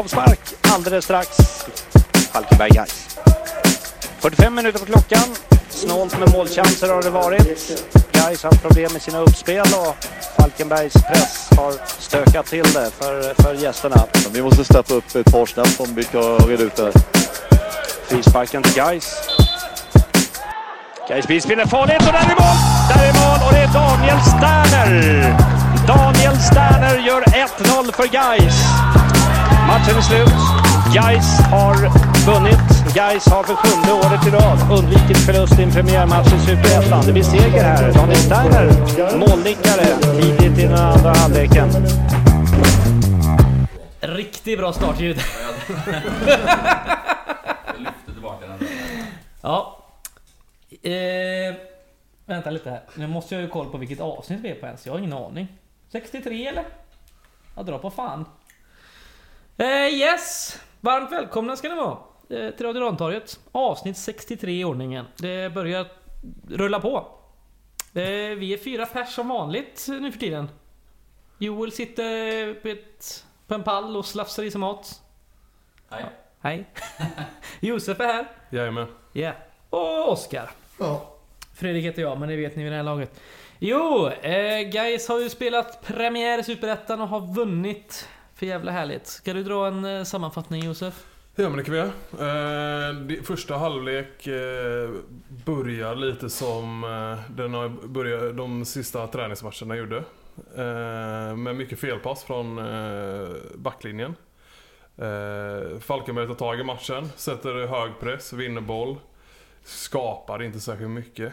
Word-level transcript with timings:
avspark 0.00 0.40
alldeles 0.74 1.04
strax. 1.04 1.28
Falkenberg 2.32 2.70
Gais. 2.70 3.18
45 4.20 4.54
minuter 4.54 4.78
på 4.78 4.84
klockan. 4.86 5.34
Snålt 5.68 6.18
med 6.18 6.32
målchanser 6.32 6.88
har 6.88 7.02
det 7.02 7.10
varit. 7.10 7.82
Gais 8.12 8.42
har 8.42 8.50
haft 8.50 8.62
problem 8.62 8.92
med 8.92 9.02
sina 9.02 9.18
uppspel 9.18 9.60
och 9.60 9.96
Falkenbergs 10.36 10.92
press 10.92 11.48
har 11.56 11.74
stökat 11.98 12.46
till 12.46 12.62
det 12.62 12.90
för, 12.98 13.42
för 13.42 13.54
gästerna. 13.54 14.04
Men 14.24 14.32
vi 14.32 14.42
måste 14.42 14.64
steppa 14.64 14.94
upp 14.94 15.14
ett 15.14 15.32
par 15.32 15.46
snabbt 15.46 15.80
om 15.80 15.94
vi 15.94 16.02
ska 16.02 16.38
reda 16.38 16.62
ut 16.62 16.76
det 16.76 16.82
här. 16.82 16.92
Frisparken 18.08 18.62
till 18.62 18.74
Gais. 18.74 19.14
Gais 21.08 21.26
bilspel 21.28 21.60
är 21.60 21.66
farligt 21.66 22.06
och 22.06 22.12
där 22.12 22.30
är 22.30 22.36
mål! 22.40 22.56
Där 22.88 23.08
är 23.08 23.12
mål 23.12 23.48
och 23.48 23.52
det 23.52 23.60
är 23.60 23.72
Daniel 23.72 24.20
Sterner! 24.20 25.36
Daniel 25.86 26.36
Sterner 26.36 26.98
gör 26.98 27.22
1-0 27.22 27.92
för 27.92 28.06
Gais. 28.06 28.54
Matchen 29.70 29.96
är 29.96 30.00
slut. 30.00 30.40
Gais 30.94 31.40
har 31.40 31.76
vunnit. 32.32 32.94
Gais 32.94 33.26
har 33.26 33.42
för 33.42 33.54
sjunde 33.54 33.92
året 33.92 34.26
i 34.26 34.30
rad 34.30 34.78
undvikit 34.78 35.18
förlust 35.26 35.58
i 35.58 35.62
en 35.62 35.70
premiärmatch 35.70 36.32
i 36.32 36.38
Superettan. 36.38 37.06
Det 37.06 37.12
blir 37.12 37.22
seger 37.22 37.64
här. 37.64 37.92
Daniel 37.92 38.16
Sterner, 38.16 38.66
målnickare 39.18 39.86
tidigt 40.20 40.58
i 40.58 40.62
den 40.62 40.74
andra 40.74 41.12
halvleken. 41.12 41.68
Riktigt 44.00 44.58
bra 44.58 44.72
startljud. 44.72 45.18
Ja. 49.42 49.84
Eh, 50.82 51.54
vänta 52.26 52.50
lite 52.50 52.70
här. 52.70 52.82
Nu 52.94 53.06
måste 53.06 53.34
jag 53.34 53.42
ju 53.42 53.48
kolla 53.48 53.70
på 53.70 53.78
vilket 53.78 54.00
avsnitt 54.00 54.40
vi 54.40 54.50
är 54.50 54.54
på 54.54 54.66
ens. 54.66 54.86
Jag 54.86 54.92
har 54.92 54.98
ingen 54.98 55.12
aning. 55.12 55.48
63 55.92 56.46
eller? 56.46 56.64
Jag 57.56 57.66
drar 57.66 57.78
på 57.78 57.90
fan. 57.90 58.24
Eh, 59.60 59.94
yes! 59.94 60.58
Varmt 60.80 61.12
välkomna 61.12 61.56
ska 61.56 61.68
ni 61.68 61.74
vara. 61.74 61.98
Eh, 62.30 62.50
till 62.50 62.66
Radio 62.66 62.82
Rantorget. 62.82 63.40
Avsnitt 63.52 63.96
63 63.96 64.60
i 64.60 64.64
ordningen. 64.64 65.06
Det 65.16 65.54
börjar 65.54 65.86
rulla 66.48 66.80
på. 66.80 66.96
Eh, 67.94 68.02
vi 68.36 68.52
är 68.54 68.58
fyra 68.58 68.86
pers 68.86 69.08
som 69.08 69.28
vanligt 69.28 69.86
nu 69.88 70.12
för 70.12 70.18
tiden. 70.18 70.48
Joel 71.38 71.72
sitter 71.72 72.54
på, 72.54 72.68
ett, 72.68 73.24
på 73.46 73.54
en 73.54 73.62
pall 73.62 73.96
och 73.96 74.06
slafsar 74.06 74.42
i 74.42 74.50
sig 74.50 74.60
mat. 74.60 75.02
Hej. 75.90 76.04
Hej. 76.40 76.66
Josef 77.60 78.00
är 78.00 78.06
här. 78.06 78.26
Jajamän. 78.50 78.86
Ja. 79.12 79.32
Och 79.70 80.12
Oskar. 80.12 80.50
Ja. 80.78 81.16
Fredrik 81.54 81.84
heter 81.84 82.02
jag, 82.02 82.18
men 82.18 82.28
det 82.28 82.36
vet 82.36 82.56
ni 82.56 82.62
vid 82.62 82.72
det 82.72 82.76
här 82.76 82.84
laget. 82.84 83.20
Jo, 83.58 84.08
eh, 84.08 84.60
Gais 84.60 85.08
har 85.08 85.20
ju 85.20 85.28
spelat 85.28 85.82
premiär 85.82 86.38
i 86.38 86.44
Superettan 86.44 87.00
och 87.00 87.08
har 87.08 87.34
vunnit. 87.34 88.08
För 88.40 88.46
jävla 88.46 88.72
härligt. 88.72 89.06
Ska 89.06 89.32
du 89.32 89.42
dra 89.42 89.66
en 89.66 89.84
eh, 89.84 90.04
sammanfattning 90.04 90.64
Josef? 90.64 91.06
Ja 91.36 91.48
men 91.48 91.56
det 91.58 91.64
kan 91.64 91.74
vi 91.74 91.78
göra. 91.80 92.88
Eh, 92.88 92.94
det- 92.94 93.26
första 93.26 93.56
halvlek 93.56 94.26
eh, 94.26 94.90
börjar 95.44 95.94
lite 95.94 96.30
som 96.30 96.84
eh, 96.84 97.34
den 97.36 97.54
har 97.54 97.68
börjat, 97.68 98.36
de 98.36 98.64
sista 98.64 99.06
träningsmatcherna 99.06 99.76
gjorde. 99.76 99.96
Eh, 100.56 101.36
med 101.36 101.56
mycket 101.56 101.80
felpass 101.80 102.24
från 102.24 102.58
eh, 102.58 103.28
backlinjen. 103.54 104.14
Eh, 104.96 105.78
Falkenberg 105.80 106.26
tar 106.26 106.34
tag 106.34 106.60
i 106.60 106.64
matchen, 106.64 107.08
sätter 107.16 107.66
hög 107.66 107.90
press, 108.00 108.32
vinner 108.32 108.60
boll. 108.60 108.96
Skapar 109.64 110.42
inte 110.42 110.60
särskilt 110.60 110.90
mycket. 110.90 111.32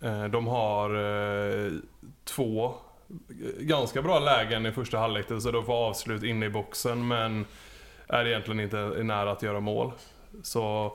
Eh, 0.00 0.24
de 0.24 0.46
har 0.46 0.90
eh, 0.94 1.72
två 2.24 2.74
ganska 3.58 4.02
bra 4.02 4.18
lägen 4.18 4.66
i 4.66 4.72
första 4.72 4.98
halvlek 4.98 5.26
så 5.40 5.50
de 5.50 5.64
får 5.64 5.74
avslut 5.74 6.22
inne 6.22 6.46
i 6.46 6.50
boxen 6.50 7.08
men 7.08 7.44
är 8.06 8.26
egentligen 8.26 8.60
inte 8.60 8.76
nära 9.02 9.30
att 9.30 9.42
göra 9.42 9.60
mål. 9.60 9.92
Så 10.42 10.92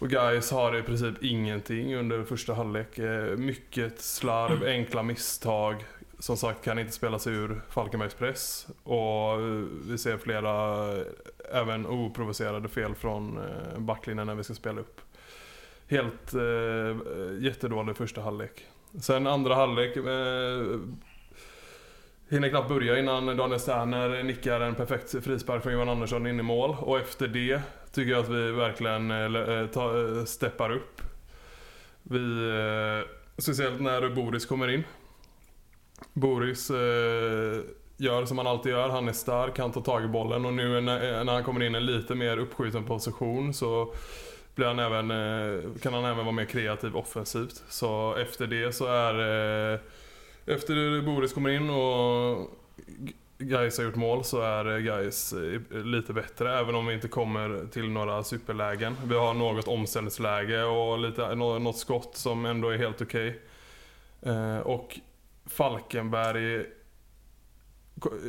och 0.00 0.10
guys 0.10 0.50
har 0.50 0.76
i 0.76 0.82
princip 0.82 1.24
ingenting 1.24 1.96
under 1.96 2.24
första 2.24 2.54
halvlek. 2.54 2.98
Eh, 2.98 3.36
mycket 3.36 4.00
slarv, 4.00 4.64
enkla 4.64 5.02
misstag. 5.02 5.84
Som 6.18 6.36
sagt 6.36 6.64
kan 6.64 6.78
inte 6.78 6.92
spela 6.92 7.18
sig 7.18 7.32
ur 7.32 7.60
Falkenbergs 7.68 8.14
press. 8.14 8.66
Och 8.82 9.32
eh, 9.32 9.64
vi 9.88 9.98
ser 9.98 10.18
flera 10.18 10.86
även 11.52 11.86
oprovocerade 11.86 12.68
fel 12.68 12.94
från 12.94 13.38
eh, 13.38 13.78
backlinjen 13.78 14.26
när 14.26 14.34
vi 14.34 14.44
ska 14.44 14.54
spela 14.54 14.80
upp. 14.80 15.00
Helt 15.86 16.34
eh, 16.34 16.96
jättedålig 17.38 17.96
första 17.96 18.20
halvlek. 18.20 18.66
Sen 19.00 19.26
andra 19.26 19.54
halvlek 19.54 19.96
eh, 19.96 20.80
Hinner 22.30 22.48
knappt 22.48 22.68
börja 22.68 22.98
innan 22.98 23.36
Daniel 23.36 23.60
Sterner 23.60 24.22
nickar 24.22 24.60
en 24.60 24.74
perfekt 24.74 25.24
frispark 25.24 25.62
från 25.62 25.72
Johan 25.72 25.88
Andersson 25.88 26.26
in 26.26 26.40
i 26.40 26.42
mål. 26.42 26.76
Och 26.80 26.98
efter 26.98 27.28
det 27.28 27.62
tycker 27.92 28.10
jag 28.10 28.20
att 28.20 28.28
vi 28.28 28.52
verkligen 28.52 29.10
eh, 29.10 29.58
eh, 29.58 29.66
ta, 29.66 30.00
eh, 30.00 30.24
steppar 30.24 30.70
upp. 30.70 31.00
Vi, 32.02 32.20
speciellt 33.38 33.80
när 33.80 34.08
Boris 34.08 34.46
kommer 34.46 34.68
in. 34.68 34.84
Boris 36.12 36.70
gör 37.96 38.24
som 38.24 38.38
han 38.38 38.46
alltid 38.46 38.72
gör. 38.72 38.88
Han 38.88 39.08
är 39.08 39.12
stark, 39.12 39.58
han 39.58 39.72
tar 39.72 39.80
tag 39.80 40.04
i 40.04 40.08
bollen 40.08 40.44
och 40.44 40.52
nu 40.52 40.80
när, 40.80 41.24
när 41.24 41.32
han 41.32 41.44
kommer 41.44 41.62
in 41.62 41.74
i 41.74 41.78
en 41.78 41.86
lite 41.86 42.14
mer 42.14 42.36
uppskjuten 42.36 42.84
position 42.84 43.54
så 43.54 43.94
blir 44.54 44.66
han 44.66 44.78
även, 44.78 45.08
kan 45.80 45.94
han 45.94 46.04
även 46.04 46.24
vara 46.24 46.32
mer 46.32 46.44
kreativ 46.44 46.96
offensivt. 46.96 47.62
Så 47.68 48.14
efter 48.14 48.46
det 48.46 48.72
så 48.72 48.86
är 48.86 49.80
efter 50.54 51.02
Boris 51.02 51.32
kommer 51.32 51.50
in 51.50 51.70
och 51.70 52.50
Gais 53.38 53.78
har 53.78 53.84
gjort 53.84 53.96
mål 53.96 54.24
så 54.24 54.40
är 54.40 54.78
Gais 54.78 55.32
eh, 55.32 55.82
lite 55.84 56.12
bättre 56.12 56.58
även 56.58 56.74
om 56.74 56.86
vi 56.86 56.94
inte 56.94 57.08
kommer 57.08 57.66
till 57.72 57.90
några 57.90 58.24
superlägen. 58.24 58.96
Vi 59.04 59.14
har 59.14 59.34
något 59.34 59.68
omställningsläge 59.68 60.62
och 60.62 60.98
lite, 60.98 61.34
något 61.34 61.78
skott 61.78 62.16
som 62.16 62.46
ändå 62.46 62.68
är 62.68 62.78
helt 62.78 63.02
okej. 63.02 63.40
Okay. 64.20 64.58
och 64.58 65.00
Falkenberg 65.46 66.66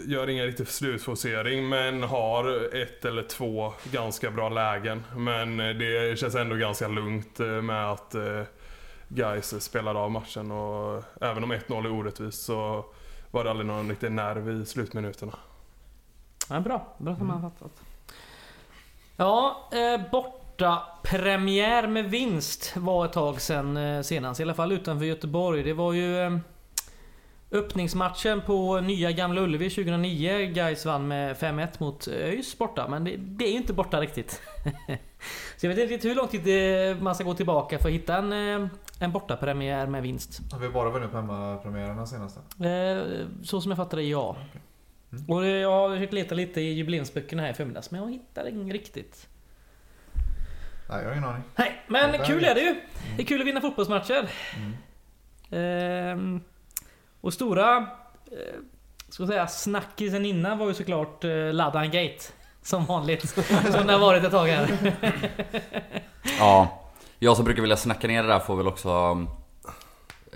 gör 0.05 0.29
ingen 0.29 0.45
riktig 0.45 0.67
slutforcering 0.67 1.69
men 1.69 2.03
har 2.03 2.75
ett 2.75 3.05
eller 3.05 3.23
två 3.23 3.73
ganska 3.91 4.31
bra 4.31 4.49
lägen. 4.49 5.03
Men 5.15 5.59
eh, 5.59 5.75
det 5.75 6.19
känns 6.19 6.35
ändå 6.35 6.55
ganska 6.55 6.87
lugnt 6.87 7.39
med 7.39 7.91
att 7.91 8.15
Gais 9.13 9.63
spelade 9.63 9.99
av 9.99 10.11
matchen 10.11 10.51
och 10.51 11.03
även 11.21 11.43
om 11.43 11.53
1-0 11.53 11.85
är 11.85 11.91
orättvist 11.91 12.45
så 12.45 12.85
var 13.31 13.43
det 13.43 13.49
aldrig 13.49 13.67
någon 13.67 13.89
riktig 13.89 14.11
nerv 14.11 14.49
i 14.49 14.65
slutminuterna. 14.65 15.33
Ja, 16.49 16.59
bra. 16.59 16.95
Bra 16.97 17.15
sammanfattat. 17.15 17.71
Ja, 19.17 19.69
eh, 19.71 20.11
borta 20.11 20.83
premiär 21.03 21.87
med 21.87 22.09
vinst 22.09 22.77
var 22.77 23.05
ett 23.05 23.13
tag 23.13 23.41
sedan 23.41 23.77
eh, 23.77 24.01
senast. 24.01 24.39
I 24.39 24.43
alla 24.43 24.53
fall 24.53 24.71
utanför 24.71 25.05
Göteborg. 25.05 25.63
Det 25.63 25.73
var 25.73 25.93
ju 25.93 26.19
eh, 26.19 26.37
öppningsmatchen 27.51 28.41
på 28.41 28.79
nya 28.79 29.11
Gamla 29.11 29.41
Ullevi 29.41 29.69
2009. 29.69 30.51
Gais 30.53 30.85
vann 30.85 31.07
med 31.07 31.35
5-1 31.37 31.67
mot 31.77 32.07
ÖIS 32.07 32.57
borta. 32.57 32.87
Men 32.87 33.03
det, 33.03 33.15
det 33.17 33.45
är 33.45 33.51
ju 33.51 33.57
inte 33.57 33.73
borta 33.73 34.01
riktigt. 34.01 34.41
Så 35.57 35.65
jag 35.67 35.75
vet 35.75 35.91
inte 35.91 36.07
hur 36.07 36.15
lång 36.15 36.27
tid 36.27 36.41
det- 36.43 37.01
man 37.01 37.15
ska 37.15 37.23
gå 37.23 37.33
tillbaka 37.33 37.79
för 37.79 37.89
att 37.89 37.93
hitta 37.95 38.17
en, 38.17 38.33
eh, 38.63 38.67
en 38.99 39.11
borta 39.11 39.35
premiär 39.37 39.87
med 39.87 40.03
vinst. 40.03 40.41
Har 40.51 40.59
vi 40.59 40.69
bara 40.69 40.89
vunnit 40.89 41.11
på 41.11 41.17
hemmapremiärerna 41.17 42.05
senaste? 42.05 42.39
Eh, 42.69 43.25
Så 43.43 43.61
som 43.61 43.71
jag 43.71 43.77
fattar 43.77 43.97
det, 43.97 44.03
ja. 44.03 44.35
Och 45.27 45.41
det- 45.41 45.59
jag 45.59 45.71
har 45.71 45.89
försökt 45.95 46.13
leta 46.13 46.35
lite 46.35 46.61
i 46.61 46.73
jubileumsböckerna 46.73 47.41
här 47.41 47.49
i 47.49 47.53
förmiddags, 47.53 47.91
men 47.91 48.01
jag 48.01 48.11
hittar 48.11 48.47
ingen 48.47 48.71
riktigt. 48.71 49.27
Nej, 50.89 50.99
jag 51.01 51.05
har 51.09 51.11
ingen 51.11 51.23
aning. 51.29 51.43
Nej, 51.55 51.81
men 51.87 52.11
kul 52.25 52.43
är 52.43 52.55
det 52.55 52.61
ju. 52.61 52.75
Det 53.17 53.21
är 53.23 53.25
kul 53.25 53.41
att 53.41 53.47
vinna 53.47 53.61
fotbollsmatcher. 53.61 54.29
Ehm, 55.51 56.41
och 57.21 57.33
stora, 57.33 57.77
eh, 57.77 58.59
ska 59.09 59.27
säga, 59.27 59.47
snackisen 59.47 60.25
innan 60.25 60.57
var 60.57 60.67
ju 60.67 60.73
såklart 60.73 61.23
eh, 61.23 61.53
Ladan 61.53 61.85
Gate. 61.85 62.23
Som 62.63 62.85
vanligt. 62.85 63.29
som 63.71 63.87
det 63.87 63.93
har 63.93 63.99
varit 63.99 64.23
ett 64.23 64.31
tag 64.31 64.47
här. 64.47 64.93
Ja, 66.39 66.81
jag 67.19 67.35
som 67.35 67.45
brukar 67.45 67.61
vilja 67.61 67.77
snacka 67.77 68.07
ner 68.07 68.23
det 68.23 68.29
där 68.29 68.39
får 68.39 68.55
väl 68.55 68.67
också 68.67 68.89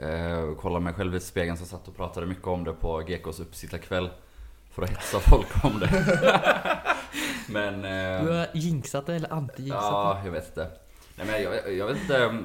eh, 0.02 0.56
kolla 0.62 0.80
mig 0.80 0.94
själv 0.94 1.16
i 1.16 1.20
spegeln 1.20 1.58
som 1.58 1.68
satt 1.68 1.88
och 1.88 1.96
pratade 1.98 2.26
mycket 2.26 2.48
om 2.48 2.64
det 2.64 2.74
på 2.74 3.00
GKs 3.00 3.40
uppsittarkväll. 3.40 4.10
För 4.72 4.82
att 4.82 4.90
hetsa 4.90 5.20
folk 5.20 5.64
om 5.64 5.80
det. 5.80 5.90
Men... 7.50 7.82
Du 7.82 7.88
Eh, 8.32 8.38
har 8.38 8.48
jinxat 8.54 9.06
det 9.06 9.16
eller 9.16 9.30
anti-jinxat 9.30 9.92
ja, 9.92 10.22
jag 10.26 10.32
vet 10.32 10.48
inte. 10.48 10.72
Nej, 11.18 11.28
men 11.28 11.44
jag, 11.44 11.74
jag 11.78 11.88
vet 11.88 12.02
inte. 12.02 12.40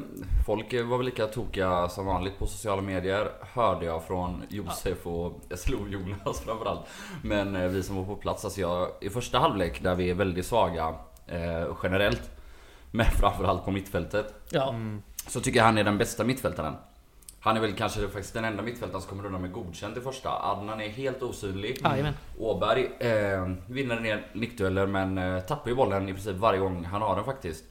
Folk 0.46 0.72
var 0.72 0.96
väl 0.96 1.06
lika 1.06 1.26
tokiga 1.26 1.88
som 1.88 2.06
vanligt 2.06 2.38
på 2.38 2.46
sociala 2.46 2.82
medier. 2.82 3.32
Hörde 3.40 3.86
jag 3.86 4.04
från 4.04 4.42
Josef 4.48 5.06
och 5.06 5.40
jag 5.48 5.58
slog 5.58 5.88
Jonas 5.88 6.40
framförallt. 6.40 6.80
Men 7.22 7.56
eh, 7.56 7.68
vi 7.68 7.82
som 7.82 7.96
var 7.96 8.04
på 8.04 8.16
plats, 8.16 8.44
alltså 8.44 8.60
jag, 8.60 8.88
i 9.00 9.10
första 9.10 9.38
halvlek 9.38 9.82
där 9.82 9.94
vi 9.94 10.10
är 10.10 10.14
väldigt 10.14 10.46
svaga 10.46 10.94
eh, 11.26 11.76
generellt. 11.82 12.30
Men 12.90 13.06
framförallt 13.06 13.64
på 13.64 13.70
mittfältet. 13.70 14.34
Ja. 14.50 14.74
Så 15.26 15.40
tycker 15.40 15.58
jag 15.58 15.64
han 15.64 15.78
är 15.78 15.84
den 15.84 15.98
bästa 15.98 16.24
mittfältaren. 16.24 16.74
Han 17.40 17.56
är 17.56 17.60
väl 17.60 17.72
kanske 17.72 18.08
faktiskt 18.08 18.34
den 18.34 18.44
enda 18.44 18.62
mittfältaren 18.62 19.02
som 19.02 19.10
kommer 19.10 19.26
undan 19.26 19.42
med 19.42 19.52
godkänt 19.52 19.96
i 19.96 20.00
första. 20.00 20.30
Adnan 20.30 20.80
är 20.80 20.88
helt 20.88 21.22
osynlig. 21.22 21.78
Jajamän. 21.84 22.14
Åberg 22.38 22.90
eh, 22.98 23.50
vinner 23.66 23.96
en 23.96 24.02
del 24.02 24.18
nickdueller 24.32 24.86
men 24.86 25.18
eh, 25.18 25.40
tappar 25.40 25.70
ju 25.70 25.76
bollen 25.76 26.08
i 26.08 26.12
princip 26.12 26.36
varje 26.36 26.58
gång 26.58 26.84
han 26.84 27.02
har 27.02 27.16
den 27.16 27.24
faktiskt. 27.24 27.64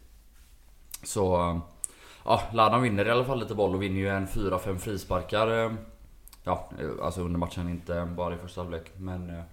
Så... 1.04 1.60
Ja, 2.25 2.42
Ladan 2.54 2.81
vinner 2.81 3.06
i 3.06 3.12
alla 3.12 3.25
fall 3.25 3.40
lite 3.40 3.56
boll 3.56 3.75
och 3.75 3.84
vinner 3.84 4.00
ju 4.00 4.10
en 4.10 4.28
4-5 4.28 4.78
frisparkar. 4.78 5.63
eh, 5.66 5.72
Ja, 6.44 6.69
eh, 6.80 7.06
alltså 7.06 7.22
under 7.22 7.40
matchen, 7.40 7.69
inte 7.69 8.06
bara 8.18 8.34
i 8.36 8.38
första 8.38 8.62
halvlek. 8.62 8.92
Men... 8.98 9.30
eh, 9.30 9.44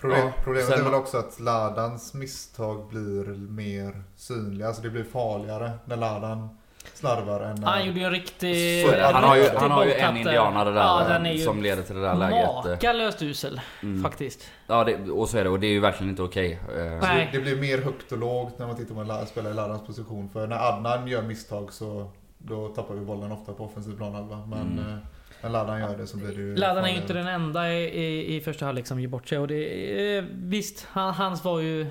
Problem, 0.00 0.20
Ja, 0.26 0.32
problemet 0.44 0.68
sen- 0.70 0.80
är 0.80 0.84
väl 0.84 0.94
också 0.94 1.18
att 1.18 1.40
Ladans 1.40 2.14
misstag 2.14 2.88
blir 2.88 3.24
mer 3.50 4.02
synliga. 4.16 4.66
Alltså 4.68 4.82
det 4.82 4.90
blir 4.90 5.04
farligare 5.04 5.70
när 5.84 5.96
Ladan 5.96 6.57
slarvar 6.94 7.40
än. 7.40 7.62
Han 7.64 7.86
gjorde 7.86 7.98
ju 7.98 8.04
en 8.04 8.10
riktig... 8.10 8.86
Så. 8.86 8.96
Han 9.12 9.24
har 9.24 9.36
ju, 9.36 9.48
han 9.56 9.70
har 9.70 9.84
ju 9.84 9.92
en 9.92 10.16
indianare 10.16 10.70
där 10.70 10.80
Ja, 10.80 11.28
eh, 11.30 11.38
som 11.38 11.62
leder 11.62 11.82
till 11.82 11.94
det 11.94 12.00
där 12.02 12.14
läget. 12.14 12.44
eh. 12.64 12.70
makalöst 12.70 13.22
usel. 13.22 13.60
Mm. 13.82 14.02
Faktiskt. 14.02 14.48
Ja, 14.66 14.84
det, 14.84 15.10
och 15.10 15.28
så 15.28 15.38
är 15.38 15.44
det. 15.44 15.50
Och 15.50 15.60
det 15.60 15.66
är 15.66 15.70
ju 15.72 15.80
verkligen 15.80 16.10
inte 16.10 16.22
okej. 16.22 16.52
Eh, 16.76 16.84
Nej. 17.02 17.28
det, 17.32 17.38
det 17.38 17.44
blir 17.44 17.56
mer 17.60 17.82
högt 17.82 18.12
och 18.12 18.18
lågt 18.18 18.58
när 18.58 18.66
man 18.66 18.76
tittar 18.76 18.94
på 18.94 19.00
en 19.00 19.06
la- 19.08 19.26
spelare 19.26 19.52
i 19.52 19.56
Ladans 19.56 19.86
position. 19.86 20.28
För 20.32 20.46
när 20.46 20.68
Adnan 20.68 21.08
gör 21.08 21.22
misstag 21.22 21.72
så 21.72 22.10
då 22.38 22.68
tappar 22.68 22.94
vi 22.94 23.00
bollen 23.00 23.32
ofta 23.32 23.52
på 23.52 23.64
offensiv 23.64 23.96
planhalva. 23.96 24.36
Men 24.46 24.58
Mm. 24.78 24.78
eh, 24.92 24.98
när 25.42 25.50
Ladan 25.50 25.80
gör 25.80 25.96
det 25.96 26.06
så 26.06 26.16
blir 26.16 26.28
det 26.28 26.34
ju... 26.34 26.56
Ladan 26.56 26.84
är 26.84 26.88
ju 26.88 26.96
inte 26.96 27.12
den 27.12 27.26
enda 27.26 27.72
i, 27.72 27.82
i, 27.84 28.36
i 28.36 28.40
första 28.40 28.64
halvlek 28.64 28.86
som 28.86 29.00
ger 29.00 29.08
bort 29.08 29.28
sig. 29.28 29.38
Och 29.38 29.48
det, 29.48 30.16
eh, 30.18 30.24
visst, 30.32 30.86
han, 30.90 31.14
hans 31.14 31.44
var 31.44 31.60
ju... 31.60 31.86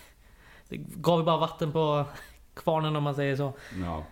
Det 0.68 0.76
gav 0.76 1.18
ju 1.20 1.24
bara 1.24 1.36
vatten 1.36 1.72
på 1.72 2.04
kvarnen 2.54 2.96
om 2.96 3.02
man 3.02 3.14
säger 3.14 3.36
så. 3.36 3.52
Ja. 3.84 4.04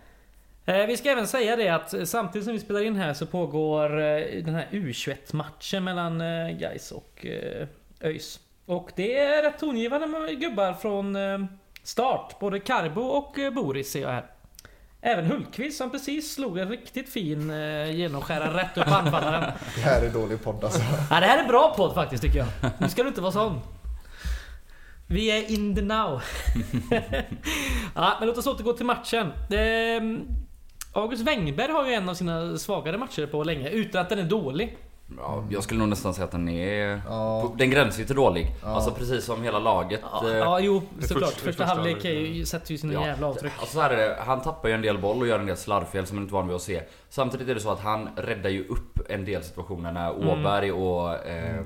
Eh, 0.65 0.85
vi 0.85 0.97
ska 0.97 1.09
även 1.09 1.27
säga 1.27 1.55
det 1.55 1.69
att 1.69 1.93
samtidigt 2.07 2.45
som 2.45 2.53
vi 2.53 2.59
spelar 2.59 2.81
in 2.81 2.95
här 2.95 3.13
så 3.13 3.25
pågår 3.25 4.01
eh, 4.01 4.43
den 4.43 4.55
här 4.55 4.67
U21-matchen 4.71 5.83
mellan 5.83 6.21
eh, 6.21 6.57
Gais 6.57 6.91
och 6.91 7.25
ÖIS. 8.01 8.39
Och 8.65 8.91
det 8.95 9.17
är 9.17 9.43
rätt 9.43 9.59
tongivande 9.59 10.35
gubbar 10.35 10.73
från 10.73 11.17
start. 11.83 12.39
Både 12.39 12.59
Karbo 12.59 13.01
och 13.01 13.35
Boris 13.53 13.91
ser 13.91 14.01
jag 14.01 14.09
här. 14.09 14.25
Även 15.07 15.25
Hultqvist 15.25 15.77
som 15.77 15.91
precis 15.91 16.33
slog 16.33 16.57
en 16.57 16.69
riktigt 16.69 17.09
fin 17.09 17.49
eh, 17.49 17.91
genomskärare 17.91 18.57
rätt 18.57 18.77
upp 18.77 18.87
anfallaren. 18.87 19.51
Det 19.75 19.81
här 19.81 20.01
är 20.01 20.09
dålig 20.09 20.43
podd 20.43 20.63
alltså. 20.63 20.79
Ja, 21.09 21.19
det 21.19 21.25
här 21.25 21.43
är 21.43 21.47
bra 21.47 21.73
podd 21.77 21.93
faktiskt 21.93 22.23
tycker 22.23 22.37
jag. 22.37 22.47
Nu 22.77 22.89
ska 22.89 23.03
du 23.03 23.09
inte 23.09 23.21
vara 23.21 23.31
sån. 23.31 23.61
Vi 25.07 25.27
är 25.31 25.51
in 25.51 25.75
the 25.75 25.81
now. 25.81 26.21
ja, 27.95 28.13
men 28.19 28.27
låt 28.27 28.37
oss 28.37 28.47
återgå 28.47 28.73
till 28.73 28.85
matchen. 28.85 29.31
Ehm, 29.51 30.25
August 30.95 31.23
Wengberg 31.27 31.71
har 31.71 31.85
ju 31.87 31.93
en 31.93 32.09
av 32.09 32.13
sina 32.13 32.57
svagare 32.57 32.97
matcher 32.97 33.25
på 33.25 33.43
länge, 33.43 33.69
utan 33.69 34.01
att 34.01 34.09
den 34.09 34.19
är 34.19 34.23
dålig. 34.23 34.77
Ja, 35.17 35.43
jag 35.49 35.63
skulle 35.63 35.79
nog 35.79 35.89
nästan 35.89 36.13
säga 36.13 36.25
att 36.25 36.31
den 36.31 36.49
är... 36.49 37.01
Ja. 37.07 37.53
Den 37.57 37.69
gränsar 37.69 37.99
ju 37.99 38.05
till 38.05 38.15
dålig. 38.15 38.47
Ja. 38.63 38.67
Alltså 38.67 38.91
precis 38.91 39.25
som 39.25 39.43
hela 39.43 39.59
laget. 39.59 40.01
Ja, 40.11 40.29
eh, 40.29 40.37
ja 40.37 40.59
jo, 40.59 40.81
såklart. 41.01 41.29
första- 41.31 41.45
Första, 41.45 41.65
halvlek 41.65 42.05
ju, 42.05 42.45
sätter 42.45 42.71
ju 42.71 42.77
sina 42.77 42.93
Ja, 42.93 43.05
jävla 43.07 43.27
avtryck. 43.27 43.51
Alltså 43.59 43.75
så 43.75 43.81
här 43.81 43.89
är 43.89 43.97
det, 43.97 44.17
han 44.25 44.41
tappar 44.41 44.69
ju 44.69 44.75
en 44.75 44.81
del 44.81 44.97
boll 44.97 45.21
och 45.21 45.27
gör 45.27 45.39
en 45.39 45.45
del 45.45 45.57
slarvfel 45.57 46.05
som 46.05 46.15
man 46.15 46.23
inte 46.23 46.31
är 46.31 46.37
van 46.37 46.47
vid 46.47 46.55
att 46.55 46.61
se. 46.61 46.81
Samtidigt 47.09 47.49
är 47.49 47.55
det 47.55 47.61
så 47.61 47.71
att 47.71 47.79
han 47.79 48.09
räddar 48.15 48.49
ju 48.49 48.67
upp 48.67 48.99
en 49.09 49.25
del 49.25 49.43
situationer 49.43 49.91
när 49.91 50.11
Mm. 50.13 50.27
Åberg 50.29 50.71
och 50.71 51.27
eh, 51.27 51.61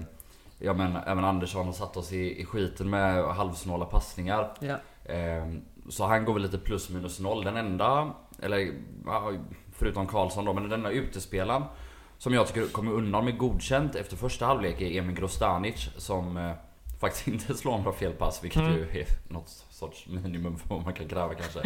ja, 0.60 0.74
men, 0.74 0.96
även 1.08 1.26
Andersson 1.26 1.66
har 1.66 1.74
satt 1.74 1.98
oss 1.98 2.12
i, 2.12 2.42
i 2.42 2.46
skiten 2.46 2.90
med 2.90 3.24
halvsnåla 3.24 3.86
passningar. 3.86 4.52
Ja. 4.60 4.76
Eh, 5.14 5.46
så 5.90 6.06
han 6.06 6.26
går 6.26 6.34
väl 6.34 6.42
lite 6.44 6.58
plus 6.58 6.90
minus 6.90 7.20
noll. 7.20 7.44
Den 7.44 7.58
enda, 7.58 8.12
eller 8.44 8.74
förutom 9.74 10.08
Karlsson 10.08 10.46
då, 10.46 10.54
men 10.54 10.64
den 10.64 10.74
enda 10.74 10.92
utespelaren 10.92 11.64
som 12.18 12.34
jag 12.34 12.48
tycker 12.48 12.68
kommer 12.68 12.92
undan 12.92 13.26
med 13.26 13.38
godkänt 13.38 13.96
efter 13.96 14.16
första 14.18 14.46
halvlek 14.46 14.82
är 14.82 15.00
Emin 15.00 15.16
Grostanic 15.16 15.90
som 15.98 16.38
eh, 16.38 16.52
faktiskt 17.00 17.28
inte 17.28 17.54
slår 17.54 17.78
några 17.78 17.92
felpass, 17.92 18.44
vilket 18.44 18.62
Mm. 18.62 18.74
ju 18.74 18.84
är 19.02 19.06
något 19.28 19.50
sorts 19.70 20.08
minimum 20.08 20.58
för 20.58 20.70
vad 20.70 20.84
man 20.84 20.94
kan 20.94 21.08
kräva 21.08 21.34
kanske. 21.34 21.62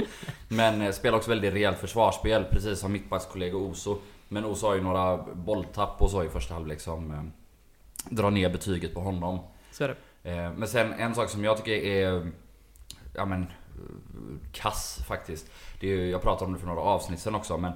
Men 0.48 0.82
eh, 0.82 0.92
spelar 0.92 1.18
också 1.18 1.30
väldigt 1.30 1.54
rejält 1.54 1.78
försvarsspel, 1.80 2.44
precis 2.44 2.80
som 2.80 2.92
mittbackskollega 2.92 3.58
Oso. 3.58 3.98
Men 4.28 4.46
Oso 4.46 4.68
har 4.68 4.76
ju 4.76 4.82
några 4.82 5.18
bolltapp 5.18 6.02
och 6.02 6.10
så 6.12 6.24
i 6.24 6.30
första 6.30 6.54
halvlek 6.54 6.80
som 6.80 7.12
eh, 7.12 7.24
drar 8.10 8.32
ner 8.32 8.50
betyget 8.50 8.94
på 8.94 9.00
honom. 9.00 9.40
Så 9.72 9.84
är 9.84 9.88
det. 10.24 10.32
Eh, 10.32 10.52
Men 10.54 10.68
sen 10.68 10.94
en 10.94 11.16
sak 11.16 11.30
som 11.30 11.44
jag 11.44 11.58
tycker 11.58 11.72
är 11.72 12.32
Ja 13.16 13.26
men 13.26 13.48
Kass 14.52 15.04
faktiskt. 15.08 15.52
Det 15.80 15.88
är 15.88 15.96
ju, 15.96 16.10
Jag 16.10 16.22
pratade 16.22 16.46
om 16.46 16.54
det 16.54 16.60
för 16.60 16.68
några 16.68 16.82
avsnitt 16.82 17.20
sen 17.20 17.36
också 17.36 17.58
men 17.58 17.72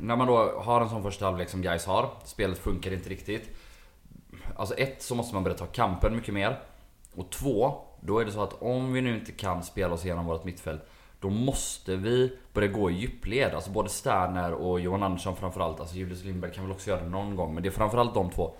När 0.00 0.16
man 0.16 0.26
då 0.26 0.60
har 0.60 0.80
en 0.80 0.88
sån 0.88 1.02
första 1.02 1.24
halvlek 1.24 1.48
som 1.48 1.62
guys 1.62 1.86
har 1.86 2.10
Spelet 2.24 2.58
funkar 2.58 2.92
inte 2.92 3.08
riktigt. 3.08 3.56
Alltså 4.56 4.74
ett 4.74 5.02
så 5.02 5.14
måste 5.14 5.34
man 5.34 5.44
börja 5.44 5.56
ta 5.56 5.66
kampen 5.66 6.16
mycket 6.16 6.34
mer. 6.34 6.58
Och 7.14 7.30
två 7.30 7.74
Då 8.00 8.18
är 8.18 8.24
det 8.24 8.32
så 8.32 8.42
att 8.42 8.62
om 8.62 8.92
vi 8.92 9.00
nu 9.00 9.14
inte 9.18 9.32
kan 9.32 9.62
spela 9.62 9.94
oss 9.94 10.04
igenom 10.04 10.26
vårt 10.26 10.44
mittfält 10.44 10.82
Då 11.20 11.30
måste 11.30 11.96
vi 11.96 12.38
börja 12.52 12.68
gå 12.68 12.90
i 12.90 12.94
djupled. 12.94 13.54
Alltså 13.54 13.70
både 13.70 13.88
Sterner 13.88 14.52
och 14.52 14.80
Johan 14.80 15.02
Andersson 15.02 15.36
framförallt. 15.36 15.80
Alltså 15.80 15.96
Julius 15.96 16.24
Lindberg 16.24 16.52
kan 16.52 16.64
väl 16.64 16.72
också 16.72 16.90
göra 16.90 17.02
det 17.02 17.08
någon 17.08 17.36
gång 17.36 17.54
Men 17.54 17.62
det 17.62 17.68
är 17.68 17.70
framförallt 17.70 18.14
de 18.14 18.30
två 18.30 18.54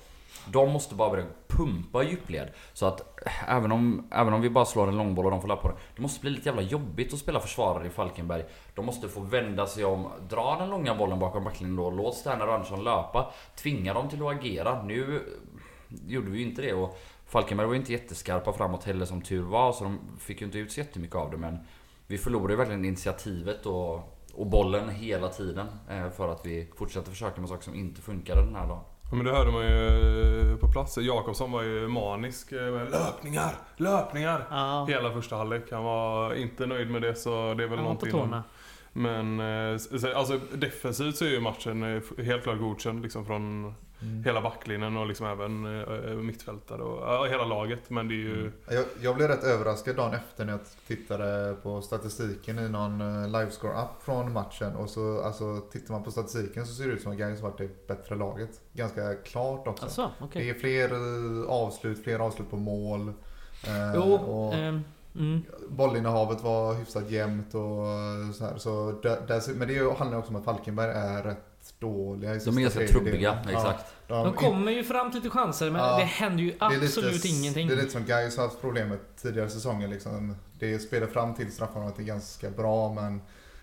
de 0.46 0.72
måste 0.72 0.94
bara 0.94 1.10
börja 1.10 1.26
pumpa 1.48 2.04
i 2.04 2.08
djupled. 2.08 2.48
Så 2.72 2.86
att 2.86 3.18
även 3.48 3.72
om, 3.72 4.08
även 4.10 4.32
om 4.32 4.40
vi 4.40 4.50
bara 4.50 4.64
slår 4.64 4.88
en 4.88 4.96
långboll 4.96 5.24
och 5.24 5.30
de 5.30 5.40
får 5.40 5.48
löpa 5.48 5.62
på 5.62 5.68
den. 5.68 5.76
Det 5.96 6.02
måste 6.02 6.20
bli 6.20 6.30
lite 6.30 6.48
jävla 6.48 6.62
jobbigt 6.62 7.12
att 7.12 7.18
spela 7.18 7.40
försvarare 7.40 7.86
i 7.86 7.90
Falkenberg. 7.90 8.44
De 8.74 8.86
måste 8.86 9.08
få 9.08 9.20
vända 9.20 9.66
sig 9.66 9.84
om, 9.84 10.08
dra 10.28 10.56
den 10.58 10.70
långa 10.70 10.94
bollen 10.94 11.18
bakom 11.18 11.44
backlinjen 11.44 11.76
då. 11.76 11.90
Låt 11.90 12.16
Sterner 12.16 12.48
och 12.48 12.54
Andersson 12.54 12.84
löpa. 12.84 13.32
Tvinga 13.56 13.94
dem 13.94 14.08
till 14.08 14.22
att 14.22 14.32
agera. 14.32 14.82
Nu 14.82 15.22
gjorde 16.06 16.30
vi 16.30 16.38
ju 16.38 16.44
inte 16.44 16.62
det 16.62 16.72
och 16.72 16.98
Falkenberg 17.26 17.66
var 17.66 17.74
ju 17.74 17.80
inte 17.80 17.92
jätteskarpa 17.92 18.52
framåt 18.52 18.84
heller 18.84 19.06
som 19.06 19.22
tur 19.22 19.42
var. 19.42 19.72
Så 19.72 19.84
de 19.84 19.98
fick 20.18 20.40
ju 20.40 20.46
inte 20.46 20.58
ut 20.58 20.72
så 20.72 20.80
jättemycket 20.80 21.16
av 21.16 21.30
det 21.30 21.36
men 21.36 21.58
vi 22.06 22.18
förlorade 22.18 22.52
ju 22.52 22.56
verkligen 22.56 22.84
initiativet 22.84 23.66
och, 23.66 23.94
och 24.34 24.46
bollen 24.46 24.88
hela 24.88 25.28
tiden. 25.28 25.66
Eh, 25.90 26.10
för 26.10 26.28
att 26.28 26.46
vi 26.46 26.68
fortsatte 26.76 27.10
försöka 27.10 27.40
med 27.40 27.50
saker 27.50 27.64
som 27.64 27.74
inte 27.74 28.02
funkade 28.02 28.40
den 28.40 28.54
här 28.54 28.66
dagen. 28.66 28.84
Ja, 29.10 29.16
men 29.16 29.26
det 29.26 29.32
hörde 29.32 29.50
man 29.50 29.62
ju 29.64 30.56
på 30.60 30.68
plats. 30.68 30.98
Jakobsson 30.98 31.52
var 31.52 31.62
ju 31.62 31.88
manisk 31.88 32.52
eh, 32.52 32.90
löpningar, 32.90 33.52
löpningar. 33.76 34.46
Ja, 34.50 34.84
Hela 34.88 35.12
första 35.12 35.36
halvlek. 35.36 35.62
Han 35.72 35.84
var 35.84 36.34
inte 36.34 36.66
nöjd 36.66 36.90
med 36.90 37.02
det 37.02 37.14
så 37.14 37.54
det 37.54 37.64
är 37.64 37.68
väl 37.68 37.78
han 37.78 37.86
var 37.86 37.94
på 37.94 38.06
någonting. 38.06 38.10
tårna. 38.10 38.42
Men 38.92 39.40
eh, 39.72 39.78
så- 39.78 40.14
alltså, 40.16 40.40
defensivt 40.54 41.16
så 41.16 41.24
är 41.24 41.28
ju 41.28 41.40
matchen 41.40 41.82
eh, 41.96 42.24
helt 42.24 42.42
klart 42.42 42.58
godkänd 42.58 43.02
liksom 43.02 43.26
från 43.26 43.74
Mm. 44.02 44.24
hela 44.24 44.40
backlinjen 44.40 44.96
och 44.96 45.06
liksom 45.06 45.26
även 45.26 45.82
eh, 45.82 46.14
mittfältare 46.14 46.82
och 46.82 47.02
ja, 47.02 47.26
hela 47.30 47.44
laget. 47.44 47.90
Men 47.90 48.08
det 48.08 48.14
är 48.14 48.16
ju... 48.16 48.52
Jag, 48.70 48.84
jag 49.00 49.16
blev 49.16 49.28
rätt 49.28 49.44
överraskad 49.44 49.96
dagen 49.96 50.14
efter 50.14 50.44
när 50.44 50.52
jag 50.52 50.60
tittade 50.86 51.56
på 51.62 51.82
statistiken 51.82 52.58
i 52.58 52.68
någon 52.68 53.00
eh, 53.00 53.28
livescore-app 53.28 54.02
från 54.02 54.32
matchen. 54.32 54.76
Och 54.76 54.90
så 54.90 55.22
alltså, 55.22 55.60
tittar 55.72 55.94
man 55.94 56.02
på 56.02 56.10
statistiken 56.10 56.66
så 56.66 56.74
ser 56.74 56.86
det 56.86 56.92
ut 56.92 57.02
som 57.02 57.12
att 57.12 57.18
Gais 57.18 57.40
varit 57.40 57.58
det 57.58 57.86
bättre 57.86 58.14
laget. 58.14 58.60
Ganska 58.72 59.14
klart 59.14 59.66
också. 59.66 59.84
Alltså, 59.84 60.10
okej. 60.20 60.44
Det 60.44 60.50
är 60.50 60.54
fler 60.54 60.92
eh, 60.92 61.50
avslut, 61.50 62.04
fler 62.04 62.18
avslut 62.18 62.50
på 62.50 62.56
mål. 62.56 63.08
Eh, 63.66 63.92
Jo, 63.94 64.14
och 64.14 64.54
ehm, 64.54 64.84
mm. 65.14 65.42
bollinnehavet 65.68 66.42
var 66.42 66.74
hyfsat 66.74 67.10
jämnt 67.10 67.54
och 67.54 67.86
eh, 67.86 68.32
så 68.34 68.44
här. 68.44 68.56
Så 68.56 68.98
där, 69.02 69.26
där, 69.26 69.54
men 69.54 69.68
det 69.68 69.98
handlar 69.98 70.18
också 70.18 70.30
om 70.30 70.36
att 70.36 70.44
Falkenberg 70.44 70.90
är 70.90 71.22
rätt 71.22 71.45
dåliga 71.78 72.34
i 72.34 72.38
De 72.38 72.56
är 72.58 72.62
ganska 72.62 72.86
trubbiga, 72.86 73.38
Ja, 73.44 73.50
exakt. 73.50 73.84
de, 74.08 74.24
De 74.24 74.32
kommer 74.34 74.72
ju 74.72 74.84
fram 74.84 75.10
till 75.10 75.20
lite 75.22 75.30
chanser 75.38 75.70
men 75.70 75.80
Ja, 75.80 75.96
det 75.98 76.04
händer 76.04 76.42
ju 76.44 76.50
det 76.50 76.64
är 76.64 76.70
lite- 76.70 76.84
absolut 76.84 77.24
ingenting. 77.24 77.68
Det 77.68 77.74
är 77.74 77.76
lite 77.76 77.90
som 77.90 78.04
Gais 78.04 78.36
har 78.36 78.44
haft 78.44 78.60
problem 78.60 78.88
med 78.88 78.98
tidigare 79.16 79.48
säsonger. 79.50 79.88
Liksom. 79.88 80.36
Det 80.58 80.78
spelar 80.78 81.06
fram 81.06 81.34
till 81.34 81.52
straffarna 81.52 81.92
är 81.98 82.02
ganska 82.02 82.50
bra 82.50 82.92
men 82.92 83.20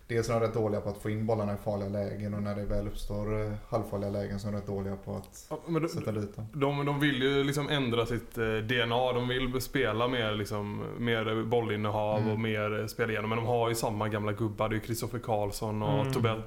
dels 0.08 0.30
är 0.30 0.34
de 0.34 0.40
rätt 0.40 0.54
dåliga 0.54 0.82
på 0.82 0.90
att 0.90 0.98
få 0.98 1.10
in 1.10 1.26
bollarna 1.26 1.54
i 1.54 1.58
farliga 1.64 1.90
lägen 1.90 2.34
och 2.34 2.44
när 2.44 2.56
det 2.56 2.66
väl 2.66 2.88
uppstår 2.88 3.42
eh, 3.46 3.52
halvfarliga 3.70 4.10
lägen 4.10 4.40
så 4.40 4.48
är 4.48 4.52
de 4.52 4.58
rätt 4.58 4.68
dåliga 4.68 4.96
på 4.96 5.16
att 5.16 5.46
Ja, 5.50 5.60
men 5.68 5.90
sätta 5.90 6.12
de, 6.12 6.22
dit 6.22 6.36
dem. 6.36 6.48
de, 6.54 6.86
de 6.86 7.00
vill 7.00 7.22
ju 7.22 7.44
liksom 7.44 7.70
ändra 7.70 8.06
sitt 8.06 8.38
eh, 8.38 8.44
DNA. 8.56 9.14
De 9.14 9.28
vill 9.28 9.62
spela 9.62 10.08
mer, 10.08 10.32
liksom, 10.32 10.84
mer 11.00 11.44
bollinnehav 11.44 12.20
Mm. 12.20 12.32
och 12.32 12.40
mer 12.40 12.80
eh, 12.80 12.86
spela 12.88 13.12
igenom. 13.12 13.30
Men 13.30 13.38
de 13.38 13.46
har 13.48 13.70
ju 13.70 13.76
samma 13.76 14.10
gamla 14.10 14.32
gubbar. 14.32 14.70
Det 14.70 14.74
är 14.76 14.80
ju 14.80 14.86
Kristoffer 14.86 15.20
Karlsson 15.20 15.84
och 15.84 16.02
Mm. 16.02 16.14
Tobias, 16.14 16.40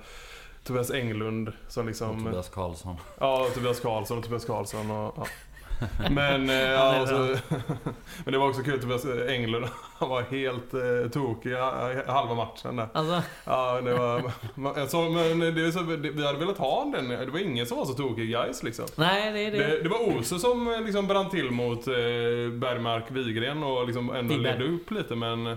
Tobias 0.66 0.90
Englund 0.90 1.52
som 1.68 1.86
liksom... 1.86 2.10
Och 2.16 2.24
Tobias 2.24 2.48
Karlsson. 2.48 2.96
Ja, 3.18 3.46
Tobias 3.54 3.80
Karlsson 3.80 4.18
och 4.18 4.24
Tobias 4.24 4.44
Karlsson 4.44 4.90
och... 4.90 5.14
Ja. 5.16 5.26
Men, 6.10 6.50
eh, 6.50 6.56
ja, 6.56 7.02
och 7.02 7.08
så, 7.08 7.14
bra. 7.14 7.58
men 8.24 8.32
det 8.32 8.38
var 8.38 8.48
också 8.48 8.62
kul, 8.62 8.80
Tobias 8.80 9.06
Englund, 9.28 9.64
han 9.98 10.08
var 10.08 10.22
helt 10.22 10.74
eh, 10.74 11.10
tokig 11.12 11.54
halva 12.06 12.34
matchen 12.34 12.76
där. 12.76 12.88
Alltså, 12.92 13.22
Ja, 13.44 13.80
det 13.80 13.94
var... 13.94 14.32
man- 14.54 14.88
Så, 14.88 15.02
men 15.10 15.40
det 15.40 15.66
är 15.66 15.70
så, 15.70 15.80
det, 15.80 16.10
vi 16.10 16.26
hade 16.26 16.38
velat 16.38 16.58
ha 16.58 16.84
den. 16.94 17.08
Det 17.08 17.26
var 17.30 17.38
ingen 17.38 17.66
som 17.66 17.78
var 17.78 17.84
så 17.84 17.92
tokig 17.92 18.28
guys 18.28 18.62
liksom. 18.62 18.84
nej 18.96 19.32
det 19.32 19.40
är 19.40 19.50
det. 19.50 19.58
Det, 19.76 19.82
det 19.82 19.88
var 19.88 20.16
Ose 20.18 20.38
som 20.38 20.72
eh, 20.74 20.80
liksom 20.80 21.06
brann 21.06 21.30
till 21.30 21.50
mot 21.50 21.86
eh, 21.88 21.92
Bergmark 22.52 23.04
Wigren 23.10 23.62
och 23.62 23.86
liksom 23.86 24.10
ändå 24.10 24.34
ledde 24.36 24.64
upp 24.64 24.90
lite 24.90 25.14
men... 25.14 25.56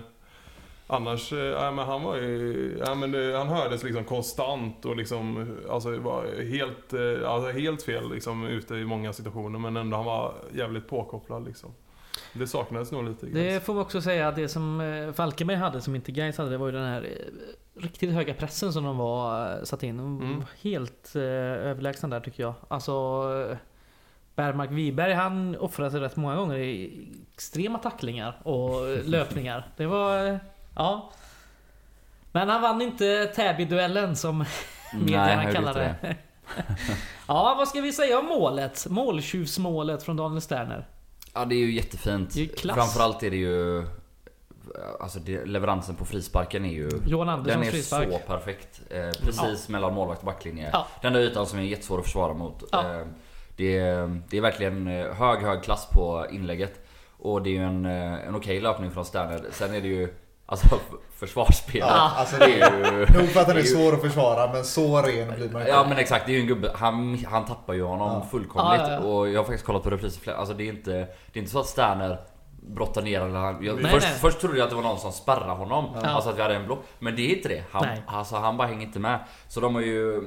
Annars, 0.90 1.32
eh, 1.32 1.38
ja, 1.38 1.70
men 1.70 1.86
han 1.86 2.02
var 2.02 2.16
ju, 2.16 2.82
ja, 2.86 2.94
men 2.94 3.12
det, 3.12 3.36
han 3.38 3.48
hördes 3.48 3.82
liksom 3.82 4.04
konstant 4.04 4.84
och 4.84 4.96
liksom, 4.96 5.56
alltså 5.70 5.98
var 5.98 6.42
helt, 6.42 6.92
eh, 6.92 7.30
alltså 7.30 7.50
helt 7.50 7.82
fel 7.82 8.12
liksom 8.12 8.46
ute 8.46 8.74
i 8.74 8.84
många 8.84 9.12
situationer 9.12 9.58
men 9.58 9.76
ändå 9.76 9.96
han 9.96 10.06
var 10.06 10.34
jävligt 10.52 10.88
påkopplad 10.88 11.46
liksom. 11.46 11.70
Det 12.32 12.46
saknades 12.46 12.92
nog 12.92 13.04
lite. 13.04 13.26
Det 13.26 13.64
får 13.64 13.74
vi 13.74 13.80
också 13.80 14.02
säga 14.02 14.28
att 14.28 14.36
det 14.36 14.48
som 14.48 14.80
eh, 14.80 15.12
Falkenberg 15.12 15.56
hade 15.56 15.80
som 15.80 15.94
inte 15.94 16.12
Gais 16.12 16.38
hade 16.38 16.50
det 16.50 16.58
var 16.58 16.66
ju 16.66 16.72
den 16.72 16.86
här 16.86 17.02
eh, 17.02 17.82
riktigt 17.82 18.10
höga 18.10 18.34
pressen 18.34 18.72
som 18.72 18.84
de 18.84 18.98
var 18.98 19.52
eh, 19.56 19.62
satt 19.64 19.82
in. 19.82 19.98
Mm. 19.98 20.44
Helt 20.62 21.16
eh, 21.16 21.22
överlägsna 21.22 22.08
där 22.08 22.20
tycker 22.20 22.42
jag. 22.42 22.54
Alltså 22.68 22.92
eh, 23.50 23.56
Bergmark 24.34 24.70
Wiberg 24.70 25.12
han 25.12 25.56
offrade 25.56 25.90
sig 25.90 26.00
rätt 26.00 26.16
många 26.16 26.36
gånger 26.36 26.56
i 26.58 27.08
extrema 27.34 27.78
tacklingar 27.78 28.40
och 28.42 28.88
eh, 28.88 29.04
löpningar. 29.04 29.68
Det 29.76 29.86
var... 29.86 30.40
Ja. 30.74 31.12
Men 32.32 32.48
han 32.48 32.62
vann 32.62 32.82
inte 32.82 33.32
Täby-duellen 33.36 34.16
som 34.16 34.44
medierna 34.92 35.34
han 35.34 35.44
gjorde 35.44 35.54
kallar 35.54 35.74
det. 35.74 36.16
ja, 37.26 37.54
vad 37.58 37.68
ska 37.68 37.80
vi 37.80 37.92
säga 37.92 38.18
om 38.18 38.26
målet? 38.26 38.86
Måltjuvsmålet 38.90 40.02
från 40.02 40.16
Daniel 40.16 40.40
Sterner. 40.40 40.86
Ja 41.34 41.44
det 41.44 41.54
är 41.54 41.58
ju 41.58 41.72
jättefint. 41.72 42.34
Det 42.34 42.40
är 42.40 42.44
ju 42.44 42.48
klass. 42.48 42.76
Framförallt 42.76 43.22
är 43.22 43.30
det 43.30 43.36
ju... 43.36 43.86
Alltså 45.00 45.18
det, 45.18 45.44
leveransen 45.44 45.94
på 45.94 46.04
frisparken 46.04 46.64
är 46.64 46.72
ju... 46.72 46.90
Johan 47.06 47.26
Den 47.26 47.34
Anderssons 47.36 47.66
är 47.66 47.70
frispark. 47.70 48.08
så 48.12 48.18
perfekt. 48.18 48.80
Eh, 48.90 49.10
precis 49.24 49.68
mellan 49.68 49.94
målvakt 49.94 50.20
och 50.20 50.26
backlinje. 50.26 50.70
Ja. 50.72 50.86
Den 51.02 51.12
där 51.12 51.20
ytan 51.20 51.46
som 51.46 51.58
är 51.58 51.62
jättesvår 51.62 51.98
att 51.98 52.04
försvara 52.04 52.34
mot. 52.34 52.64
Ja. 52.72 53.00
Eh, 53.00 53.06
det, 53.56 53.78
är, 53.78 54.20
det 54.28 54.36
är 54.36 54.40
verkligen 54.40 54.88
eh, 54.88 55.14
hög, 55.14 55.40
hög 55.40 55.62
klass 55.62 55.88
på 55.92 56.26
inlägget. 56.30 56.86
Och 57.18 57.42
det 57.42 57.50
är 57.50 57.54
ju 57.54 57.64
en, 57.64 57.86
eh, 57.86 58.26
en 58.28 58.34
okej 58.34 58.60
löpning 58.60 58.90
från 58.90 59.04
Sterner. 59.04 59.44
Sen 59.52 59.74
är 59.74 59.80
det 59.80 59.88
ju... 59.88 60.14
Alltså 60.50 60.78
försvarsspelet. 61.14 61.88
Ja, 61.88 62.12
alltså 62.16 62.36
det 62.36 62.60
är 62.60 62.92
ju... 62.92 63.18
Nog 63.18 63.28
för 63.28 63.40
att 63.40 63.46
den 63.46 63.56
är 63.56 63.62
svår 63.62 63.94
att 63.94 64.00
försvara, 64.00 64.52
men 64.52 64.64
så 64.64 64.96
ren 65.02 65.34
blir 65.34 65.50
man 65.50 65.60
inte. 65.62 65.68
Ja 65.72 65.86
men 65.88 65.98
exakt, 65.98 66.26
det 66.26 66.32
är 66.32 66.34
ju 66.34 66.40
en 66.40 66.46
gubbe. 66.46 66.72
Han, 66.74 67.24
han 67.30 67.44
tappar 67.44 67.74
ju 67.74 67.82
honom 67.82 68.12
Ja. 68.12 68.26
fullkomligt. 68.30 68.80
Ja, 68.80 68.90
ja, 68.90 68.94
ja. 68.94 69.08
Och 69.08 69.28
jag 69.28 69.38
har 69.40 69.44
faktiskt 69.44 69.64
kollat 69.64 69.82
på 69.82 69.90
repriser 69.90 70.32
Alltså 70.32 70.54
det 70.54 70.64
är 70.64 70.68
inte, 70.68 70.90
det 70.92 71.06
är 71.32 71.38
inte 71.38 71.50
så 71.50 71.60
att 71.60 71.66
Sterner 71.66 72.20
brottar 72.62 73.02
ner 73.02 73.20
eller 73.20 73.38
han, 73.38 73.64
jag, 73.64 73.82
Nej, 73.82 73.92
först, 73.92 74.06
nej. 74.10 74.18
först 74.20 74.40
trodde 74.40 74.58
jag 74.58 74.64
att 74.64 74.70
det 74.70 74.76
var 74.76 74.82
någon 74.82 74.98
som 74.98 75.12
spärrade 75.12 75.52
honom. 75.52 75.86
Ja. 76.02 76.08
Alltså 76.08 76.30
att 76.30 76.38
vi 76.38 76.42
hade 76.42 76.54
en 76.54 76.66
block. 76.66 76.78
Men 76.98 77.16
det 77.16 77.22
är 77.22 77.36
inte 77.36 77.48
det. 77.48 77.64
Han, 77.70 77.82
Nej. 77.86 78.02
alltså, 78.06 78.36
han 78.36 78.56
bara 78.56 78.68
hänger 78.68 78.86
inte 78.86 78.98
med. 78.98 79.18
Så 79.48 79.60
de 79.60 79.74
har 79.74 79.82
ju 79.82 80.22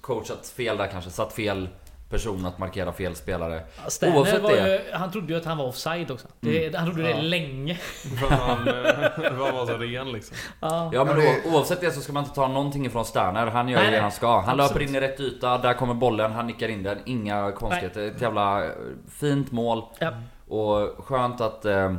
coachat 0.00 0.46
fel 0.56 0.76
där 0.76 0.86
kanske. 0.86 1.10
Satt 1.10 1.32
fel 1.32 1.68
person 2.10 2.46
att 2.46 2.58
markera 2.58 2.92
fel 2.92 3.14
spelare. 3.16 3.62
Sterner 3.88 4.16
Oavsett 4.16 4.42
var 4.42 4.50
det. 4.50 4.58
Mm. 4.58 4.70
ju, 4.72 4.92
han 4.92 5.10
trodde 5.12 5.32
ju 5.32 5.38
att 5.38 5.44
han 5.44 5.58
var 5.58 5.64
offside 5.66 6.10
också. 6.10 6.28
Det, 6.40 6.74
Han 6.76 6.86
trodde 6.86 7.02
det 7.02 7.10
Ja. 7.10 7.20
länge. 7.20 7.74
För 8.20 8.26
han, 8.28 8.68
eh, 8.68 9.30
han 9.30 9.38
var 9.54 9.66
så 9.66 9.72
ren 9.78 10.12
liksom. 10.12 10.36
Ja. 10.60 10.90
Ja 10.94 11.04
men 11.04 11.18
o- 11.18 11.40
oavsett 11.54 11.80
det 11.80 11.90
så 11.90 12.00
ska 12.00 12.12
man 12.12 12.22
inte 12.24 12.34
ta 12.34 12.48
någonting 12.48 12.86
ifrån 12.86 13.04
Sterner. 13.04 13.46
Han 13.46 13.68
gör 13.68 13.82
Nej, 13.82 13.90
det 13.90 14.00
han 14.00 14.12
ska. 14.12 14.40
Han 14.40 14.60
Absolut. 14.60 14.70
löper 14.70 14.82
in 14.82 14.94
i 14.94 15.00
rätt 15.08 15.20
yta, 15.20 15.58
där 15.58 15.74
kommer 15.74 15.94
bollen, 15.94 16.32
han 16.32 16.46
nickar 16.46 16.68
in 16.68 16.82
den. 16.82 16.98
Inga 17.06 17.52
konstigheter. 17.52 18.02
Ett 18.06 18.20
jävla 18.20 18.64
eh, 18.64 18.70
fint 19.10 19.52
mål. 19.52 19.82
Ja. 19.98 20.12
Och 20.48 21.04
skönt 21.04 21.40
att 21.40 21.64
eh, 21.64 21.94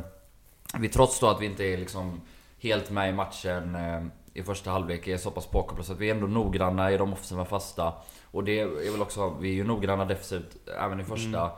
vi 0.78 0.88
trots 0.88 1.20
då 1.20 1.28
att 1.28 1.40
vi 1.40 1.46
inte 1.46 1.64
är 1.64 1.76
liksom 1.78 2.20
helt 2.62 2.90
med 2.90 3.08
i 3.08 3.12
matchen 3.12 3.74
eh, 3.74 4.04
i 4.34 4.42
första 4.42 4.70
halvlek 4.70 5.08
är 5.08 5.16
så 5.16 5.30
pass 5.30 5.46
påkopplade 5.46 5.84
så 5.86 5.92
att 5.92 5.98
vi 5.98 6.10
är 6.10 6.14
ändå 6.14 6.26
noggranna 6.26 6.92
i 6.92 6.96
de 6.96 7.12
offensiva 7.12 7.44
fasta. 7.44 7.92
Och 8.30 8.44
det 8.44 8.60
är 8.60 8.92
väl 8.92 9.02
också, 9.02 9.34
vi 9.40 9.48
är 9.50 9.54
ju 9.54 9.64
noggranna 9.64 10.04
defensivt 10.04 10.56
även 10.80 11.00
i 11.00 11.04
första. 11.04 11.50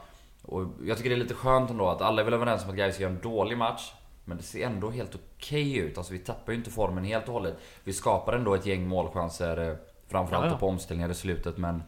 Och 0.43 0.65
jag 0.85 0.97
tycker 0.97 1.11
det 1.11 1.17
är 1.17 1.21
lite 1.21 1.35
skönt 1.35 1.71
ändå 1.71 1.89
att 1.89 2.03
alla 2.03 2.21
är 2.21 2.25
väl 2.25 2.35
överens 2.35 2.65
om 2.65 2.71
att 2.71 2.77
Gais 2.77 3.01
gör 3.01 3.09
en 3.11 3.21
dålig 3.23 3.59
match. 3.59 3.93
Men 4.25 4.37
det 4.37 4.43
ser 4.43 4.67
ändå 4.67 4.91
helt 4.91 5.15
okej 5.15 5.77
ut. 5.77 5.99
Alltså 5.99 6.13
vi 6.13 6.19
tappar 6.19 6.53
ju 6.53 6.59
inte 6.59 6.71
formen 6.71 7.05
helt 7.05 7.27
och 7.29 7.33
hållet. 7.35 7.57
Vi 7.85 7.93
skapar 7.93 8.33
ändå 8.33 8.55
ett 8.55 8.67
gäng 8.67 8.89
målchanser. 8.89 9.69
eh, 9.71 9.77
Framförallt 10.09 10.45
Ja, 10.47 10.51
ja. 10.53 10.59
på 10.59 10.69
omställningar 10.69 11.11
i 11.11 11.15
slutet 11.15 11.57
men 11.59 11.83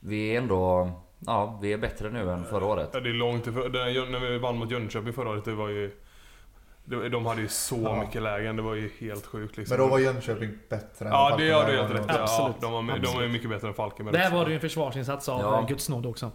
Vi 0.00 0.34
är 0.34 0.38
ändå... 0.38 0.90
Ja, 1.18 1.58
vi 1.62 1.72
är 1.72 1.78
bättre 1.78 2.10
nu 2.10 2.30
än 2.30 2.44
förra 2.44 2.66
året. 2.66 2.90
Ja, 2.92 3.00
det 3.00 3.08
är 3.08 3.14
långt 3.14 3.46
ifrån. 3.46 3.72
När 3.72 4.30
vi 4.30 4.38
vann 4.38 4.56
mot 4.58 4.70
Jönköping 4.70 5.12
förra 5.12 5.30
året, 5.30 5.44
det 5.44 5.54
var 5.54 5.68
ju... 5.68 5.96
det- 6.86 7.08
De 7.08 7.26
hade 7.26 7.40
ju 7.40 7.48
så 7.48 7.80
Ja. 7.84 8.00
mycket 8.04 8.22
lägen, 8.22 8.56
det 8.56 8.62
var 8.62 8.74
ju 8.74 8.90
helt 9.00 9.26
sjukt 9.26 9.56
liksom. 9.56 9.76
Men 9.76 9.86
då 9.86 9.90
var 9.90 9.98
Jönköping 9.98 10.50
bättre 10.68 11.04
än 11.06 11.12
Ja, 11.12 11.24
det 11.24 11.30
Falkenberg. 11.30 11.50
har 11.52 11.66
du 11.66 11.76
helt 11.76 11.90
rätt 11.94 12.00
i. 12.00 12.04
Ja, 12.18 12.22
Absolut. 12.22 12.60
de, 12.60 12.72
var, 12.72 12.80
de 12.82 12.86
var 12.88 12.94
ju 12.96 13.00
Absolut. 13.02 13.30
mycket 13.30 13.50
bättre 13.50 13.68
än 13.68 13.74
Falkenberg 13.74 14.16
Där 14.16 14.30
var 14.30 14.44
det 14.44 14.50
ju 14.50 14.54
en 14.54 14.60
försvarsinsats 14.60 15.28
av 15.28 15.40
Ja. 15.40 15.60
ja. 15.60 15.66
Guds 15.68 15.88
nåd 15.88 16.06
också. 16.06 16.30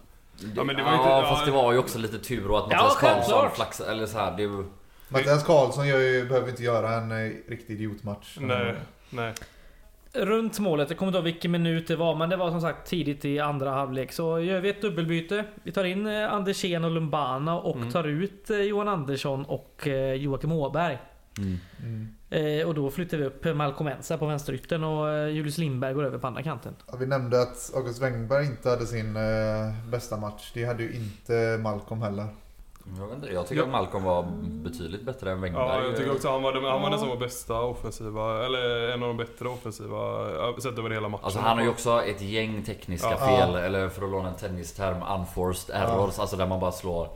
Ja, 0.56 0.64
men 0.64 0.76
det 0.76 0.82
var 0.82 0.90
ju 0.92 0.96
ja, 0.96 1.16
inte- 1.18 1.28
fast 1.28 1.40
ja. 1.40 1.46
det 1.46 1.52
var 1.62 1.72
ju 1.72 1.78
också 1.78 1.98
lite 1.98 2.18
tur 2.18 2.50
och 2.50 2.58
att 2.58 2.64
Ja, 2.70 2.76
Mattias 2.76 2.96
Karlsson 2.96 3.22
självklart. 3.22 3.56
flaxade, 3.56 3.90
eller 3.90 4.06
så 4.06 4.18
här, 4.18 4.36
det 4.36 4.64
Mattias 5.08 5.44
Karlsson 5.44 5.86
gör 5.88 5.98
ju, 5.98 6.24
behöver 6.28 6.48
inte 6.48 6.62
göra 6.62 6.90
en 6.94 7.10
eh, 7.12 7.32
riktig 7.48 7.74
idiotmatch. 7.74 8.36
Nej, 8.40 8.74
nej. 9.10 9.34
Runt 10.14 10.58
målet, 10.58 10.90
jag 10.90 10.98
kommer 10.98 11.08
inte 11.10 11.16
ihåg 11.18 11.24
vilken 11.24 11.50
minut 11.50 11.86
det 11.88 11.96
var, 11.96 12.14
men 12.14 12.28
det 12.30 12.36
var 12.36 12.50
som 12.50 12.60
sagt 12.60 12.88
tidigt 12.90 13.24
i 13.24 13.38
andra 13.40 13.70
halvlek. 13.70 14.12
Så 14.12 14.40
gör 14.40 14.60
vi 14.60 14.68
ett 14.68 14.82
dubbelbyte. 14.82 15.44
Vi 15.62 15.72
tar 15.72 15.84
in 15.84 16.06
eh, 16.06 16.32
Andersén 16.32 16.84
och 16.84 16.90
Lumbana 16.90 17.58
och 17.60 17.76
Mm. 17.76 17.90
tar 17.90 18.04
ut 18.04 18.50
eh, 18.50 18.56
Johan 18.58 18.88
Andersson 18.88 19.44
och 19.44 19.88
eh, 19.88 20.12
Joakim 20.14 20.52
Åberg. 20.52 20.98
Mm. 21.38 22.08
Eh, 22.30 22.66
och 22.68 22.74
då 22.74 22.90
flyttar 22.90 23.18
vi 23.18 23.24
upp 23.24 23.44
Malcolm 23.56 23.88
Ensa 23.88 24.18
på 24.18 24.26
vänsterytten 24.26 24.84
och 24.84 25.30
Julius 25.30 25.58
Lindberg 25.58 25.94
går 25.94 26.04
över 26.04 26.18
på 26.18 26.26
andra 26.26 26.42
kanten. 26.42 26.74
Ja, 26.86 26.96
vi 26.96 27.06
nämnde 27.06 27.42
att 27.42 27.72
August 27.74 28.02
Wengberg 28.02 28.46
inte 28.46 28.68
hade 28.70 28.86
sin 28.86 29.16
eh, 29.16 29.90
bästa 29.90 30.16
match. 30.16 30.50
Det 30.54 30.64
hade 30.64 30.82
ju 30.82 30.92
inte 30.94 31.58
Malcolm 31.62 32.02
heller. 32.02 32.26
Jag, 32.98 33.06
vet 33.06 33.14
inte, 33.16 33.32
jag 33.32 33.46
tycker 33.46 33.60
Ja. 33.62 33.66
att 33.66 33.72
Malcolm 33.72 34.04
var 34.04 34.22
betydligt 34.64 35.02
bättre 35.02 35.32
än 35.32 35.40
Wengberg. 35.40 35.64
Ja, 35.66 35.82
jag 35.84 35.96
tycker 35.96 36.12
också 36.12 36.30
han 36.30 36.42
var, 36.42 36.52
han 36.52 36.62
var 36.62 36.70
Ja. 36.80 36.88
nästan 36.88 37.08
vår 37.08 37.16
bästa 37.16 37.60
offensiva, 37.60 38.44
eller 38.46 38.88
en 38.88 39.02
av 39.02 39.08
de 39.08 39.16
bättre 39.16 39.48
offensiva, 39.48 40.30
ja, 40.36 40.54
sett 40.62 40.78
över 40.78 40.90
hela 40.90 41.08
matchen. 41.08 41.24
Alltså 41.24 41.40
han 41.40 41.56
har 41.56 41.64
ju 41.64 41.70
också 41.70 42.02
ett 42.02 42.20
gäng 42.22 42.62
tekniska 42.62 43.10
Ja. 43.10 43.16
fel, 43.26 43.50
Ja. 43.52 43.58
eller 43.58 43.88
för 43.88 44.04
att 44.04 44.10
låna 44.10 44.28
en 44.28 44.34
tennisterm, 44.36 45.02
unforced 45.20 45.74
errors. 45.76 46.18
Alltså 46.18 46.36
där 46.36 46.46
man 46.46 46.60
bara 46.60 46.72
slår... 46.72 47.08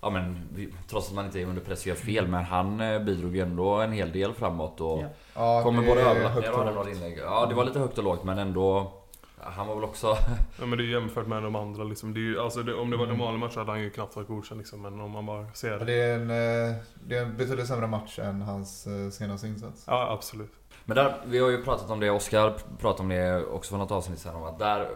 Ja 0.00 0.10
men 0.10 0.48
trots 0.90 1.08
att 1.08 1.14
man 1.14 1.24
inte 1.24 1.40
är 1.40 1.46
under 1.46 1.62
press 1.62 1.86
gör 1.86 1.94
fel, 1.94 2.28
men 2.28 2.44
han 2.44 2.80
eh, 2.80 2.98
bidrog 2.98 3.36
ju 3.36 3.42
ändå 3.42 3.74
en 3.74 3.92
hel 3.92 4.12
del 4.12 4.32
framåt 4.32 4.80
och 4.80 4.98
Ja. 5.02 5.06
Ja, 5.34 5.62
kommer 5.62 5.82
det 5.82 5.88
både 5.88 6.00
är 6.00 6.06
över 6.06 6.28
högt 6.28 6.48
och 6.78 6.88
inlägg. 6.88 7.18
Ja 7.18 7.46
det 7.46 7.54
var 7.54 7.64
lite 7.64 7.78
högt 7.78 7.98
och 7.98 8.04
lågt 8.04 8.24
men 8.24 8.38
ändå... 8.38 8.92
Han 9.42 9.66
var 9.66 9.74
väl 9.74 9.84
också... 9.84 10.16
Ja, 10.60 10.66
men 10.66 10.78
det 10.78 10.84
är 10.84 10.86
jämfört 10.86 11.26
med 11.26 11.42
de 11.42 11.56
andra 11.56 11.84
liksom. 11.84 12.14
Det 12.14 12.20
är 12.20 12.22
ju, 12.22 12.40
alltså 12.40 12.62
det, 12.62 12.74
om 12.74 12.90
det 12.90 12.96
var 12.96 13.04
en 13.04 13.10
Mm. 13.10 13.18
normal 13.20 13.38
match 13.38 13.56
hade 13.56 13.70
han 13.70 13.80
ju 13.80 13.90
knappt 13.90 14.16
varit 14.16 14.28
godkänd 14.28 14.58
liksom. 14.58 14.82
Men 14.82 15.00
om 15.00 15.10
man 15.10 15.26
bara 15.26 15.52
ser... 15.52 15.78
Det 15.78 15.92
är 15.94 16.14
en, 16.14 16.30
eh, 16.30 16.76
det 17.06 17.16
är 17.16 17.22
en 17.22 17.36
betydligt 17.36 17.66
sämre 17.66 17.86
match 17.86 18.18
än 18.18 18.42
hans 18.42 18.86
eh, 18.86 19.10
senaste 19.10 19.46
insats. 19.46 19.84
Ja, 19.86 20.10
absolut. 20.10 20.52
Men 20.84 20.96
där, 20.96 21.16
vi 21.26 21.38
har 21.38 21.50
ju 21.50 21.64
pratat 21.64 21.90
om 21.90 22.00
det, 22.00 22.10
Oskar 22.10 22.54
pratade 22.80 23.02
om 23.02 23.08
det 23.08 23.44
också 23.44 23.70
för 23.70 23.78
något 23.78 23.90
avsnitt 23.90 24.18
sedan 24.18 24.34
om 24.36 24.42
att 24.42 24.58
där 24.58 24.88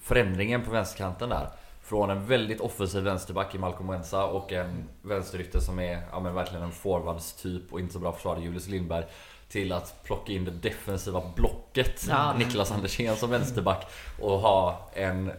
Förändringen 0.00 0.62
på 0.64 0.70
vänsterkanten 0.70 1.28
där 1.28 1.48
Från 1.82 2.10
en 2.10 2.26
väldigt 2.26 2.60
offensiv 2.60 3.02
vänsterback 3.04 3.54
i 3.54 3.58
Malcolm 3.58 3.88
Wensa 3.88 4.24
och 4.24 4.52
en 4.52 4.88
vänsterytter 5.02 5.58
som 5.60 5.78
är 5.78 6.02
ja, 6.12 6.20
men 6.20 6.34
verkligen 6.34 6.62
en 6.64 6.72
forwards 6.72 7.32
typ 7.32 7.72
och 7.72 7.80
inte 7.80 7.92
så 7.92 7.98
bra 7.98 8.12
försvarare, 8.12 8.42
Julius 8.42 8.68
Lindberg 8.68 9.04
Till 9.48 9.72
att 9.72 10.04
plocka 10.04 10.32
in 10.32 10.44
det 10.44 10.50
defensiva 10.50 11.22
blocket 11.36 12.06
Ja. 12.08 12.34
Niklas 12.38 12.72
Andersén 12.72 13.16
som 13.16 13.30
vänsterback 13.30 13.86
och 14.20 14.38
ha 14.38 14.90
en 14.94 15.28
eh, 15.28 15.34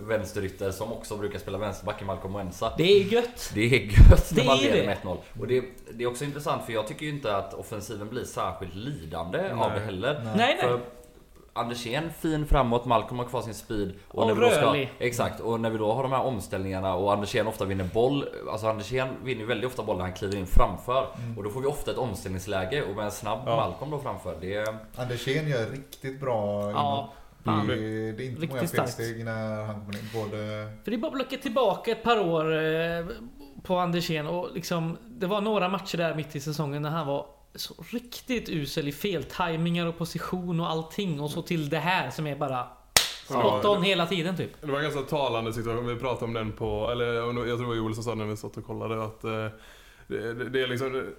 vänsterytter 0.00 0.70
som 0.70 0.92
också 0.92 1.16
brukar 1.16 1.38
spela 1.38 1.58
vänsterback 1.58 2.02
i 2.02 2.04
Malcolm 2.04 2.34
Wensa 2.34 2.72
Det 2.78 2.82
är 2.82 3.04
gött! 3.04 3.50
det 3.54 3.60
är 3.60 3.80
gött 3.80 4.30
när 4.30 4.40
Det 4.42 4.46
man 4.46 4.58
är 4.58 4.62
leder 4.62 4.86
med 4.86 4.96
1-0. 5.02 5.16
Och 5.40 5.46
det, 5.46 5.64
det 5.92 6.04
är 6.04 6.08
också 6.08 6.24
intressant 6.24 6.64
för 6.66 6.72
jag 6.72 6.86
tycker 6.86 7.02
ju 7.06 7.10
inte 7.10 7.36
att 7.36 7.54
offensiven 7.54 8.08
blir 8.08 8.24
särskilt 8.24 8.74
lidande 8.74 9.50
av 9.50 9.56
Nej. 9.70 9.70
det 9.78 9.84
heller. 9.84 10.20
Nej. 10.24 10.34
Nej, 10.36 10.58
nej. 10.62 10.80
Andersén 11.56 12.12
fin 12.12 12.46
framåt, 12.46 12.84
Malcolm 12.84 13.18
har 13.18 13.26
kvar 13.26 13.42
sin 13.42 13.54
speed. 13.54 13.92
Och 14.08 14.26
när 14.26 14.34
vi 14.34 14.40
då 14.40 14.46
rörlig. 14.46 14.92
Exakt, 14.98 15.40
och 15.40 15.60
när 15.60 15.70
vi 15.70 15.78
då 15.78 15.92
har 15.92 16.02
de 16.02 16.12
här 16.12 16.22
omställningarna 16.22 16.94
och 16.94 17.12
Andersén 17.12 17.46
ofta 17.46 17.64
vinner 17.64 17.84
boll. 17.84 18.24
Alltså 18.50 18.66
Andersén 18.66 19.08
vinner 19.24 19.40
ju 19.40 19.46
väldigt 19.46 19.66
ofta 19.66 19.82
boll 19.82 19.96
när 19.96 20.04
han 20.04 20.12
kliver 20.12 20.36
in 20.36 20.46
framför. 20.46 21.06
Och 21.36 21.42
då 21.42 21.50
får 21.50 21.60
vi 21.60 21.66
ofta 21.66 21.90
ett 21.90 21.98
omställningsläge 21.98 22.82
och 22.82 22.96
med 22.96 23.04
en 23.04 23.10
snabb 23.10 23.40
Ja. 23.46 23.56
Malcolm 23.56 23.90
då 23.90 23.98
framför. 23.98 24.36
Det 24.40 24.54
är... 24.54 24.76
Andersén 24.96 25.48
gör 25.48 25.66
riktigt 25.66 26.20
bra 26.20 26.70
Ja. 26.70 27.12
det, 27.44 27.50
är, 27.50 27.66
det 28.12 28.24
är 28.24 28.28
inte 28.28 28.42
Riktigt 28.42 28.50
många 28.50 28.66
felsteg 28.66 29.24
när 29.24 29.62
han 29.64 29.80
kommer 29.80 29.98
in. 29.98 30.08
Både... 30.14 30.36
För 30.84 30.90
det 30.90 30.96
är 30.96 30.98
bara 30.98 31.06
att 31.06 31.14
blocka 31.14 31.36
tillbaka 31.36 31.90
ett 31.90 32.02
par 32.02 32.18
år 32.20 32.56
eh, 32.64 33.06
på 33.62 33.78
Andersén 33.78 34.26
och 34.26 34.48
liksom 34.54 34.96
Det 35.08 35.26
var 35.26 35.40
några 35.40 35.68
matcher 35.68 35.98
där 35.98 36.14
mitt 36.14 36.36
i 36.36 36.40
säsongen 36.40 36.82
när 36.82 36.90
han 36.90 37.06
var 37.06 37.26
så 37.58 37.74
riktigt 37.90 38.48
usel 38.48 38.88
i 38.88 38.92
feltajmingar 38.92 39.86
och 39.86 39.98
position 39.98 40.60
och 40.60 40.70
allting. 40.70 41.20
Och 41.20 41.30
så 41.30 41.42
till 41.42 41.68
det 41.68 41.78
här 41.78 42.10
som 42.10 42.26
är 42.26 42.36
bara 42.36 42.66
spot 43.26 43.60
Ja, 43.62 43.76
on 43.76 43.82
hela 43.82 44.06
tiden 44.06 44.36
typ. 44.36 44.50
Det 44.60 44.66
var 44.66 44.78
en 44.78 44.84
ganska 44.84 45.02
talande 45.02 45.52
situation, 45.52 45.86
vi 45.86 45.96
pratade 45.96 46.24
om 46.24 46.32
den 46.32 46.52
på, 46.52 46.88
eller 46.92 47.14
jag 47.14 47.34
tror 47.34 47.58
det 47.58 47.64
var 47.64 47.74
Joel 47.74 47.94
som 47.94 48.04
sa 48.04 48.14
när 48.14 48.24
vi 48.24 48.36
satt 48.36 48.56
och 48.56 48.66
kollade 48.66 49.04
att 49.04 49.24
eh, 49.24 49.48
det, 50.06 50.48
det, 50.48 50.62
är 50.62 50.66
liksom 50.66 51.12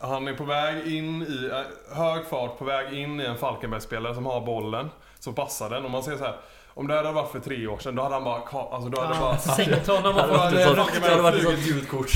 han 0.00 0.28
är 0.28 0.34
på 0.34 0.44
väg 0.44 0.86
in 0.86 1.22
i, 1.22 1.44
eh, 1.44 1.96
hög 1.96 2.26
fart, 2.26 2.58
på 2.58 2.64
väg 2.64 2.98
in 2.98 3.20
i 3.20 3.24
en 3.24 3.36
Falkenberg-spelare 3.38 4.14
som 4.14 4.26
har 4.26 4.40
bollen, 4.40 4.90
som 5.18 5.34
passar 5.34 5.70
den. 5.70 5.84
Och 5.84 5.90
man 5.90 6.02
ser 6.02 6.16
så 6.16 6.24
här 6.24 6.36
Om 6.76 6.86
det 6.86 6.94
hade 6.94 7.12
varit 7.12 7.32
för 7.32 7.40
tre 7.40 7.66
år 7.66 7.78
sedan, 7.78 7.94
då 7.94 8.02
hade 8.02 8.14
han 8.14 8.24
bara... 8.24 8.36
Alltså, 8.70 8.88
då 8.90 9.00
hade 9.00 9.14
Ja, 9.14 9.20
bara... 9.20 9.38
Sänkt 9.38 9.86
honom 9.88 10.14
och 10.16 10.20
fått... 10.28 10.52
eh, 10.52 10.64
så- 10.66 10.74
Det 11.00 11.08
hade 11.10 11.22
varit 11.22 11.36
ett 11.36 11.42
sånt 11.42 11.66
ljudkort. 11.66 12.10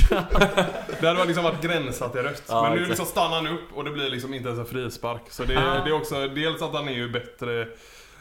Det 1.00 1.07
hade 1.09 1.25
liksom 1.25 1.45
varit 1.45 1.61
gränsat 1.62 2.15
i 2.17 2.19
rött. 2.19 2.43
Ja, 2.49 2.62
men 2.62 2.73
nu 2.79 2.85
liksom 2.87 3.07
stannar 3.07 3.37
han 3.37 3.47
upp 3.47 3.61
och 3.75 3.85
det 3.85 3.91
blir 3.91 4.11
liksom 4.11 4.35
inte 4.35 4.49
ens 4.49 4.61
en 4.61 4.67
frispark. 4.67 5.23
Så 5.31 5.45
det, 5.45 5.57
Ah. 5.59 5.85
det 5.85 5.91
är 5.91 5.95
också 5.95 6.29
dels 6.29 6.62
att 6.62 6.73
han 6.75 6.88
är 6.88 6.93
ju 6.93 7.09
bättre... 7.09 7.67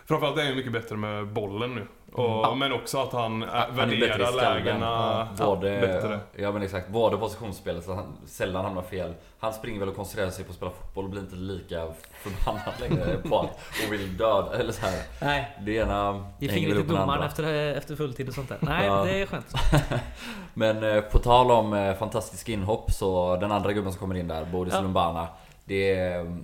Framförallt 0.07 0.37
är 0.37 0.41
han 0.41 0.49
ju 0.49 0.55
mycket 0.55 0.71
bättre 0.71 0.95
med 0.97 1.27
bollen 1.27 1.75
nu. 1.75 1.87
Och, 2.13 2.23
Ja. 2.23 2.55
Men 2.55 2.73
också 2.73 2.97
att 3.01 3.13
han, 3.13 3.41
Han 3.41 3.79
är 3.79 3.93
i 3.93 3.99
värderar 3.99 4.25
skallen. 4.31 4.63
lägena 4.63 5.27
Både, 5.37 5.79
bättre. 5.81 6.19
ja 6.35 6.51
men 6.51 6.61
exakt, 6.63 6.89
både 6.89 7.17
positionsspelet 7.17 7.83
så 7.85 7.91
att 7.91 7.97
han 7.97 8.17
sällan 8.27 8.65
hamnar 8.65 8.81
fel. 8.81 9.13
Han 9.39 9.53
springer 9.53 9.79
väl 9.79 9.89
och 9.89 9.95
koncentrerar 9.95 10.29
sig 10.29 10.45
på 10.45 10.49
att 10.49 10.55
spela 10.55 10.71
fotboll 10.71 11.03
och 11.03 11.09
blir 11.09 11.21
inte 11.21 11.35
lika 11.35 11.87
förbannad 12.13 12.73
längre 12.79 13.17
på 13.17 13.39
att 13.39 13.59
och 13.87 13.93
vill 13.93 14.17
döda 14.17 14.59
eller 14.59 14.71
så 14.71 14.85
här. 14.85 15.01
Nej. 15.21 15.57
Det 15.61 15.71
ena 15.75 16.25
Ge 16.39 16.47
hänger 16.49 16.61
fingret 16.67 16.87
det 16.87 16.93
domaren 16.93 17.09
andra. 17.09 17.25
efter, 17.25 17.73
efter 17.77 17.95
fulltid 17.95 18.27
och 18.27 18.33
sånt 18.33 18.49
där. 18.49 18.57
Nej, 18.61 18.85
Ja. 18.85 19.03
det 19.03 19.21
är 19.21 19.25
skönt. 19.25 19.53
Men 20.53 20.83
eh, 20.83 21.01
på 21.01 21.19
tal 21.19 21.51
om 21.51 21.73
eh, 21.73 21.93
fantastiska 21.93 22.51
inhopp 22.51 22.91
så 22.91 23.35
den 23.35 23.51
andra 23.51 23.73
gubben 23.73 23.91
som 23.91 23.99
kommer 23.99 24.15
in 24.15 24.27
där, 24.27 24.45
Bodis 24.45 24.73
Ja. 24.73 24.81
Lumbana. 24.81 25.27
Det 25.65 25.95
är, 25.95 26.37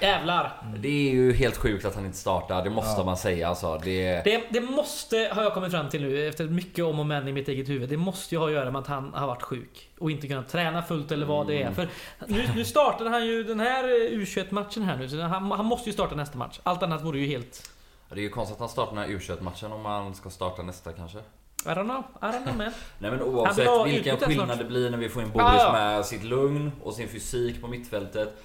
Jävlar. 0.00 0.62
det 0.78 0.88
är 1.08 1.10
ju 1.12 1.32
helt 1.32 1.56
sjukt 1.56 1.84
att 1.84 1.94
han 1.94 2.04
inte 2.06 2.18
startar, 2.18 2.64
det 2.64 2.70
måste 2.70 3.00
Ja. 3.00 3.04
man 3.04 3.16
säga 3.16 3.48
alltså. 3.48 3.78
Det, 3.84 4.22
Det, 4.24 4.42
det 4.50 4.60
måste, 4.60 5.30
har 5.32 5.42
jag 5.42 5.54
kommit 5.54 5.70
fram 5.72 5.88
till 5.88 6.02
nu, 6.02 6.28
efter 6.28 6.44
mycket 6.44 6.84
om 6.84 7.00
och 7.00 7.06
men 7.06 7.28
i 7.28 7.32
mitt 7.32 7.48
eget 7.48 7.68
huvud. 7.68 7.88
Det 7.88 7.96
måste 7.96 8.34
ju 8.34 8.38
ha 8.38 8.46
att 8.46 8.52
göra 8.52 8.70
med 8.70 8.78
att 8.80 8.86
han 8.86 9.14
har 9.14 9.26
varit 9.26 9.42
sjuk. 9.42 9.90
Och 9.98 10.10
inte 10.10 10.28
kunnat 10.28 10.48
träna 10.48 10.82
fullt 10.82 11.12
eller 11.12 11.26
vad 11.26 11.46
det 11.46 11.62
är. 11.62 11.72
För 11.72 11.88
nu, 12.26 12.48
nu 12.56 12.64
startade 12.64 13.10
han 13.10 13.26
ju 13.26 13.44
den 13.44 13.60
här 13.60 13.84
eh, 13.84 14.18
U21-matchen 14.18 14.82
här 14.82 14.96
nu. 14.96 15.08
Så 15.08 15.20
han, 15.20 15.50
han 15.50 15.66
måste 15.66 15.88
ju 15.90 15.92
starta 15.94 16.14
nästa 16.14 16.38
match. 16.38 16.60
Allt 16.62 16.82
annat 16.82 17.04
vore 17.04 17.18
ju 17.18 17.26
helt... 17.26 17.70
det 18.08 18.20
är 18.20 18.22
ju 18.22 18.28
konstigt 18.28 18.54
att 18.54 18.60
han 18.60 18.68
startar 18.68 18.94
den 18.96 19.04
här 19.04 19.10
U21-matchen 19.18 19.72
om 19.72 19.84
han 19.84 20.14
ska 20.14 20.30
starta 20.30 20.62
nästa 20.62 20.92
kanske. 20.92 21.18
I 21.18 21.68
don't 21.68 21.84
know. 21.84 22.02
I 22.22 22.24
don't 22.24 22.42
know 22.42 22.56
man. 22.56 22.66
Nej 22.98 23.10
men 23.10 23.22
oavsett 23.22 23.68
vilken 23.86 24.16
skillnad 24.16 24.46
snart. 24.46 24.58
det 24.58 24.64
blir 24.64 24.90
när 24.90 24.98
vi 24.98 25.08
får 25.08 25.22
in 25.22 25.28
Boris 25.30 25.46
Ja, 25.46 25.62
ja. 25.62 25.72
med 25.72 26.06
sitt 26.06 26.22
lugn 26.24 26.72
och 26.82 26.94
sin 26.94 27.08
fysik 27.08 27.60
på 27.60 27.68
mittfältet. 27.68 28.42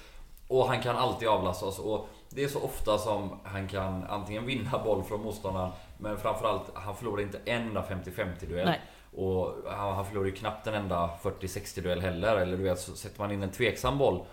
Och 0.52 0.66
han 0.68 0.80
kan 0.80 0.96
alltid 0.96 1.28
avlasta 1.28 1.66
oss 1.66 1.78
och 1.78 2.08
det 2.28 2.44
är 2.44 2.48
så 2.48 2.62
ofta 2.62 2.98
som 2.98 3.40
han 3.44 3.68
kan 3.68 4.04
antingen 4.04 4.46
vinna 4.46 4.78
boll 4.84 5.02
från 5.02 5.22
motståndaren 5.22 5.70
men 5.98 6.18
framförallt 6.18 6.62
han 6.74 6.96
förlorar 6.96 7.22
inte 7.22 7.40
en 7.44 7.62
enda 7.62 7.82
50-50 7.82 8.46
duell. 8.48 8.66
Nej. 8.66 8.80
Och 9.16 9.54
han, 9.66 9.94
han 9.94 10.06
förlorar 10.06 10.26
ju 10.26 10.32
knappt 10.32 10.66
en 10.66 10.74
enda 10.74 11.10
40-60 11.22 11.80
duell 11.80 12.00
heller. 12.00 12.36
Eller 12.36 12.56
du 12.56 12.62
vet, 12.62 12.80
så 12.80 12.96
sätter 12.96 13.20
man 13.20 13.32
in 13.32 13.42
en 13.42 13.50
tveksam 13.50 13.98
boll 13.98 14.24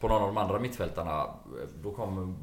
på 0.00 0.08
någon 0.08 0.22
av 0.22 0.28
de 0.28 0.36
andra 0.36 0.58
mittfältarna 0.58 1.26
då 1.82 1.90
kommer 1.92 2.34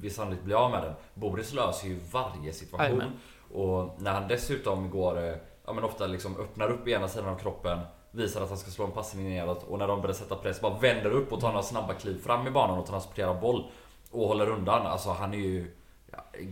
vi 0.00 0.10
sannolikt 0.10 0.42
bli 0.42 0.54
av 0.54 0.70
med 0.70 0.82
den. 0.82 0.94
Boris 1.14 1.52
löser 1.52 1.88
ju 1.88 1.98
varje 2.12 2.52
situation. 2.52 2.86
Jajamän. 2.86 3.12
Och 3.52 4.02
när 4.02 4.12
han 4.12 4.28
dessutom 4.28 4.90
går, 4.90 5.18
eh, 5.18 5.34
ja 5.66 5.72
men 5.72 5.84
ofta 5.84 6.06
liksom 6.06 6.36
öppnar 6.36 6.70
upp 6.70 6.88
ena 6.88 7.08
sidan 7.08 7.28
av 7.28 7.38
kroppen 7.38 7.78
Visar 8.10 8.42
att 8.42 8.48
han 8.48 8.58
ska 8.58 8.70
slå 8.70 8.84
en 8.84 8.90
passning 8.92 9.28
neråt 9.28 9.64
och 9.68 9.78
när 9.78 9.88
de 9.88 10.00
börjar 10.00 10.14
sätta 10.14 10.34
press 10.36 10.60
bara 10.60 10.78
vänder 10.78 11.10
upp 11.10 11.32
och 11.32 11.40
tar 11.40 11.48
några 11.48 11.62
snabba 11.62 11.94
kliv 11.94 12.22
fram 12.22 12.46
i 12.46 12.50
banan 12.50 12.78
och 12.78 12.86
transporterar 12.86 13.40
boll 13.40 13.64
Och 14.10 14.28
håller 14.28 14.50
undan, 14.50 14.86
alltså 14.86 15.10
han 15.10 15.34
är 15.34 15.38
ju 15.38 15.74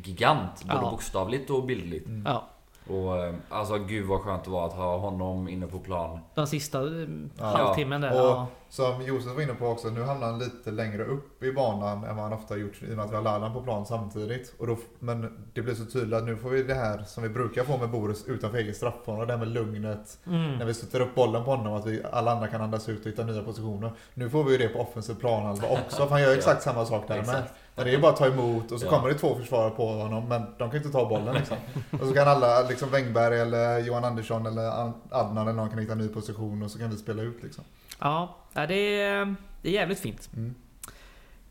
gigant, 0.04 0.62
både 0.64 0.75
Ja. 0.82 0.90
bokstavligt 0.90 1.50
och 1.50 1.64
bildligt 1.64 2.06
Ja. 2.25 2.44
Och 2.90 3.16
eh, 3.16 3.35
alltså 3.49 3.78
gud 3.78 4.07
vad 4.07 4.21
skönt 4.21 4.45
det 4.45 4.50
var 4.50 4.66
att 4.66 4.73
ha 4.73 4.97
honom 4.99 5.49
inne 5.49 5.66
på 5.66 5.78
plan 5.78 6.19
Den 6.35 6.47
sista 6.47 6.78
eh, 6.83 7.07
Ja. 7.38 7.45
halvtimmen 7.45 8.00
där. 8.00 8.11
Och- 8.11 8.16
Ja. 8.26 8.47
Som 8.69 9.02
Josef 9.02 9.35
var 9.35 9.43
inne 9.43 9.55
på 9.55 9.66
också, 9.66 9.88
nu 9.88 10.02
hamnar 10.02 10.26
han 10.26 10.38
lite 10.38 10.71
längre 10.71 11.05
upp 11.05 11.43
i 11.43 11.52
banan 11.52 12.05
än 12.05 12.16
vad 12.16 12.25
han 12.25 12.33
ofta 12.33 12.55
har 12.55 12.59
gjort 12.59 12.83
i 12.83 12.93
och 12.93 12.97
med 12.97 13.05
att 13.05 13.11
vi 13.11 13.14
har 13.14 13.23
Lalan 13.23 13.52
på 13.52 13.62
plan 13.62 13.87
samtidigt. 13.87 14.55
Och 14.59 14.66
då, 14.66 14.76
men 14.99 15.47
det 15.55 15.62
blir 15.62 15.75
så 15.75 15.85
tydligt 15.85 16.14
att 16.14 16.25
nu 16.25 16.37
får 16.37 16.50
vi 16.50 16.62
det 16.62 16.75
här 16.75 17.02
som 17.07 17.23
vi 17.23 17.28
brukar 17.28 17.64
få 17.64 17.76
med 17.78 17.90
Boris 17.90 18.25
utanför 18.26 18.59
eget 18.59 18.76
straffområde, 18.76 19.26
det 19.26 19.33
här 19.33 19.38
med 19.38 19.49
lugnet. 19.49 20.19
Mm. 20.26 20.52
När 20.59 20.64
vi 20.64 20.75
sätter 20.75 21.00
upp 21.00 21.14
bollen 21.14 21.45
på 21.45 21.50
honom, 21.50 21.75
att 21.75 21.87
vi, 21.87 22.02
alla 22.12 22.33
andra 22.33 22.49
kan 22.49 22.61
andas 22.61 22.88
ut 22.88 23.00
och 23.00 23.07
hitta 23.07 23.25
nya 23.25 23.43
positioner. 23.43 23.93
Nu 24.14 24.31
får 24.31 24.45
vi 24.45 24.52
ju 24.52 24.59
det 24.59 24.69
på 24.69 24.78
offensiv 24.81 25.14
planhalva 25.14 25.69
också, 25.69 25.97
för 26.02 26.11
han 26.11 26.23
gör 26.23 26.35
exakt 26.37 26.62
samma 26.62 26.85
sak 26.87 27.05
där 27.09 27.16
med. 27.23 27.43
Det 27.85 27.95
är 27.95 27.99
bara 27.99 28.12
att 28.12 28.18
ta 28.18 28.26
emot 28.26 28.73
och 28.73 28.80
så 28.80 28.87
Ja. 28.87 28.90
kommer 28.90 29.09
det 29.09 29.14
två 29.14 29.35
försvarare 29.35 29.71
på 29.71 29.87
honom, 29.87 30.29
men 30.29 30.42
de 30.59 30.70
kan 30.70 30.77
inte 30.77 30.90
ta 30.90 31.09
bollen 31.09 31.35
liksom. 31.35 31.57
Och 32.00 32.07
så 32.07 32.14
kan 32.14 32.29
alla, 32.29 32.62
liksom 32.68 32.90
Wängberg 32.90 33.40
eller 33.40 33.79
Johan 33.79 34.05
Andersson 34.05 34.46
eller 34.46 34.62
An- 34.81 34.94
Adnan 35.11 35.42
eller 35.48 35.53
någon 35.57 35.68
kan 35.70 35.79
hitta 35.79 35.92
en 35.92 35.98
ny 35.98 36.09
position 36.09 36.62
och 36.62 36.70
så 36.70 36.79
kan 36.79 36.90
vi 36.90 36.96
spela 36.96 37.22
ut 37.22 37.42
liksom. 37.42 37.64
Ja, 38.00 38.37
det 38.53 38.74
är, 39.03 39.35
det 39.62 39.68
är 39.68 39.72
jävligt 39.72 40.00
fint. 40.00 40.29
Mm. 40.37 40.55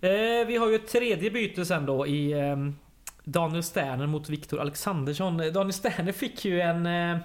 Eh, 0.01 0.47
vi 0.47 0.57
har 0.57 0.69
ju 0.69 0.75
ett 0.75 0.87
tredje 0.87 1.31
byte 1.31 1.65
sen 1.65 1.85
då 1.85 2.07
i 2.07 2.31
eh, 2.31 2.55
Daniel 3.23 3.63
Sterner 3.63 4.07
mot 4.07 4.29
Viktor 4.29 4.59
Alexandersson. 4.59 5.37
Daniel 5.37 5.73
Sterner 5.73 6.11
fick 6.11 6.45
ju 6.45 6.61
en 6.61 6.85
eh, 6.85 7.17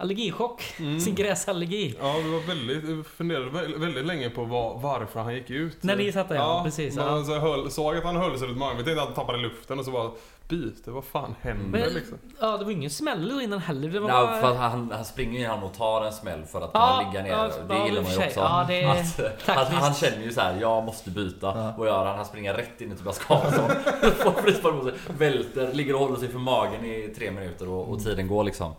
allergichock. 0.00 0.62
Mm. 0.78 1.00
Sin 1.00 1.14
gräsallergi. 1.14 1.94
Ja, 2.00 2.14
vi 2.24 2.30
var 2.30 2.40
väldigt, 2.40 3.06
funderade 3.06 3.50
väldigt, 3.50 3.80
väldigt 3.80 4.06
länge 4.06 4.30
på 4.30 4.44
var, 4.44 4.78
varför 4.78 5.20
han 5.20 5.34
gick 5.34 5.50
ut. 5.50 5.82
När 5.82 5.96
ni 5.96 6.12
satt 6.12 6.28
där, 6.28 6.36
ja, 6.36 6.60
precis, 6.64 6.96
Man 6.96 7.06
ja. 7.06 7.12
alltså 7.12 7.38
höll, 7.38 7.70
såg 7.70 7.96
att 7.96 8.04
han 8.04 8.16
höll 8.16 8.38
sig 8.38 8.48
runt 8.48 8.58
magen. 8.58 8.76
Vi 8.76 8.84
tänkte 8.84 9.02
att 9.02 9.08
han 9.08 9.14
tappade 9.16 9.38
luften 9.38 9.78
och 9.78 9.84
så 9.84 9.90
bara 9.90 10.10
byte, 10.48 10.90
vad 10.90 11.04
fan 11.04 11.34
händer 11.40 11.80
Men- 11.80 11.94
liksom? 11.94 12.18
Ja, 12.40 12.56
det 12.56 12.64
var 12.64 12.72
ingen 12.72 12.90
smäll 12.90 13.40
innan 13.40 13.58
heller. 13.58 13.88
Det 13.88 14.00
var 14.00 14.08
Nej, 14.08 14.26
bara... 14.26 14.40
för 14.40 14.54
han, 14.54 14.90
han 14.94 15.04
springer 15.04 15.56
in 15.56 15.62
och 15.62 15.74
tar 15.74 16.04
en 16.04 16.12
smäll 16.12 16.44
för 16.44 16.60
att 16.60 16.72
kunna 16.72 16.84
Ja, 16.84 17.10
ligga 17.10 17.22
ner. 17.22 17.30
ja, 17.30 17.50
det 17.68 17.88
gillar 17.88 18.02
man 18.02 18.12
ju 18.12 18.18
också. 18.18 18.40
Ja, 18.40 18.64
det 18.68 18.84
att, 18.84 19.48
att, 19.58 19.68
han 19.68 19.94
känner 19.94 20.22
ju 20.24 20.32
så 20.32 20.40
här: 20.40 20.60
jag 20.60 20.84
måste 20.84 21.10
byta. 21.10 21.46
Ja. 21.46 21.74
Och 21.78 21.86
gör 21.86 22.04
han? 22.06 22.16
Han 22.16 22.24
springer 22.26 22.54
rätt 22.54 22.80
in 22.80 22.92
i 22.92 22.96
Tobias 22.96 23.18
Karlsson. 23.18 23.70
Får 24.16 24.42
frispark 24.42 24.74
mot 24.74 24.84
sig. 24.84 24.92
Välter, 25.18 25.72
ligger 25.72 25.94
och 25.94 26.00
håller 26.00 26.16
sig 26.16 26.28
för 26.28 26.38
magen 26.38 26.84
i 26.84 27.14
tre 27.16 27.30
minuter 27.30 27.68
och, 27.68 27.88
och 27.88 28.04
tiden 28.04 28.28
går 28.28 28.44
liksom. 28.44 28.74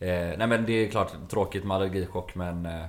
Eh, 0.00 0.08
nej 0.38 0.46
men 0.46 0.66
det 0.66 0.72
är 0.72 0.90
klart 0.90 1.12
tråkigt 1.30 1.64
med 1.64 1.74
allergichock 1.76 2.34
men 2.34 2.66
eh, 2.66 2.84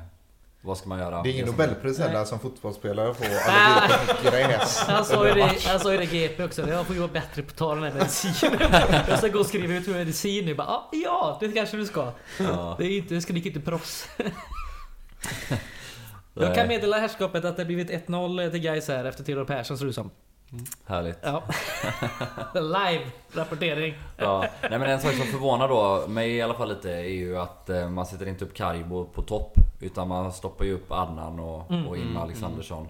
vad 0.62 0.78
ska 0.78 0.90
man 0.90 1.00
göra? 1.00 1.22
Det 1.24 1.30
är 1.30 1.34
ingen 1.34 1.48
som- 1.48 1.56
Nobelpris 1.56 2.00
heller 2.00 2.26
som 2.26 2.40
fotbollsspelare 2.40 3.14
får 3.14 3.26
allergi 3.26 3.94
på 4.24 4.30
gräs. 4.32 4.80
Han 4.88 5.06
sa 5.06 5.28
ju 5.28 5.34
det, 5.34 5.52
han 5.68 5.80
sa 5.80 5.92
ju 5.92 5.98
det 5.98 6.06
GP 6.06 6.44
också. 6.44 6.70
Jag 6.70 6.86
får 6.86 6.96
ju 6.96 7.02
vara 7.02 7.12
bättre 7.12 7.42
på 7.42 7.50
att 7.50 7.56
ta 7.56 7.76
den 7.76 7.84
här 7.84 7.94
medicinen. 7.94 8.60
Jag 9.10 9.18
ska 9.18 9.28
gå 9.28 9.40
och 9.40 9.46
skriva 9.46 9.74
ut 9.74 9.88
medicin 9.88 10.46
nu. 10.46 10.56
Bara, 10.56 10.68
"Ah, 10.68 10.90
ja, 10.92 11.38
det 11.42 11.48
kanske 11.52 11.78
du 11.78 11.86
ska. 11.86 12.12
Ja, 12.40 12.76
Det 12.80 12.86
är 12.86 12.98
inte, 12.98 13.22
skrik 13.22 13.46
inte 13.46 13.60
proffs. 13.60 14.08
Jag 16.34 16.56
kan 16.56 16.68
meddela 16.68 16.98
herrskapet 17.00 17.46
att 17.46 17.58
det 17.58 17.66
blivit 17.66 17.90
1-0 17.90 18.52
till 18.52 18.60
Gais 18.60 18.88
här 18.88 19.06
efter 19.06 19.24
Theodor 19.24 19.46
Persson 19.46 19.78
ser 19.78 19.86
det 19.86 19.90
ut 19.90 19.96
som. 20.50 20.66
Härligt. 20.86 21.18
Ja. 21.22 21.44
Live 22.54 23.02
rapportering. 23.34 23.94
Ja. 24.18 24.46
Nej 24.62 24.80
men 24.80 24.82
en 24.90 25.02
sak 25.02 25.14
som 25.14 25.26
förvånar 25.26 25.68
då 25.68 26.06
mig 26.08 26.32
i 26.36 26.42
alla 26.42 26.54
fall 26.54 26.70
lite 26.70 26.92
är 26.92 27.02
ju 27.10 27.38
att 27.38 27.70
eh, 27.70 27.90
man 27.90 28.06
sätter 28.06 28.26
inte 28.28 28.46
upp 28.46 28.54
Karibo 28.54 29.06
på 29.06 29.22
topp. 29.22 29.54
Utan 29.82 30.08
man 30.08 30.32
stoppar 30.34 30.66
ju 30.66 30.74
upp 30.74 30.92
Adnan 30.92 31.40
och, 31.40 31.72
Mm. 31.72 31.88
och 31.88 31.98
in 31.98 32.08
med 32.08 32.22
Alexandersson. 32.24 32.88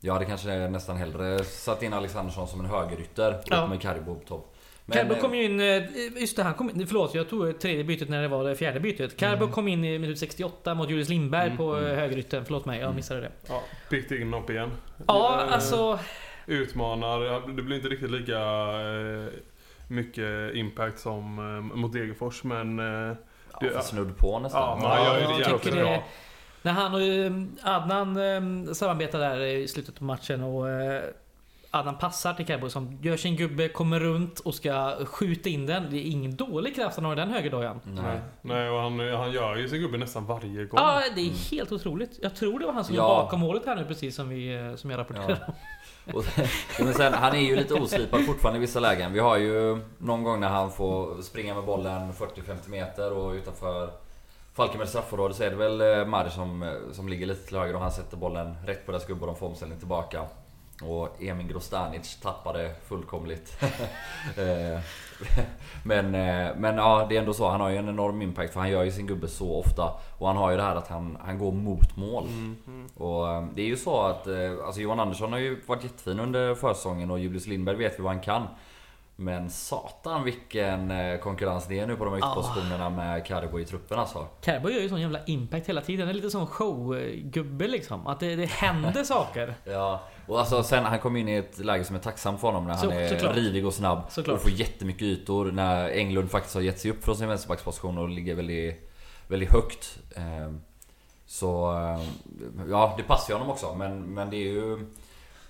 Jag 0.00 0.12
hade 0.12 0.24
kanske 0.24 0.48
nästan 0.68 0.96
hellre 0.96 1.44
satt 1.44 1.82
in 1.82 1.92
Alexandersson 1.92 2.48
som 2.48 2.60
en 2.60 2.66
högerytter 2.66 3.34
och 3.34 3.42
Ja. 3.46 3.62
upp 3.62 3.70
med 3.70 3.80
Karibo 3.82 4.14
på 4.14 4.26
topp. 4.28 4.48
Men, 4.86 4.98
Carbo 4.98 5.14
eh, 5.14 5.20
kom 5.20 5.34
ju 5.34 5.44
in... 5.44 5.60
eh, 5.60 5.82
Just 6.20 6.36
det, 6.36 6.42
han 6.42 6.54
kom 6.54 6.70
in... 6.70 6.86
Förlåt, 6.86 7.14
jag 7.14 7.28
tog 7.30 7.58
tredje 7.60 7.84
bytet 7.84 8.08
när 8.08 8.22
det 8.22 8.28
var 8.28 8.44
det 8.44 8.56
fjärde 8.56 8.80
bytet. 8.80 9.16
Carbo 9.16 9.48
kom 9.48 9.68
in 9.68 9.84
i 9.84 9.98
minut 9.98 10.18
68 10.18 10.74
mot 10.74 10.90
Julius 10.90 11.08
Lindberg 11.08 11.46
Mm, 11.46 11.56
på 11.56 11.74
mm. 11.76 11.96
högerytten. 11.98 12.44
Förlåt 12.44 12.64
mig, 12.64 12.78
jag 12.78 12.84
Mm. 12.84 12.96
missade 12.96 13.20
det. 13.20 13.30
Ja, 13.48 13.62
picked 13.90 14.20
in 14.20 14.34
upp 14.34 14.50
igen. 14.50 14.70
Ja, 15.06 15.46
alltså... 15.50 15.98
Utmanar, 16.46 17.20
ja, 17.22 17.42
det 17.56 17.62
blir 17.62 17.76
inte 17.76 17.88
riktigt 17.88 18.10
lika 18.10 18.38
eh, 18.40 19.26
mycket 19.88 20.54
impact 20.54 20.98
som 20.98 21.38
eh, 21.72 21.76
mot 21.76 21.92
Degerfors 21.92 22.44
men... 22.44 22.78
Eh, 22.78 23.16
ja, 23.52 23.58
det- 23.60 23.70
för 23.70 23.80
snudd 23.80 24.18
på 24.18 24.38
nästan. 24.38 24.60
ja, 24.60 24.78
men 24.82 24.90
han 24.90 25.04
gör 25.04 25.16
ju 25.18 25.22
jag 25.22 25.32
det 25.36 25.40
jävligt 25.68 25.74
bra. 25.74 26.04
När 26.62 26.72
han 26.72 26.94
och 26.94 27.00
Adnan 27.74 28.74
samarbetar 28.74 29.18
där 29.18 29.40
i 29.40 29.68
slutet 29.68 29.98
på 29.98 30.04
matchen 30.04 30.42
och 30.42 30.66
Adnan 31.70 31.98
passar 31.98 32.34
till 32.34 32.46
Carbo 32.46 32.70
som 32.70 32.98
gör 33.02 33.16
sin 33.16 33.36
gubbe, 33.36 33.68
kommer 33.68 34.00
runt 34.00 34.40
och 34.40 34.54
ska 34.54 35.04
skjuta 35.06 35.48
in 35.48 35.66
den. 35.66 35.90
Det 35.90 35.96
är 35.96 36.10
ingen 36.10 36.36
dålig 36.36 36.74
kraft 36.74 36.96
han 36.96 37.04
har 37.04 37.12
i 37.12 37.16
den 37.16 37.30
högerdojan. 37.30 37.80
Nej. 37.84 38.20
Nej, 38.42 38.70
och 38.70 38.78
han, 38.80 38.98
han 38.98 39.32
gör 39.32 39.56
ju 39.56 39.68
sin 39.68 39.80
gubbe 39.80 39.98
nästan 39.98 40.26
varje 40.26 40.64
gång. 40.64 40.80
Ja, 40.80 41.02
det 41.14 41.20
är 41.20 41.50
helt 41.50 41.72
otroligt. 41.72 42.18
Jag 42.22 42.36
tror 42.36 42.58
det 42.58 42.66
var 42.66 42.72
han 42.72 42.84
som 42.84 42.94
Ja. 42.94 43.08
var 43.08 43.22
bakom 43.24 43.40
målet 43.40 43.66
här 43.66 43.76
nu 43.76 43.84
precis 43.84 44.16
som, 44.16 44.28
vi, 44.28 44.72
som 44.76 44.90
jag 44.90 44.98
rapporterade. 44.98 45.38
Ja. 45.46 45.54
Och, 46.14 46.24
men 46.78 46.94
sen, 46.94 47.12
han 47.12 47.34
är 47.34 47.40
ju 47.40 47.56
lite 47.56 47.74
oslipad 47.74 48.26
fortfarande 48.26 48.58
i 48.58 48.60
vissa 48.60 48.80
lägen. 48.80 49.12
Vi 49.12 49.18
har 49.18 49.36
ju 49.36 49.78
någon 49.98 50.22
gång 50.22 50.40
när 50.40 50.48
han 50.48 50.72
får 50.72 51.22
springa 51.22 51.54
med 51.54 51.64
bollen 51.64 52.12
40-50 52.12 52.68
meter 52.68 53.12
och 53.12 53.32
utanför 53.32 53.90
Falkenbergs 54.54 54.90
straffområde 54.90 55.34
så 55.34 55.42
är 55.42 55.50
det 55.50 55.56
väl 55.56 55.80
eh, 55.80 56.06
Mari 56.06 56.30
som, 56.30 56.62
eh, 56.62 56.72
som 56.92 57.08
ligger 57.08 57.26
lite 57.26 57.46
till 57.46 57.56
höger 57.56 57.74
och 57.74 57.80
han 57.80 57.92
sätter 57.92 58.16
bollen 58.16 58.56
rätt 58.66 58.86
på 58.86 58.92
deras 58.92 59.06
gubbe 59.06 59.20
och 59.20 59.26
de 59.26 59.36
får 59.36 59.46
omställning 59.46 59.78
tillbaka. 59.78 60.26
Och 60.82 61.22
Emin 61.22 61.48
Grostanic 61.48 62.20
tappade 62.20 62.74
fullkomligt. 62.88 63.56
Eh, 64.36 64.80
Men, 65.84 66.14
eh, 66.14 66.56
men 66.56 66.76
ja, 66.76 67.06
det 67.08 67.16
är 67.16 67.20
ändå 67.20 67.32
så. 67.32 67.48
Han 67.48 67.60
har 67.60 67.70
ju 67.70 67.76
en 67.76 67.88
enorm 67.88 68.22
impact 68.22 68.52
för 68.52 68.60
han 68.60 68.70
gör 68.70 68.84
ju 68.84 68.90
sin 68.90 69.06
gubbe 69.06 69.28
så 69.28 69.56
ofta. 69.56 69.90
Och 70.18 70.26
han 70.26 70.36
har 70.36 70.50
ju 70.50 70.56
det 70.56 70.62
här 70.62 70.76
att 70.76 70.88
han, 70.88 71.18
han 71.24 71.38
går 71.38 71.52
mot 71.52 71.96
mål. 71.96 72.24
Mm, 72.26 72.56
mm. 72.66 72.86
Och 72.96 73.28
eh, 73.28 73.44
det 73.54 73.62
är 73.62 73.66
ju 73.66 73.76
så 73.76 74.02
att 74.02 74.26
eh, 74.26 74.34
alltså 74.66 74.80
Johan 74.80 75.00
Andersson 75.00 75.32
har 75.32 75.38
ju 75.38 75.60
varit 75.66 75.84
jättefin 75.84 76.20
under 76.20 76.54
försäsongen 76.54 77.10
och 77.10 77.18
Julius 77.18 77.46
Lindberg 77.46 77.76
vet 77.76 77.98
vi 77.98 78.02
vad 78.02 78.12
han 78.12 78.22
kan. 78.22 78.42
Men 79.22 79.50
satan 79.50 80.24
vilken 80.24 80.90
eh, 80.90 81.18
konkurrens 81.18 81.66
det 81.66 81.78
är 81.78 81.86
nu 81.86 81.96
på 81.96 82.04
de 82.04 82.10
här 82.10 82.18
ytterpositionerna 82.18 82.90
med 82.90 83.26
Carbo 83.26 83.60
i 83.60 83.64
truppen 83.64 83.98
alltså. 83.98 84.26
Carbo 84.40 84.68
gör 84.70 84.80
ju 84.80 84.88
sån 84.88 85.00
jävla 85.00 85.24
impact 85.24 85.68
hela 85.68 85.80
tiden. 85.80 86.06
Det 86.06 86.12
är 86.12 86.14
lite 86.14 86.30
som 86.30 86.46
showgubbe 86.46 87.68
liksom. 87.68 88.06
Att 88.06 88.20
det, 88.20 88.36
det 88.36 88.46
händer 88.46 89.04
saker. 89.04 89.54
Ja, 89.64 90.00
och 90.26 90.38
alltså 90.40 90.62
sen 90.62 90.84
han 90.84 90.98
kom 90.98 91.16
in 91.16 91.28
i 91.28 91.34
ett 91.36 91.58
läge 91.58 91.84
som 91.84 91.96
är 91.96 92.00
tacksamt 92.00 92.40
för 92.40 92.48
honom 92.48 92.66
när 92.66 92.74
Så- 92.76 92.86
han 92.90 92.98
är 92.98 93.08
såklart. 93.08 93.36
rivig 93.36 93.66
och 93.66 93.74
snabb 93.74 94.02
Såklart. 94.10 94.36
och 94.36 94.42
får 94.42 94.50
jättemycket 94.50 95.02
ytor 95.02 95.52
när 95.52 95.88
Englund 95.90 96.30
faktiskt 96.30 96.54
har 96.54 96.62
gett 96.62 96.80
sig 96.80 96.90
upp 96.90 97.04
från 97.04 97.16
sin 97.16 97.28
vänsterbacksposition 97.28 97.98
och 97.98 98.08
ligger 98.08 98.34
väldigt, 98.34 98.90
väldigt 99.28 99.52
högt. 99.52 99.98
Ehm, 100.16 100.60
Så 101.26 101.72
eh, 101.72 102.00
ja, 102.70 102.94
det 102.96 103.02
passar 103.02 103.32
ju 103.34 103.38
honom 103.38 103.50
också 103.52 103.74
men, 103.74 104.14
men 104.14 104.30
det 104.30 104.36
är 104.36 104.52
ju 104.52 104.86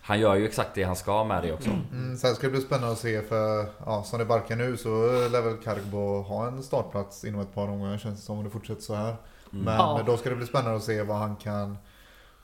Han 0.05 0.21
gör 0.21 0.35
ju 0.35 0.47
exakt 0.47 0.75
det 0.75 0.83
han 0.83 0.97
ska 0.97 1.25
med 1.25 1.43
det 1.43 1.53
också. 1.53 1.71
Mm, 1.93 2.17
sen 2.17 2.35
ska 2.35 2.47
det 2.47 2.51
bli 2.53 2.61
spännande 2.61 2.93
att 2.93 2.99
se 2.99 3.23
för 3.23 3.67
ja, 3.87 4.03
som 4.03 4.19
det 4.19 4.25
barkar 4.25 4.57
nu 4.57 4.77
så 4.77 4.89
lär 5.29 5.43
väl 5.43 5.57
Cargbo 5.57 6.23
ha 6.23 6.47
en 6.47 6.63
startplats 6.63 7.25
inom 7.25 7.41
ett 7.41 7.55
par 7.55 7.69
omgångar 7.69 7.99
känns 7.99 8.19
det 8.21 8.25
som 8.27 8.39
om 8.39 8.45
det 8.45 8.51
fortsätter 8.51 8.83
så 8.83 8.95
här. 8.95 9.17
Men 9.51 9.75
Ja. 9.75 10.03
då 10.07 10.17
ska 10.17 10.31
det 10.31 10.37
bli 10.37 10.47
spännande 10.47 10.77
att 10.77 10.83
se 10.85 11.03
vad 11.03 11.17
han 11.17 11.37
kan 11.37 11.77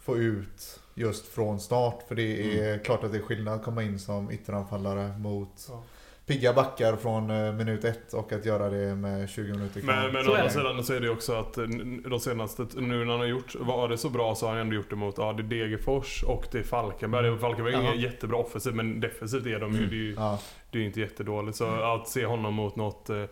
få 0.01 0.17
ut 0.17 0.81
just 0.95 1.27
från 1.27 1.61
start. 1.61 2.03
För 2.09 2.15
det 2.15 2.61
är 2.61 2.79
klart 2.79 3.05
att 3.05 3.13
det 3.13 3.19
är 3.19 3.23
skillnad 3.23 3.55
att 3.55 3.65
komma 3.65 3.83
in 3.83 3.99
som 3.99 4.31
ytteranfallare 4.31 5.19
mot 5.19 5.67
Ja. 5.69 5.83
Pigga 6.29 6.53
backar 6.53 6.97
från 6.97 7.31
eh, 7.31 7.53
minut 7.53 7.85
ett 7.85 8.13
och 8.13 8.33
att 8.33 8.45
göra 8.45 8.69
det 8.71 8.95
med 8.95 9.29
20 9.31 9.53
minuter 9.53 9.81
kvar. 9.81 9.95
Men, 9.95 10.17
å 10.17 10.19
är 10.19 10.19
andra 10.35 10.43
det. 10.45 10.51
sidan 10.51 10.85
så 10.85 10.93
är 10.95 11.01
det 11.01 11.11
också 11.11 11.33
att 11.33 11.59
eh, 11.59 11.65
de 12.11 12.21
senaste, 12.21 12.67
nu 12.77 13.05
när 13.05 13.11
han 13.11 13.21
har 13.21 13.27
gjort, 13.27 13.55
var 13.55 13.89
det 13.89 13.99
så 13.99 14.11
bra 14.11 14.35
så 14.35 14.47
har 14.47 14.53
han 14.53 14.61
ändå 14.61 14.77
gjort 14.77 14.91
det 14.91 14.97
mot, 14.97 15.15
ja 15.19 15.33
det 15.33 15.43
är 15.43 15.45
Degerfors 15.45 16.23
och 16.23 16.45
det 16.53 16.59
är 16.59 16.63
Falkenberg. 16.63 17.31
Och 17.31 17.41
Falkenberg 17.41 17.75
är 17.75 17.79
Ja. 17.79 17.85
ingen 17.89 18.01
jättebra 18.01 18.37
offensiv 18.39 18.75
men 18.75 19.01
defensivt 19.01 19.47
är 19.47 19.61
de 19.61 19.73
ju, 19.75 19.87
det 19.87 19.97
är 19.97 19.99
ju, 19.99 20.15
Ja, 20.15 20.39
det 20.71 20.79
är 20.79 20.83
inte 20.83 21.01
jättedåligt. 21.01 21.57
Så 21.59 21.67
att 21.67 22.09
se 22.09 22.27
honom 22.27 22.55
mot 22.55 22.77
något, 22.77 23.11
eh, 23.11 23.25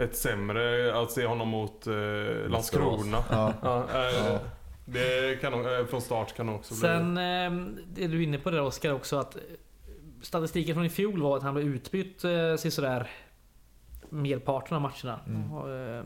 ett 0.00 0.16
sämre, 0.16 0.94
att 1.02 1.10
se 1.10 1.26
honom 1.26 1.48
mot 1.48 1.86
eh, 1.86 1.92
Landskrona. 2.48 3.24
ja. 3.30 3.52
Ja, 3.62 3.84
eh, 3.94 4.26
Ja. 4.32 4.38
Det 4.86 5.40
kan 5.40 5.52
från 5.90 6.00
start 6.00 6.36
kan 6.36 6.46
nog 6.46 6.54
också 6.54 6.74
bli... 6.74 6.80
Sen 6.80 7.16
är 7.16 8.08
du 8.08 8.22
inne 8.22 8.38
på 8.38 8.50
det 8.50 8.60
Oskar 8.60 8.92
också 8.92 9.16
att 9.16 9.36
statistiken 10.24 10.74
från 10.74 10.84
i 10.84 10.88
fjol 10.88 11.22
var 11.22 11.36
att 11.36 11.42
han 11.42 11.54
blev 11.54 11.66
utbytt 11.66 12.24
eh, 12.24 12.56
sådär 12.56 13.10
merparten 14.08 14.76
av 14.76 14.82
matcherna. 14.82 15.20
Mm. 15.26 15.52
Och, 15.52 15.70
eh, 15.70 16.04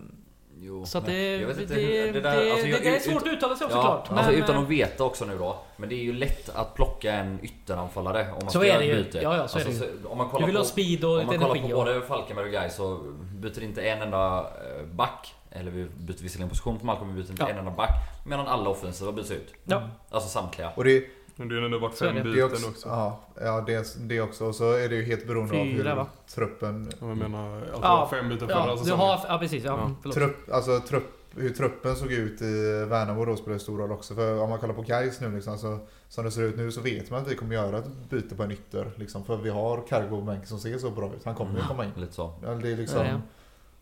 Jo, 0.60 0.86
så 0.86 0.98
att 0.98 1.04
men 1.06 1.14
det, 1.14 1.32
jag 1.32 1.40
det, 1.40 1.46
vet 1.46 1.60
inte 1.60 1.74
det, 1.74 1.80
hur- 1.80 2.12
det, 2.12 2.20
där- 2.20 2.50
alltså, 2.50 2.66
jag- 2.66 2.82
det 2.82 2.88
är 2.88 2.96
ut- 2.96 3.02
svårt 3.02 3.22
att 3.22 3.28
uttala 3.32 3.56
sig 3.56 3.64
också 3.64 3.76
Ja, 3.78 3.82
såklart. 3.82 4.18
alltså 4.18 4.32
men, 4.32 4.42
utan 4.42 4.62
att 4.62 4.68
veta 4.68 5.04
också 5.04 5.24
nu 5.24 5.38
då. 5.38 5.58
Men 5.76 5.88
det 5.88 5.94
är 5.94 6.02
ju 6.02 6.12
lätt 6.12 6.48
att 6.48 6.74
plocka 6.74 7.12
en 7.12 7.38
ytteranfallare 7.42 8.22
om 8.22 8.38
man 8.42 8.50
Så 8.50 8.58
ska 8.58 8.68
göra 8.68 8.82
ett 8.82 9.04
byte. 9.04 9.18
Ja, 9.22 9.36
ja, 9.36 9.48
så 9.48 9.58
är 9.58 9.64
det 9.64 9.70
ju. 9.70 9.78
så- 9.78 10.08
om 10.08 10.18
man 10.18 10.26
du 10.26 10.30
kollar 10.32 10.46
vill 10.46 10.54
på, 10.54 10.60
ha 10.60 10.66
speed 10.66 11.04
och 11.04 11.10
Om 11.10 11.16
lite 11.18 11.26
man 11.30 11.38
kollar 11.38 11.50
energi. 11.56 11.72
på 11.72 11.78
både 11.78 12.00
Falkenberg 12.02 12.46
och 12.46 12.52
Gais 12.52 12.74
så 12.76 12.98
byter 13.34 13.62
inte 13.62 13.82
en 13.82 14.02
enda 14.02 14.38
eh, 14.40 14.86
back. 14.86 15.34
Eller 15.50 15.70
vi 15.70 15.84
byter 15.84 16.22
visserligen 16.22 16.48
position 16.48 16.78
på 16.78 16.86
Malcolm, 16.86 17.14
vi 17.14 17.22
byter 17.22 17.30
inte 17.30 17.42
Ja. 17.42 17.48
en 17.48 17.58
enda 17.58 17.70
back. 17.70 17.90
Medan 18.26 18.46
alla 18.46 18.70
offensiva 18.70 19.12
byts 19.12 19.30
ut. 19.30 19.54
Ja. 19.64 19.82
Alltså 20.10 20.28
samtliga. 20.28 20.70
Och 20.74 20.84
det, 20.84 21.04
Men 21.38 21.48
det 21.48 21.56
är 21.56 21.62
ändå 21.62 21.78
är 21.86 21.90
fem 21.90 22.14
det. 22.14 22.22
det, 22.22 22.30
byten 22.30 22.44
också, 22.52 22.68
också. 22.68 22.88
ja, 22.88 23.20
ja 23.40 23.60
det, 23.66 23.96
det 24.08 24.20
också. 24.20 24.44
Och 24.44 24.54
så 24.54 24.72
är 24.72 24.88
det 24.88 24.94
ju 24.96 25.02
helt 25.02 25.26
beroende 25.26 25.60
av 25.60 25.64
Fyra, 25.64 25.88
hur 25.90 25.96
va? 25.96 26.06
truppen 26.34 26.90
Jag 27.00 27.16
menar, 27.16 27.60
det 27.60 27.66
Ja. 27.82 28.08
fem 28.10 28.28
byten 28.28 28.48
förra 28.48 28.58
Ja, 28.66 28.76
säsongen. 28.76 28.98
har, 29.00 29.20
ja 29.28 29.38
precis. 29.38 29.64
Ja, 29.64 29.90
Ja. 30.04 30.10
Trupp, 30.12 30.52
alltså 30.52 30.80
trupp, 30.80 31.04
hur 31.36 31.50
truppen 31.50 31.96
såg 31.96 32.12
ut 32.12 32.42
i 32.42 32.84
Värnamo 32.88 33.24
då 33.24 33.36
spelar 33.36 33.58
stor 33.58 33.78
roll 33.78 33.92
också. 33.92 34.14
För 34.14 34.40
om 34.42 34.50
man 34.50 34.58
kollar 34.58 34.74
på 34.74 34.82
Gais 34.82 35.20
nu 35.20 35.34
liksom, 35.34 35.58
så, 35.58 35.78
som 36.08 36.24
det 36.24 36.30
ser 36.30 36.42
ut 36.42 36.56
nu 36.56 36.72
så 36.72 36.80
vet 36.80 37.10
man 37.10 37.22
att 37.22 37.28
vi 37.30 37.34
kommer 37.34 37.54
göra 37.54 37.78
ett 37.78 38.10
byte 38.10 38.34
på 38.34 38.42
en 38.42 38.50
ytter. 38.50 38.90
Liksom, 38.96 39.24
för 39.24 39.36
vi 39.36 39.50
har 39.50 39.82
Cargo 39.88 40.08
på 40.08 40.20
bänken 40.22 40.46
som 40.46 40.58
ser 40.58 40.78
så 40.78 40.90
bra 40.90 41.06
ut. 41.06 41.24
Han 41.24 41.34
kommer 41.34 41.60
ju 41.60 41.66
komma 41.66 41.84
in. 41.84 41.90
Lite 41.96 42.12
så. 42.14 42.32
Ja, 42.44 42.48
det 42.54 42.72
är 42.72 42.76
liksom, 42.76 42.98
Ja, 43.06 43.12
ja. 43.12 43.20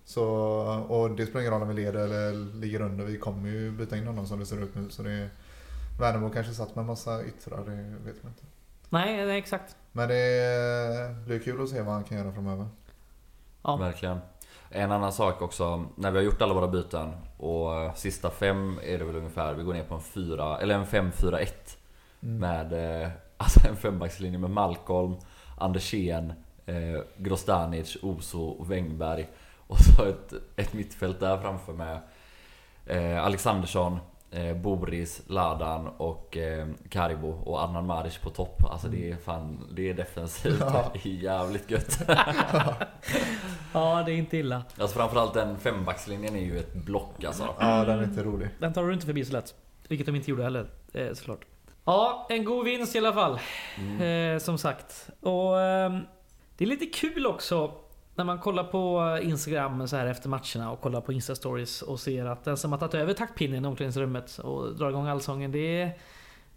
Så, 0.05 0.25
och 0.89 1.11
det 1.11 1.27
spelar 1.27 1.41
ingen 1.41 1.53
roll 1.53 1.63
om 1.63 1.69
vi 1.69 1.75
leder 1.75 2.01
eller 2.05 2.33
ligger 2.61 2.81
under. 2.83 3.05
Vi 3.05 3.19
kommer 3.19 3.49
ju 3.49 3.71
byta 3.71 3.97
in 3.97 4.07
honom 4.07 4.27
som 4.27 4.39
det 4.41 4.47
ser 4.47 4.63
ut 4.63 4.75
nu. 4.75 4.87
Så 4.91 5.03
det 5.03 5.11
är, 5.11 5.29
Värnamo 5.99 6.31
kanske 6.31 6.53
satt 6.53 6.75
med 6.77 6.83
en 6.83 6.87
massa 6.87 7.25
yttrar, 7.25 7.65
det 7.65 8.11
vet 8.13 8.23
man 8.23 8.33
inte. 8.33 8.43
Nej, 8.89 9.27
nej, 9.27 9.39
exakt. 9.39 9.77
Men 9.93 10.09
det 10.09 11.17
blir 11.27 11.39
kul 11.39 11.63
att 11.63 11.69
se 11.69 11.83
vad 11.83 11.95
han 11.95 12.05
kan 12.05 12.19
göra 12.19 12.33
framöver. 12.33 12.67
Ja. 13.63 13.77
Verkligen. 13.77 14.19
En 14.71 14.93
annan 14.93 15.13
sak 15.13 15.43
också, 15.43 15.85
när 15.97 16.11
vi 16.11 16.19
har 16.19 16.25
gjort 16.25 16.43
alla 16.43 16.55
våra 16.55 16.69
byten 16.69 17.13
och 17.37 17.75
eh, 17.75 17.95
sista 17.95 18.31
fem 18.31 18.79
är 18.83 18.99
det 18.99 19.05
väl 19.05 19.17
ungefär, 19.17 19.55
vi 19.55 19.63
går 19.63 19.75
ner 19.75 19.85
på 19.85 19.95
en 19.95 20.01
4, 20.01 20.59
eller 20.59 20.75
en 20.75 20.85
5-4-1 20.87 21.47
Mm. 22.23 22.39
med 22.39 23.03
eh, 23.03 23.09
alltså 23.37 23.69
en 23.69 23.77
fembackslinje 23.77 24.39
med 24.39 24.51
Malcolm, 24.51 25.17
Andersén, 25.59 26.33
eh, 26.67 27.01
Grostanic, 27.17 27.97
Oso 28.03 28.43
och 28.43 28.71
Wängberg. 28.71 29.29
Och 29.67 29.79
så 29.79 30.05
ett, 30.05 30.33
ett 30.57 30.73
mittfält 30.73 31.21
där 31.21 31.39
framför 31.39 31.73
med 31.73 31.99
eh, 32.87 33.25
Alexandersson, 33.25 33.99
eh, 34.37 34.57
Boris, 34.57 35.23
Ladan 35.27 35.87
och 35.87 36.37
eh, 36.37 36.67
Karibo 36.89 37.29
och 37.29 37.59
Adnan 37.59 37.87
Maric 37.87 38.19
på 38.19 38.31
topp. 38.31 38.65
Alltså 38.71 38.89
det 38.89 39.11
är 39.11 39.17
fan, 39.17 39.69
det 39.73 39.91
är 39.91 39.95
defensivt. 39.95 40.61
Ja. 40.61 40.93
Det 41.03 41.09
är 41.09 41.13
jävligt 41.13 41.71
gött. 41.71 41.99
ja, 43.73 44.03
det 44.07 44.13
är 44.13 44.17
inte 44.17 44.37
illa. 44.37 44.63
Alltså 44.79 44.99
framförallt 44.99 45.35
den 45.35 45.59
fembackslinjen 45.59 46.37
är 46.37 46.45
ju 46.45 46.59
ett 46.59 46.75
block 46.75 47.25
alltså. 47.25 47.55
Ja, 47.59 47.85
den 47.85 47.99
är 47.99 48.05
inte 48.05 48.23
rolig. 48.23 48.49
Den 48.59 48.73
tar 48.73 48.85
du 48.85 48.95
inte 48.95 49.07
förbi 49.07 49.25
så 49.25 49.33
lätt. 49.33 49.55
Vilket 49.89 50.07
de 50.07 50.17
inte 50.17 50.31
gjorde 50.31 50.43
heller, 50.43 50.71
eh, 50.93 51.13
såklart. 51.13 51.41
Ja, 51.85 52.27
en 52.31 52.45
god 52.45 52.65
vinst 52.65 52.95
i 52.95 52.99
alla 52.99 53.13
fall. 53.13 53.39
Mm. 53.79 54.35
Eh, 54.35 54.39
som 54.39 54.59
sagt. 54.59 55.11
Och 55.21 55.61
ehm, 55.61 56.01
det 56.57 56.65
är 56.65 56.69
lite 56.69 56.87
kul 56.87 57.27
också 57.27 57.73
när 58.17 58.25
man 58.25 58.39
kollar 58.39 58.65
på 58.65 59.19
Instagram 59.23 59.89
så 59.89 59.97
här 59.97 60.07
efter 60.07 60.29
matcherna 60.29 60.71
och 60.73 60.81
kollar 60.81 61.01
på 61.01 61.13
Insta-stories 61.13 61.83
och 61.83 62.01
ser 62.01 62.25
att 62.27 62.45
den 62.45 62.57
som 62.57 62.73
har 62.73 62.79
tagit 62.79 62.95
över 62.95 63.13
taktpinnen 63.15 63.65
i 63.65 63.69
omklädningsrummet 63.69 64.39
och 64.39 64.77
drar 64.77 64.89
igång 64.91 65.07
allsången 65.09 65.53
det 65.53 65.81
är 65.83 65.93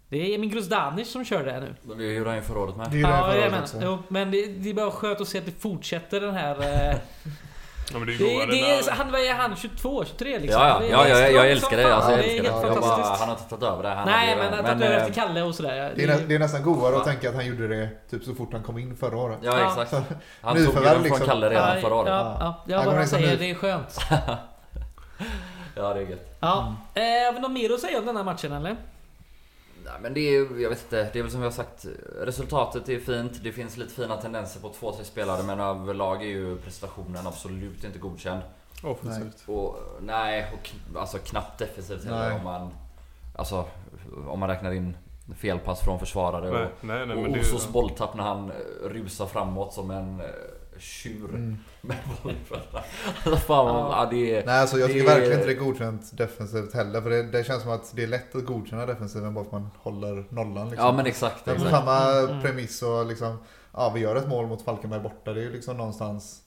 det 0.08 0.16
är 0.16 0.34
Emin 0.34 0.50
Gruzdanic 0.50 1.12
som 1.12 1.24
kör 1.24 1.44
det 1.44 1.60
nu. 1.60 1.94
Det 1.96 2.12
gjorde 2.12 2.30
han 2.30 2.36
ju 2.36 2.42
förra 2.42 2.58
året 2.60 2.76
med. 2.76 2.90
Det 2.90 2.98
Ja, 2.98 3.08
förra 3.08 3.24
året 3.24 3.36
jajamän. 3.36 3.62
också. 3.62 3.76
Jo, 3.82 3.98
men 4.08 4.30
det, 4.30 4.46
det 4.46 4.70
är 4.70 4.74
bara 4.74 4.90
skönt 4.90 5.20
att 5.20 5.28
se 5.28 5.38
att 5.38 5.44
det 5.46 5.60
fortsätter 5.60 6.20
den 6.20 6.34
här... 6.34 6.56
Eh, 7.94 7.98
Ja, 8.00 8.04
det 8.06 8.12
är 8.12 8.46
det, 8.46 8.52
det 8.52 8.60
är, 8.70 8.90
han, 8.90 9.12
vad 9.12 9.20
är 9.20 9.34
han? 9.34 9.56
22, 9.56 10.04
23 10.04 10.38
liksom? 10.38 10.62
Ja, 10.62 10.82
ja, 10.82 11.08
ja, 11.08 11.08
ja, 11.08 11.18
jag, 11.18 11.28
strångt 11.28 11.44
älskar 11.46 11.68
som 11.68 11.76
det. 11.76 11.94
Alltså, 11.94 12.10
jag 12.10 12.18
det 12.20 12.24
är 12.24 12.38
älskar 12.38 12.52
helt 12.52 12.62
det. 12.62 12.68
Jag 12.68 12.80
bara, 12.80 13.16
han 13.18 13.28
har 13.28 13.34
inte 13.36 13.48
tagit 13.48 13.64
över 13.64 13.82
det. 13.82 13.88
Han 13.88 14.06
Nej, 14.08 14.28
hade 14.28 14.42
men 14.42 14.52
det. 14.52 14.58
att 14.58 14.78
ta 14.78 14.84
över 14.84 14.96
eh, 14.96 15.02
efter 15.02 15.14
Kalle 15.14 15.42
och 15.42 15.54
sådär. 15.54 15.92
Det 15.96 16.04
är, 16.04 16.18
det 16.28 16.34
är 16.34 16.38
nästan 16.38 16.62
godare 16.62 16.92
Ja. 16.92 16.98
att 16.98 17.04
tänka 17.06 17.28
att 17.28 17.34
han 17.34 17.46
gjorde 17.46 17.68
det 17.68 17.88
typ 18.10 18.24
så 18.24 18.34
fort 18.34 18.52
han 18.52 18.62
kom 18.62 18.78
in 18.78 18.96
förra 18.96 19.16
året. 19.16 19.38
Ja, 19.42 19.58
Ja. 19.58 19.82
exakt. 19.82 19.92
Han 20.42 20.56
tog 20.56 20.64
ju 20.64 20.72
från 20.72 21.02
liksom. 21.02 21.26
Kalle 21.26 21.50
redan 21.50 21.74
ja, 21.76 21.82
förra 21.82 21.94
året. 21.94 22.08
Ja, 22.10 22.36
ja, 22.40 22.64
jag 22.66 22.76
Han 22.76 22.86
bara 22.86 22.94
går 22.94 23.02
in 23.02 23.08
som 23.08 23.18
säger 23.18 23.36
det 23.36 23.50
är 23.50 23.54
skönt. 23.54 23.98
Ja, 25.76 25.94
det 25.94 26.00
är 26.00 26.06
gött. 26.06 26.36
Ja. 26.40 26.74
Eh, 26.94 27.02
har 27.02 27.32
vi 27.32 27.40
något 27.40 27.50
mer 27.50 27.72
att 27.74 27.80
säga 27.80 27.98
om 27.98 28.06
den 28.06 28.16
här 28.16 28.24
matchen 28.24 28.52
eller? 28.52 28.76
Nej, 29.90 30.00
men 30.00 30.14
det 30.14 30.20
är 30.20 30.60
jag 30.60 30.70
vet 30.70 30.82
inte. 30.82 31.10
Det 31.12 31.18
är 31.18 31.22
väl 31.22 31.30
som 31.32 31.40
vi 31.40 31.46
har 31.46 31.52
sagt. 31.52 31.86
Resultatet 32.20 32.88
är 32.88 32.98
fint. 32.98 33.40
Det 33.42 33.52
finns 33.52 33.76
lite 33.76 33.94
fina 33.94 34.16
tendenser 34.16 34.60
på 34.60 34.68
två, 34.68 34.92
tre 34.92 35.04
spelare. 35.04 35.42
Men 35.42 35.60
överlag 35.60 36.22
är 36.22 36.26
ju 36.28 36.56
prestationen 36.56 37.26
absolut 37.26 37.84
inte 37.84 37.98
godkänd. 37.98 38.42
Offensivt. 38.82 39.42
Och 39.46 39.76
nej, 40.00 40.52
och 40.52 40.66
kn- 40.66 40.98
alltså 41.00 41.18
knappt 41.18 41.58
defensivt 41.58 42.04
heller 42.04 42.28
Nej. 42.28 42.38
om 42.38 42.44
man... 42.44 42.70
Alltså, 43.36 43.64
om 44.28 44.40
man 44.40 44.48
räknar 44.48 44.72
in 44.72 44.96
felpass 45.36 45.80
från 45.80 45.98
försvarare 45.98 46.50
Nej, 46.50 46.64
och, 46.64 46.84
nej, 46.84 47.06
nej, 47.06 47.16
och 47.16 47.38
Osos 47.40 47.68
bolltapp 47.68 48.14
när 48.14 48.24
han 48.24 48.52
rusar 48.84 49.26
framåt 49.26 49.72
som 49.72 49.90
en 49.90 50.20
eh, 50.20 50.26
tjur 50.80 51.28
Mm. 51.28 51.56
med 51.80 51.96
bollen. 52.22 52.38
Alltså 53.24 53.36
fan 53.36 53.66
vad... 53.66 53.92
Ja, 53.92 54.08
det 54.10 54.34
är... 54.36 54.46
Nej, 54.46 54.60
alltså 54.60 54.78
jag 54.78 54.88
tycker 54.88 55.00
är- 55.00 55.06
verkligen 55.06 55.32
inte 55.32 55.46
det 55.46 55.52
är 55.52 55.58
godkänt 55.64 56.16
defensivt 56.18 56.74
heller. 56.74 57.00
För 57.02 57.10
det, 57.10 57.22
det 57.22 57.44
känns 57.44 57.62
som 57.62 57.72
att 57.72 57.92
det 57.96 58.02
är 58.02 58.06
lätt 58.06 58.34
att 58.34 58.44
godkänna 58.46 58.86
defensiven 58.86 59.34
bara 59.34 59.44
för 59.44 59.56
att 59.56 59.62
man 59.62 59.70
håller 59.78 60.24
nollan. 60.28 60.70
Liksom. 60.70 60.86
Ja 60.86 60.92
men 60.92 61.06
exakt. 61.06 61.46
Men 61.46 61.56
på 61.56 61.62
exakt. 61.64 61.76
samma 61.84 62.12
Mm. 62.30 62.42
premiss 62.42 62.82
och 62.82 63.06
liksom, 63.06 63.36
ja 63.72 63.92
vi 63.94 64.00
gör 64.00 64.16
ett 64.16 64.28
mål 64.28 64.46
mot 64.46 64.62
Falkenberg 64.62 65.00
borta. 65.00 65.32
Det 65.32 65.40
är 65.40 65.44
ju 65.44 65.52
liksom 65.52 65.76
någonstans 65.76 66.40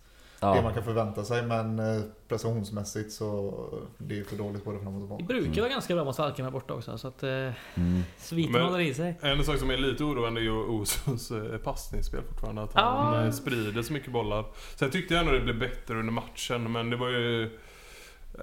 det 0.51 0.55
Ja. 0.55 0.61
man 0.61 0.73
kan 0.73 0.83
förvänta 0.83 1.23
sig. 1.23 1.43
Men 1.45 1.79
eh, 1.79 2.01
prestationsmässigt 2.27 3.11
så 3.11 3.53
det 3.97 4.19
är 4.19 4.23
för 4.23 4.35
dåligt 4.35 4.65
både 4.65 4.79
fram 4.79 4.87
och 4.87 4.93
Vi 4.95 4.99
tillbaka. 5.01 5.23
brukar 5.23 5.61
vara 5.61 5.71
ganska 5.71 5.95
bra 5.95 6.03
mot 6.03 6.15
Falkenberg 6.15 6.51
borta 6.53 6.73
också 6.73 6.97
så 6.97 7.07
att 7.07 7.23
eh, 7.23 7.29
Mm. 7.29 8.01
sviten 8.17 8.61
håller 8.61 8.79
i 8.79 8.93
sig. 8.93 9.17
En 9.21 9.43
sak 9.43 9.57
som 9.57 9.69
är 9.71 9.77
lite 9.77 10.03
oroande 10.03 10.41
är 10.41 10.43
ju 10.43 10.51
Osos 10.51 11.31
eh, 11.31 11.57
passningsspel 11.57 12.21
fortfarande. 12.29 12.63
Att 12.63 12.73
han 12.73 13.25
eh, 13.25 13.31
sprider 13.31 13.81
så 13.81 13.93
mycket 13.93 14.11
bollar. 14.11 14.45
Sen 14.75 14.91
tyckte 14.91 15.13
jag 15.13 15.21
ändå 15.21 15.31
det 15.31 15.39
blev 15.43 15.59
bättre 15.59 15.99
under 15.99 16.13
matchen, 16.13 16.71
men 16.71 16.89
det 16.89 16.95
var 16.97 17.09
ju... 17.09 17.59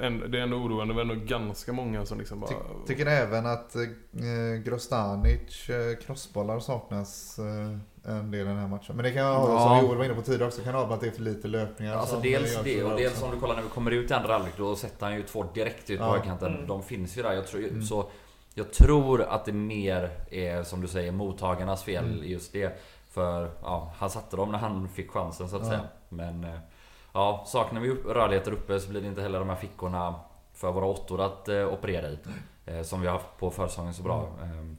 En, 0.00 0.30
det 0.30 0.38
är 0.38 0.42
ändå 0.42 0.56
oroande. 0.56 0.94
Det 0.94 1.04
var 1.04 1.12
ändå 1.14 1.24
ganska 1.26 1.72
många 1.72 2.06
som 2.06 2.18
liksom 2.18 2.40
bara... 2.40 2.48
Ty, 2.50 2.54
tycker 2.86 3.06
även 3.06 3.46
att 3.46 3.76
eh, 3.76 3.82
Grostanic 4.64 5.68
eh, 5.70 5.96
crossbollar 6.06 6.60
saknas 6.60 7.38
eh, 7.38 7.78
en 8.04 8.30
del 8.30 8.40
i 8.40 8.44
den 8.44 8.56
här 8.58 8.68
matchen. 8.68 8.96
Men 8.96 9.04
det 9.04 9.10
kan 9.12 9.26
ha, 9.26 9.52
Ja. 9.52 9.58
som 9.78 9.86
Joel 9.86 9.98
var 9.98 10.04
inne 10.04 10.14
på 10.14 10.22
tidigare 10.22 10.46
också, 10.46 10.62
kan 10.62 10.74
ha 10.74 10.94
att 10.94 11.00
det 11.00 11.06
är 11.06 11.10
för 11.10 11.22
lite 11.22 11.48
löpningar. 11.48 11.96
Alltså 11.96 12.16
dels 12.20 12.62
det 12.64 12.84
och 12.84 12.96
dels 12.96 13.22
om 13.22 13.30
du 13.30 13.40
kollar 13.40 13.54
när 13.56 13.62
vi 13.62 13.68
kommer 13.68 13.90
ut 13.90 14.10
i 14.10 14.14
andra 14.14 14.32
halvlek 14.32 14.54
då 14.56 14.76
sätter 14.76 15.06
han 15.06 15.14
ju 15.16 15.22
två 15.22 15.44
direkt 15.54 15.90
ut 15.90 15.98
på 15.98 16.04
Ja. 16.04 16.10
högerkanten. 16.10 16.54
Mm. 16.54 16.66
De 16.66 16.82
finns 16.82 17.18
ju 17.18 17.22
där. 17.22 17.32
Jag 17.32 17.46
tror, 17.46 17.60
Mm. 17.64 17.82
så 17.82 18.10
Jag 18.54 18.72
tror 18.72 19.22
att 19.22 19.44
det 19.44 19.52
mer 19.52 20.10
är 20.30 20.62
som 20.62 20.80
du 20.80 20.88
säger 20.88 21.12
mottagarnas 21.12 21.82
fel 21.82 22.04
Mm. 22.04 22.24
just 22.24 22.52
det. 22.52 22.80
För 23.10 23.50
ja, 23.62 23.92
han 23.98 24.10
satte 24.10 24.36
dem 24.36 24.52
när 24.52 24.58
han 24.58 24.88
fick 24.88 25.10
chansen 25.10 25.48
så 25.48 25.56
att 25.56 25.62
Ja. 25.62 25.68
säga. 25.68 25.80
Men 26.08 26.44
eh, 26.44 26.58
ja, 27.12 27.44
saknar 27.46 27.80
vi 27.80 27.90
upp- 27.90 28.06
rörlighet 28.06 28.44
där 28.44 28.52
uppe 28.52 28.80
så 28.80 28.90
blir 28.90 29.00
det 29.00 29.06
inte 29.08 29.22
heller 29.22 29.38
de 29.38 29.48
här 29.48 29.56
fickorna 29.56 30.14
för 30.54 30.72
våra 30.72 30.84
åttor 30.86 31.20
att 31.20 31.48
eh, 31.48 31.66
operera 31.72 32.08
i. 32.08 32.18
Eh, 32.66 32.82
som 32.82 33.00
vi 33.00 33.06
har 33.06 33.14
haft 33.14 33.38
på 33.38 33.50
försäsongen 33.50 33.94
så 33.94 34.02
bra. 34.02 34.28
Eh, 34.42 34.48
är 34.48 34.54
det. 34.54 34.76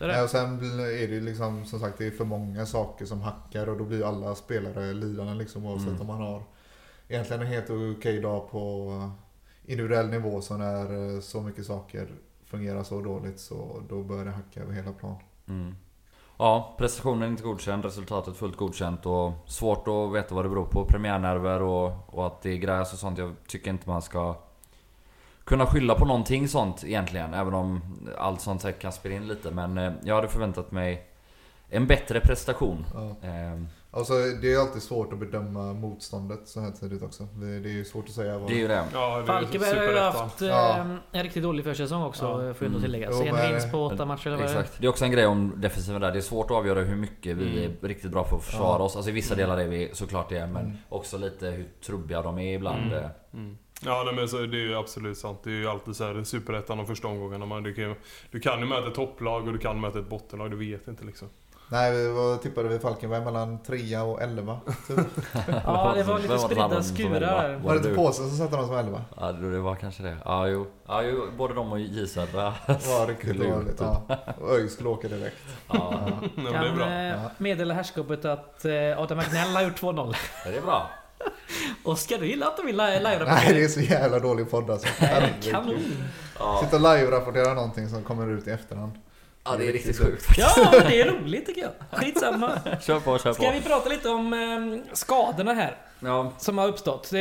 Nej, 0.00 0.22
och 0.22 0.30
sen 0.30 0.58
är 0.80 1.08
det 1.08 1.14
ju 1.14 1.20
liksom 1.20 1.64
som 1.64 1.80
sagt 1.80 1.98
det 1.98 2.06
är 2.06 2.10
för 2.10 2.24
många 2.24 2.66
saker 2.66 3.04
som 3.04 3.20
hackar 3.20 3.68
och 3.68 3.78
då 3.78 3.84
blir 3.84 4.06
alla 4.08 4.34
spelare 4.34 4.92
lidande 4.92 5.34
liksom 5.34 5.66
oavsett 5.66 5.88
Mm. 5.88 6.00
om 6.00 6.06
man 6.06 6.20
har 6.20 6.42
egentligen 7.08 7.42
en 7.42 7.48
helt 7.48 7.70
okej 7.70 8.20
dag 8.20 8.50
på 8.50 8.92
individuell 9.64 10.08
nivå 10.08 10.40
så 10.40 10.56
när 10.56 11.14
eh, 11.14 11.20
så 11.20 11.40
mycket 11.40 11.66
saker 11.66 12.08
fungerar 12.44 12.82
så 12.82 13.00
dåligt 13.00 13.40
så 13.40 13.82
då 13.88 14.02
börjar 14.02 14.24
det 14.24 14.30
hacka 14.30 14.60
över 14.60 14.72
hela 14.72 14.92
plan. 14.92 15.16
Mm. 15.48 15.74
Ja, 16.38 16.74
prestationen 16.78 17.22
är 17.22 17.26
inte 17.26 17.42
godkänd, 17.42 17.84
resultatet 17.84 18.36
fullt 18.36 18.56
godkänt 18.56 19.06
och 19.06 19.32
svårt 19.46 19.88
att 19.88 20.14
veta 20.14 20.34
vad 20.34 20.44
det 20.44 20.48
beror 20.48 20.64
på. 20.66 20.84
Premiärnerver 20.84 21.62
och, 21.62 21.92
och 22.14 22.26
att 22.26 22.42
det 22.42 22.50
är 22.50 22.56
gräs 22.56 22.92
och 22.92 22.98
sånt. 22.98 23.18
Jag 23.18 23.34
tycker 23.46 23.70
inte 23.70 23.88
man 23.88 24.02
ska 24.02 24.36
kunna 25.46 25.66
skylla 25.66 25.94
på 25.94 26.04
någonting 26.04 26.48
sånt 26.48 26.84
egentligen. 26.84 27.34
Även 27.34 27.54
om 27.54 27.80
allt 28.18 28.40
sånt 28.40 28.62
säkert 28.62 28.82
kan 28.82 28.92
spela 28.92 29.14
in 29.14 29.28
lite. 29.28 29.50
Men 29.50 29.78
eh, 29.78 29.92
jag 30.04 30.14
hade 30.14 30.28
förväntat 30.28 30.72
mig 30.72 31.06
en 31.68 31.86
bättre 31.86 32.20
prestation. 32.20 32.84
Ja. 32.94 33.28
Ehm, 33.28 33.68
Alltså, 33.90 34.12
det 34.42 34.52
är 34.52 34.58
alltid 34.60 34.82
svårt 34.82 35.12
att 35.12 35.18
bedöma 35.18 35.72
motståndet 35.72 36.48
så 36.48 36.60
här 36.60 36.70
tidigt 36.70 37.02
också. 37.02 37.22
Det, 37.34 37.60
det 37.60 37.68
är 37.68 37.72
ju 37.72 37.84
svårt 37.84 38.04
att 38.04 38.10
säga 38.14 38.38
vad... 38.38 38.48
Det 38.50 38.54
är 38.54 38.58
ju 38.58 38.68
det. 38.68 38.84
Ja, 38.92 39.16
det 39.16 39.22
är 39.22 39.26
Falkenberg 39.26 39.76
har 39.78 39.84
ju 39.92 39.98
haft 39.98 40.42
eh, 40.42 40.48
Ja. 40.48 40.86
en 41.12 41.22
riktigt 41.22 41.42
dålig 41.42 41.64
försäsong 41.64 42.02
också, 42.02 42.24
Ja. 42.24 42.54
får 42.54 42.66
ändå 42.66 42.78
Mm. 42.78 42.82
tilläggas. 42.82 43.14
Jo, 43.26 43.34
En 43.36 43.50
vinst 43.52 43.70
på 43.72 43.84
åtta 43.86 44.04
matcher 44.04 44.26
eller 44.26 44.36
vad 44.36 44.46
det 44.46 44.52
är. 44.54 44.60
Exakt. 44.60 44.80
Det 44.80 44.86
är 44.86 44.88
också 44.88 45.04
en 45.04 45.10
grej 45.10 45.26
om 45.26 45.52
defensiven 45.56 46.00
där. 46.00 46.12
Det 46.12 46.18
är 46.18 46.22
svårt 46.22 46.44
att 46.50 46.56
avgöra 46.56 46.80
hur 46.80 46.96
mycket 46.96 47.36
vi 47.36 47.64
Mm. 47.64 47.76
är 47.82 47.88
riktigt 47.88 48.10
bra 48.10 48.24
på 48.24 48.36
att 48.36 48.44
försvara 48.44 48.78
Ja. 48.78 48.84
oss. 48.84 48.96
Alltså 48.96 49.10
i 49.10 49.14
vissa 49.14 49.34
delar 49.34 49.58
är 49.58 49.68
vi 49.68 49.90
såklart 49.92 50.28
det. 50.28 50.46
Men 50.46 50.64
Mm. 50.64 50.76
också 50.88 51.18
lite 51.18 51.46
hur 51.46 51.68
trubbiga 51.86 52.22
de 52.22 52.38
är 52.38 52.54
ibland. 52.54 52.92
Mm. 53.32 53.58
Ja 53.84 54.02
nej, 54.06 54.14
men 54.14 54.28
så 54.28 54.36
det 54.36 54.56
är 54.56 54.66
ju 54.66 54.76
absolut 54.76 55.18
sant. 55.18 55.40
Det 55.44 55.50
är 55.50 55.54
ju 55.54 55.68
alltid 55.68 55.96
så 55.96 56.04
här 56.04 56.24
Superettan 56.24 56.76
de 56.76 56.86
första 56.86 57.08
omgångarna. 57.08 57.46
Man, 57.46 57.62
du, 57.62 57.74
kan, 57.74 57.84
ju- 57.84 57.94
du 58.30 58.40
kan 58.40 58.60
ju 58.60 58.66
möta 58.66 58.88
ett 58.88 58.94
topplag 58.94 59.46
och 59.46 59.52
du 59.52 59.58
kan 59.58 59.80
möta 59.80 59.98
ett 59.98 60.08
bottenlag. 60.08 60.50
Du 60.50 60.56
vet 60.56 60.88
inte 60.88 61.04
liksom. 61.04 61.28
Nej, 61.70 61.92
vi 61.96 62.08
var, 62.12 62.36
tippade 62.36 62.68
vi 62.68 62.78
Falkenberg 62.78 63.24
mellan 63.24 63.62
3 63.62 63.98
och 63.98 64.22
11. 64.22 64.60
Typ. 64.88 64.98
Ja, 65.64 65.92
det 65.96 66.02
var 66.02 66.18
lite 66.18 66.38
spridda 66.38 66.82
skurar. 66.82 67.44
elva? 67.44 67.58
Var 67.66 67.74
det 67.74 67.80
du? 67.80 67.88
inte 67.88 68.00
påsen 68.02 68.28
som 68.28 68.38
satte 68.38 68.56
dem 68.56 68.66
som 68.66 68.76
11? 68.76 69.04
Ja 69.16 69.32
det 69.32 69.58
var 69.58 69.74
kanske 69.74 70.02
det. 70.02 70.16
Ja 70.24 70.48
jo. 70.48 70.66
Ja, 70.86 71.02
jo 71.02 71.26
både 71.38 71.54
de 71.54 71.72
och 71.72 71.80
J 71.80 72.06
Södra. 72.06 72.54
var 72.66 73.06
riktigt 73.06 73.36
dåligt. 73.40 73.80
Ja. 73.80 74.02
Och 74.40 74.50
ÖIS 74.54 74.72
skulle 74.72 74.88
åka 74.88 75.08
direkt. 75.08 75.36
Ja, 75.68 75.94
Ja. 76.36 76.52
Kan 76.52 76.76
bra. 76.76 76.86
eh, 76.92 77.20
meddela 77.38 77.74
herrskapet 77.74 78.24
att 78.24 78.64
eh, 78.64 78.72
Adam 78.98 79.18
McNell 79.18 79.54
har 79.54 79.62
gjort 79.62 79.80
2-0. 79.82 80.14
det 80.44 80.56
är 80.56 80.62
bra. 80.62 80.90
Oskar, 81.86 82.18
du 82.18 82.26
gillar 82.26 82.46
att 82.46 82.56
de 82.56 82.66
vill 82.66 82.76
li- 82.76 83.00
Nej, 83.26 83.54
det 83.54 83.64
är 83.64 83.68
så 83.68 83.80
jävla 83.80 84.18
dålig 84.18 84.50
podd 84.50 84.70
alltså. 84.70 84.88
Kanon! 85.50 85.82
Ja, 86.38 86.60
Sitta 86.64 86.76
och 86.76 86.82
live-rapportera 86.82 87.54
någonting 87.54 87.88
som 87.88 88.02
kommer 88.04 88.30
ut 88.30 88.46
i 88.46 88.50
efterhand. 88.50 88.92
ja 89.44 89.56
det 89.58 89.68
är 89.68 89.72
riktigt 89.72 89.98
sjukt. 89.98 90.26
Ja, 90.38 90.50
men 90.72 90.90
det 90.90 91.00
är 91.00 91.10
roligt 91.10 91.46
tycker 91.46 91.60
jag. 91.62 92.00
Skitsamma. 92.00 92.50
Kör 92.80 93.00
på, 93.00 93.18
kör 93.18 93.32
Ska 93.32 93.46
på. 93.46 93.52
vi 93.52 93.60
prata 93.60 93.88
lite 93.88 94.08
om 94.08 94.32
eh, 94.32 94.94
skadorna 94.94 95.52
här 95.54 95.76
Ja, 96.00 96.32
som 96.38 96.58
har 96.58 96.68
uppstått? 96.68 97.12
Eh, 97.12 97.20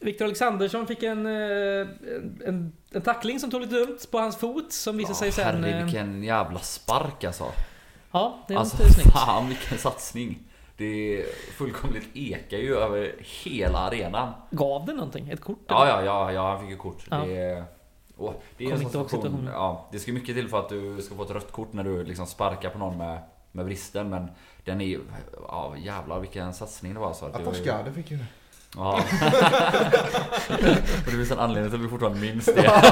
Viktor 0.00 0.24
Alexandersson 0.24 0.86
fick 0.86 1.02
en, 1.02 1.26
eh, 1.26 1.86
en, 2.46 2.72
en 2.92 3.02
tackling 3.04 3.40
som 3.40 3.50
tog 3.50 3.60
lite 3.60 3.74
dumt 3.74 3.98
på 4.10 4.18
hans 4.18 4.36
fot 4.36 4.72
som 4.72 4.96
visade 4.96 5.14
sig 5.14 5.32
sen... 5.32 5.44
herre 5.64 5.70
eh, 5.78 5.84
vilken 5.84 6.22
jävla 6.22 6.58
spark 6.58 7.24
alltså. 7.24 7.44
Ja, 8.12 8.44
det 8.48 8.54
är 8.54 8.58
Alltså 8.58 8.82
inte 8.82 8.94
snyggt. 8.94 9.12
fan 9.12 9.48
vilken 9.48 9.78
satsning. 9.78 10.38
Det 10.78 11.20
är 11.20 11.26
fullkomligt 11.52 12.08
ekar 12.14 12.58
ju 12.58 12.76
över 12.76 13.14
hela 13.44 13.78
arenan. 13.78 14.32
Gav 14.50 14.86
det 14.86 14.92
någonting? 14.92 15.30
Ett 15.30 15.40
kort? 15.40 15.58
Ja, 15.66 15.88
ja, 15.88 16.02
ja, 16.02 16.32
ja 16.32 16.50
han 16.50 16.60
fick 16.60 16.70
ju 16.70 16.76
kort. 16.76 17.06
Ja. 17.10 17.16
Det 17.16 17.36
är, 17.36 17.64
åh, 18.16 18.32
det 18.56 18.64
är 18.64 18.68
Kom 18.68 18.76
en 18.76 18.82
inte 18.82 18.92
sån 18.92 19.08
situation. 19.08 19.48
Ja, 19.52 19.88
det 19.92 19.98
ska 19.98 20.12
mycket 20.12 20.34
till 20.36 20.48
för 20.48 20.58
att 20.58 20.68
du 20.68 21.02
ska 21.02 21.14
få 21.14 21.22
ett 21.22 21.30
rött 21.30 21.52
kort 21.52 21.72
när 21.72 21.84
du 21.84 22.04
liksom 22.04 22.26
sparkar 22.26 22.70
på 22.70 22.78
någon 22.78 22.98
med, 22.98 23.18
med 23.52 23.64
vristen. 23.64 24.10
Men 24.10 24.30
den 24.64 24.80
är 24.80 24.84
ju... 24.84 25.00
Ja 25.48 25.74
jävlar 25.78 26.20
vilken 26.20 26.54
satsning 26.54 26.94
det 26.94 27.00
var. 27.00 27.12
Så 27.12 27.26
att 27.26 27.36
Aposkade 27.36 27.92
fick 27.92 28.10
ju 28.10 28.16
det. 28.16 28.26
Ja. 28.76 28.94
och 30.48 31.04
det 31.04 31.10
finns 31.10 31.30
en 31.30 31.38
anledning 31.38 31.70
till 31.70 31.80
att 31.80 31.86
vi 31.86 31.90
fortfarande 31.90 32.20
minns 32.20 32.44
det. 32.44 32.70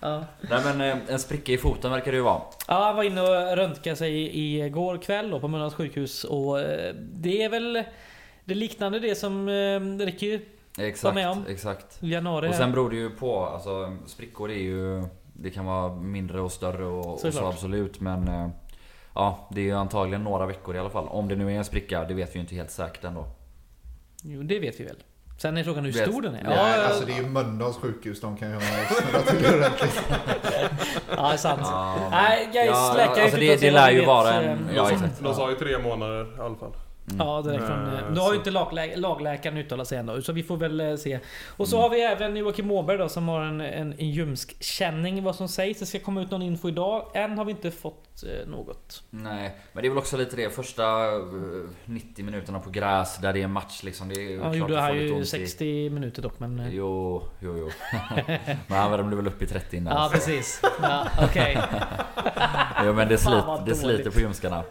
Ja. 0.00 0.24
Nej 0.40 0.60
men 0.64 0.80
eh, 0.80 1.12
en 1.12 1.18
spricka 1.18 1.52
i 1.52 1.58
foten 1.58 1.90
verkar 1.90 2.10
det 2.10 2.16
ju 2.16 2.22
vara. 2.22 2.42
Ja, 2.68 2.84
han 2.84 2.96
var 2.96 3.02
inne 3.02 3.20
och 3.20 3.56
röntgade 3.56 3.96
sig 3.96 4.38
igår 4.60 4.98
kväll 4.98 5.30
då 5.30 5.40
på 5.40 5.48
Mölndals 5.48 5.74
sjukhus 5.74 6.24
och 6.24 6.60
eh, 6.60 6.94
det 6.94 7.42
är 7.42 7.48
väl 7.48 7.84
det 8.44 8.54
liknande 8.54 8.98
det 8.98 9.14
som 9.14 9.48
eh, 9.48 10.06
Ricky 10.06 10.40
Exakt, 10.78 11.14
med 11.14 11.30
om. 11.30 11.44
exakt. 11.48 12.02
i 12.02 12.12
januari 12.12 12.50
Och 12.50 12.54
sen 12.54 12.72
beror 12.72 12.90
det 12.90 12.96
ju 12.96 13.10
på, 13.10 13.44
alltså 13.44 13.96
sprickor 14.06 14.50
är 14.50 14.62
ju... 14.62 15.04
Det 15.32 15.50
kan 15.50 15.64
vara 15.64 15.94
mindre 15.94 16.40
och 16.40 16.52
större 16.52 16.84
och, 16.84 17.24
och 17.24 17.34
så 17.34 17.46
absolut 17.46 18.00
men... 18.00 18.50
eh, 19.16 19.22
Ja, 19.22 19.48
det 19.50 19.60
är 19.60 19.64
ju 19.64 19.72
antagligen 19.76 20.24
några 20.24 20.46
veckor 20.46 20.76
i 20.76 20.78
alla 20.78 20.90
fall. 20.90 21.08
Om 21.08 21.28
det 21.28 21.36
nu 21.36 21.52
är 21.52 21.56
en 21.58 21.64
spricka, 21.64 22.04
det 22.04 22.14
vet 22.14 22.30
vi 22.30 22.34
ju 22.34 22.40
inte 22.40 22.54
helt 22.54 22.70
säkert 22.70 23.04
ändå. 23.04 23.26
Jo, 24.22 24.42
det 24.42 24.58
vet 24.58 24.80
vi 24.80 24.84
väl. 24.84 24.96
Sen 25.38 25.56
är 25.56 25.64
frågan 25.64 25.84
hur 25.84 25.92
Vet- 25.92 26.08
stor 26.10 26.22
den 26.22 26.34
är. 26.34 26.42
Ja, 26.44 26.48
Nej, 26.48 26.78
Ja, 26.80 26.86
alltså 26.86 27.04
det 27.06 27.12
är 27.12 27.16
ju 27.16 27.26
Mölndals 27.26 27.76
sjukhus, 27.76 28.20
de 28.20 28.36
kan 28.36 28.48
ju 28.48 28.54
ha 28.54 28.60
snurrat 28.60 29.26
till 29.26 29.54
ordentligt. 29.56 30.02
ja, 31.16 31.28
det 31.28 31.32
är 31.34 31.36
sant. 31.36 31.60
Ja, 31.64 32.08
Nej, 32.10 32.48
guys, 32.52 32.66
ja, 32.66 32.94
läkare 32.96 33.22
alltså 33.22 33.38
det, 33.38 33.60
det 33.60 33.70
lär 33.70 33.90
ju 33.90 34.04
vara 34.04 34.42
eh, 34.42 34.50
en... 34.50 34.68
Ja, 34.76 34.82
de, 34.88 34.94
exakt. 34.94 35.20
de 35.20 35.34
sa 35.34 35.50
ju 35.50 35.56
tre 35.56 35.78
månader 35.78 36.36
i 36.36 36.40
alla 36.40 36.56
fall. 36.56 36.72
Ja, 37.18 37.42
direkt 37.42 37.64
från... 37.66 37.86
Eh, 37.94 38.10
Nu 38.12 38.20
har 38.20 38.32
ju 38.32 38.38
inte 38.38 38.50
laglä 38.50 38.96
lagläkaren 38.96 39.56
uttalat 39.58 39.88
sig 39.88 39.98
ändå, 39.98 40.22
så 40.22 40.32
vi 40.32 40.42
får 40.42 40.56
väl 40.56 40.80
eh, 40.80 40.96
se. 40.96 41.18
Och 41.56 41.68
så 41.68 41.76
Mm. 41.76 41.82
har 41.82 41.90
vi 41.90 42.02
även 42.02 42.36
Joakim 42.36 42.70
Åberg 42.70 42.98
då, 42.98 43.08
som 43.08 43.28
har 43.28 43.40
en, 43.42 43.60
en, 43.60 43.92
en 43.98 44.10
ljumsk 44.10 44.62
känning 44.62 45.22
vad 45.22 45.34
som 45.36 45.48
sägs. 45.48 45.80
Det 45.80 45.86
ska 45.86 45.98
komma 45.98 46.22
ut 46.22 46.30
någon 46.30 46.42
info 46.42 46.68
idag. 46.68 47.06
Än 47.14 47.38
har 47.38 47.44
vi 47.44 47.50
inte 47.50 47.70
fått 47.70 47.94
eh, 47.94 48.09
något. 48.46 49.02
Nej, 49.10 49.56
men 49.72 49.82
det 49.82 49.88
är 49.88 49.90
väl 49.90 49.98
också 49.98 50.16
lite 50.16 50.36
det. 50.36 50.50
Första 50.50 51.06
eh, 51.06 51.20
90 51.84 52.24
minuterna 52.24 52.58
på 52.58 52.70
gräs 52.70 53.18
där 53.18 53.32
det 53.32 53.42
är 53.42 53.46
match 53.48 53.82
liksom. 53.82 54.08
Det 54.08 54.14
är 54.14 54.30
Han 54.42 54.52
klart 54.52 54.56
gjorde 54.56 54.92
lite 54.92 55.04
ju 55.04 55.12
ont 55.12 55.22
i- 55.22 55.26
60 55.26 55.90
minuter 55.90 56.22
dock, 56.22 56.40
men... 56.40 56.58
eh, 56.60 56.74
Jo, 56.74 57.22
jo, 57.40 57.56
jo. 57.58 57.70
men 58.66 58.78
han 58.78 58.90
värmde 58.90 59.16
väl 59.16 59.26
upp 59.26 59.42
i 59.42 59.46
30 59.46 59.76
innan. 59.76 59.96
Ja, 59.96 60.04
så- 60.08 60.12
precis. 60.14 60.62
Ja, 60.82 61.06
Okej. 61.22 61.58
Jo 62.84 62.92
men 62.92 63.08
det, 63.08 63.18
slit, 63.18 63.44
det 63.66 63.74
sliter 63.74 64.10
på 64.10 64.20
ljumskarna. 64.20 64.62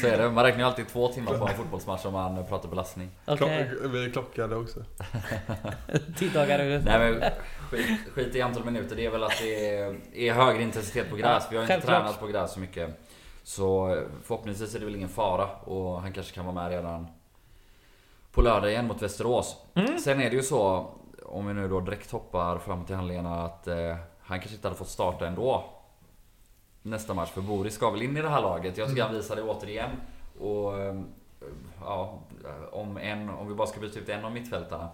Så 0.00 0.06
är 0.06 0.18
det. 0.18 0.30
Man 0.30 0.44
räknar 0.44 0.60
ju 0.60 0.66
alltid 0.66 0.88
två 0.88 1.08
timmar 1.08 1.38
på 1.38 1.48
en 1.48 1.54
fotbollsmatch 1.56 2.04
om 2.06 2.12
man 2.12 2.46
pratar 2.46 2.68
belastning. 2.68 3.10
Okej. 3.26 3.70
Klock, 3.80 3.92
vi 3.94 4.04
är 4.04 4.10
klockade 4.10 4.56
också. 4.56 4.80
Tiddagar. 6.16 6.58
Nej 6.58 6.80
men 6.98 7.30
skit, 7.70 8.00
skit 8.14 8.34
i 8.34 8.40
antal 8.40 8.64
minuter. 8.64 8.96
Det 8.96 9.06
är 9.06 9.10
väl 9.10 9.22
att 9.22 9.38
det 9.40 9.76
är, 9.76 9.96
är 10.14 10.32
högre 10.32 10.62
intensitet 10.62 11.10
på 11.10 11.16
gräs. 11.16 11.46
Vi 11.50 11.56
har 11.56 11.62
inte 11.62 11.72
Självklart. 11.74 12.02
tränat 12.02 12.20
på 12.20 12.26
gräs 12.26 12.52
så 12.52 12.60
mycket. 12.60 13.00
Så 13.42 13.96
förhoppningsvis 14.22 14.74
är 14.74 14.78
det 14.78 14.84
väl 14.84 14.96
ingen 14.96 15.08
fara 15.08 15.46
och 15.46 16.00
han 16.00 16.12
kanske 16.12 16.34
kan 16.34 16.44
vara 16.44 16.54
med 16.54 16.70
redan 16.70 17.06
på 18.32 18.42
lördag 18.42 18.70
igen 18.70 18.86
mot 18.86 19.02
Västerås. 19.02 19.56
Mm. 19.74 19.98
Sen 19.98 20.20
är 20.20 20.30
det 20.30 20.36
ju 20.36 20.42
så, 20.42 20.86
om 21.24 21.46
vi 21.46 21.54
nu 21.54 21.68
då 21.68 21.80
direkt 21.80 22.10
hoppar 22.10 22.58
fram 22.58 22.84
till 22.84 22.94
handlingarna, 22.94 23.44
att 23.44 23.66
eh, 23.66 23.96
han 24.20 24.40
kanske 24.40 24.54
inte 24.54 24.68
hade 24.68 24.78
fått 24.78 24.88
starta 24.88 25.26
ändå. 25.26 25.64
Nästa 26.82 27.14
match, 27.14 27.30
för 27.30 27.40
Boris 27.40 27.74
ska 27.74 27.90
väl 27.90 28.02
in 28.02 28.16
i 28.16 28.22
det 28.22 28.28
här 28.28 28.42
laget. 28.42 28.76
Jag 28.76 28.88
tycker 28.88 29.02
han 29.02 29.14
visar 29.14 29.36
det 29.36 29.42
återigen. 29.42 29.90
Och 30.40 30.78
eh, 30.78 31.00
ja, 31.80 32.18
om, 32.72 32.96
en, 32.96 33.28
om 33.30 33.48
vi 33.48 33.54
bara 33.54 33.66
ska 33.66 33.80
byta 33.80 33.98
ut 33.98 34.08
en 34.08 34.24
av 34.24 34.32
mittfältarna. 34.32 34.88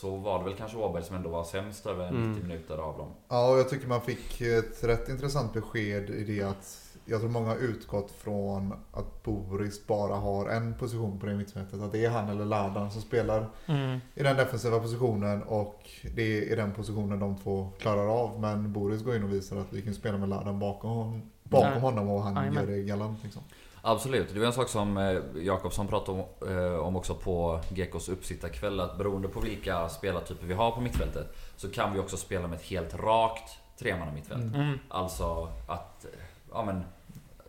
Så 0.00 0.16
var 0.16 0.38
det 0.38 0.44
väl 0.44 0.54
kanske 0.54 0.76
Åberg 0.78 1.02
som 1.04 1.16
ändå 1.16 1.28
var 1.30 1.44
sämst 1.44 1.86
över 1.86 2.04
90 2.10 2.16
Mm. 2.18 2.48
minuter 2.48 2.78
av 2.78 2.98
dem. 2.98 3.08
Ja, 3.28 3.50
och 3.52 3.58
jag 3.58 3.68
tycker 3.68 3.88
man 3.88 4.00
fick 4.00 4.40
ett 4.40 4.84
rätt 4.84 5.08
intressant 5.08 5.52
besked 5.52 6.10
i 6.10 6.24
det 6.24 6.42
att 6.42 6.86
jag 7.04 7.20
tror 7.20 7.30
många 7.30 7.48
har 7.48 7.56
utgått 7.56 8.10
från 8.10 8.72
att 8.92 9.22
Boris 9.22 9.86
bara 9.86 10.14
har 10.14 10.48
en 10.48 10.74
position 10.74 11.18
på 11.20 11.26
det 11.26 11.34
mittfältet. 11.34 11.80
Att 11.80 11.92
det 11.92 12.04
är 12.04 12.10
han 12.10 12.28
eller 12.28 12.44
Ladan 12.44 12.90
som 12.90 13.02
spelar 13.02 13.46
Mm. 13.66 13.98
i 14.14 14.22
den 14.22 14.36
defensiva 14.36 14.80
positionen 14.80 15.42
och 15.42 15.80
det 16.14 16.52
är 16.52 16.56
den 16.56 16.72
positionen 16.72 17.18
de 17.20 17.36
två 17.36 17.68
klarar 17.78 18.06
av. 18.22 18.40
Men 18.40 18.72
Boris 18.72 19.02
går 19.02 19.16
in 19.16 19.24
och 19.24 19.32
visar 19.32 19.56
att 19.56 19.72
vi 19.72 19.82
kan 19.82 19.94
spela 19.94 20.18
med 20.18 20.28
Ladan 20.28 20.58
bakom, 20.58 20.90
hon- 20.90 21.30
bakom 21.42 21.82
honom 21.82 22.08
och 22.08 22.22
han 22.22 22.34
Jajamän. 22.34 22.64
gör 22.68 22.70
det 22.76 22.82
galant. 22.82 23.18
Liksom. 23.24 23.42
Absolut, 23.82 24.34
det 24.34 24.40
var 24.40 24.46
en 24.46 24.52
sak 24.52 24.68
som 24.68 24.96
eh, 24.96 25.18
Jakobsson 25.36 25.86
pratade 25.86 26.22
om, 26.40 26.48
eh, 26.48 26.74
om 26.74 26.96
också 26.96 27.14
på 27.14 27.60
Gekos 27.68 28.08
uppsittarkväll. 28.08 28.80
Att 28.80 28.98
beroende 28.98 29.28
på 29.28 29.40
vilka 29.40 29.88
spelartyper 29.88 30.46
vi 30.46 30.54
har 30.54 30.70
på 30.70 30.80
mittfältet 30.80 31.36
så 31.56 31.70
kan 31.70 31.92
vi 31.92 31.98
också 31.98 32.16
spela 32.16 32.48
med 32.48 32.56
ett 32.56 32.64
helt 32.64 32.94
rakt 32.94 33.58
tremanna 33.78 34.12
mittfält. 34.12 34.42
Mm. 34.42 34.60
Mm. 34.60 34.78
Alltså 34.88 35.48
att, 35.68 36.04
eh, 36.04 36.10
ja 36.52 36.62
men 36.64 36.84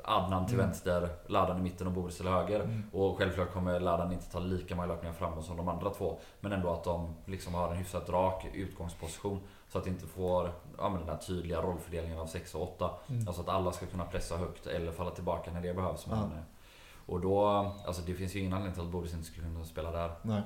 Adnan 0.03 0.45
till 0.45 0.55
Mm. 0.55 0.65
vänster, 0.65 1.09
Ladan 1.27 1.57
i 1.57 1.61
mitten 1.61 1.87
och 1.87 1.93
Boris 1.93 2.17
till 2.17 2.27
höger. 2.27 2.83
Och 2.91 3.17
självklart 3.17 3.53
kommer 3.53 3.79
Ladan 3.79 4.11
inte 4.13 4.31
ta 4.31 4.39
lika 4.39 4.75
många 4.75 4.87
löpningar 4.87 5.13
framåt 5.13 5.45
som 5.45 5.57
de 5.57 5.67
andra 5.67 5.89
två. 5.89 6.19
Men 6.39 6.51
ändå 6.51 6.69
att 6.73 6.83
de 6.83 7.15
liksom 7.25 7.53
har 7.53 7.71
en 7.71 7.77
hyfsat 7.77 8.09
rak 8.09 8.45
utgångsposition. 8.53 9.39
Så 9.71 9.77
att 9.77 9.83
det 9.83 9.89
inte 9.89 10.07
får 10.07 10.51
ja, 10.77 10.89
men 10.89 10.99
den 10.99 11.09
här 11.09 11.17
tydliga 11.17 11.61
rollfördelningen 11.61 12.19
av 12.19 12.25
6 12.27 12.55
och 12.55 12.61
8. 12.63 12.89
Mm. 13.09 13.27
Alltså 13.27 13.41
att 13.41 13.49
alla 13.49 13.71
ska 13.71 13.85
kunna 13.85 14.05
pressa 14.05 14.37
högt 14.37 14.67
eller 14.67 14.91
falla 14.91 15.11
tillbaka 15.11 15.51
när 15.51 15.61
det 15.61 15.73
behövs. 15.73 16.07
Men, 16.07 16.17
Ja. 16.17 16.23
eh, 16.25 16.41
Och 17.05 17.19
då, 17.19 17.45
alltså 17.87 18.01
det 18.05 18.13
finns 18.13 18.35
ju 18.35 18.39
ingen 18.39 18.53
anledning 18.53 18.73
till 18.73 18.83
att 18.83 18.91
Boris 18.91 19.13
inte 19.13 19.25
skulle 19.27 19.47
kunna 19.47 19.65
spela 19.65 19.91
där. 19.91 20.11
Nej. 20.21 20.41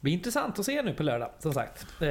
Det 0.00 0.02
blir 0.04 0.12
intressant 0.12 0.58
att 0.58 0.64
se 0.64 0.82
nu 0.82 0.94
på 0.94 1.02
lördag, 1.02 1.28
som 1.38 1.52
sagt. 1.52 1.86
Eh, 2.00 2.08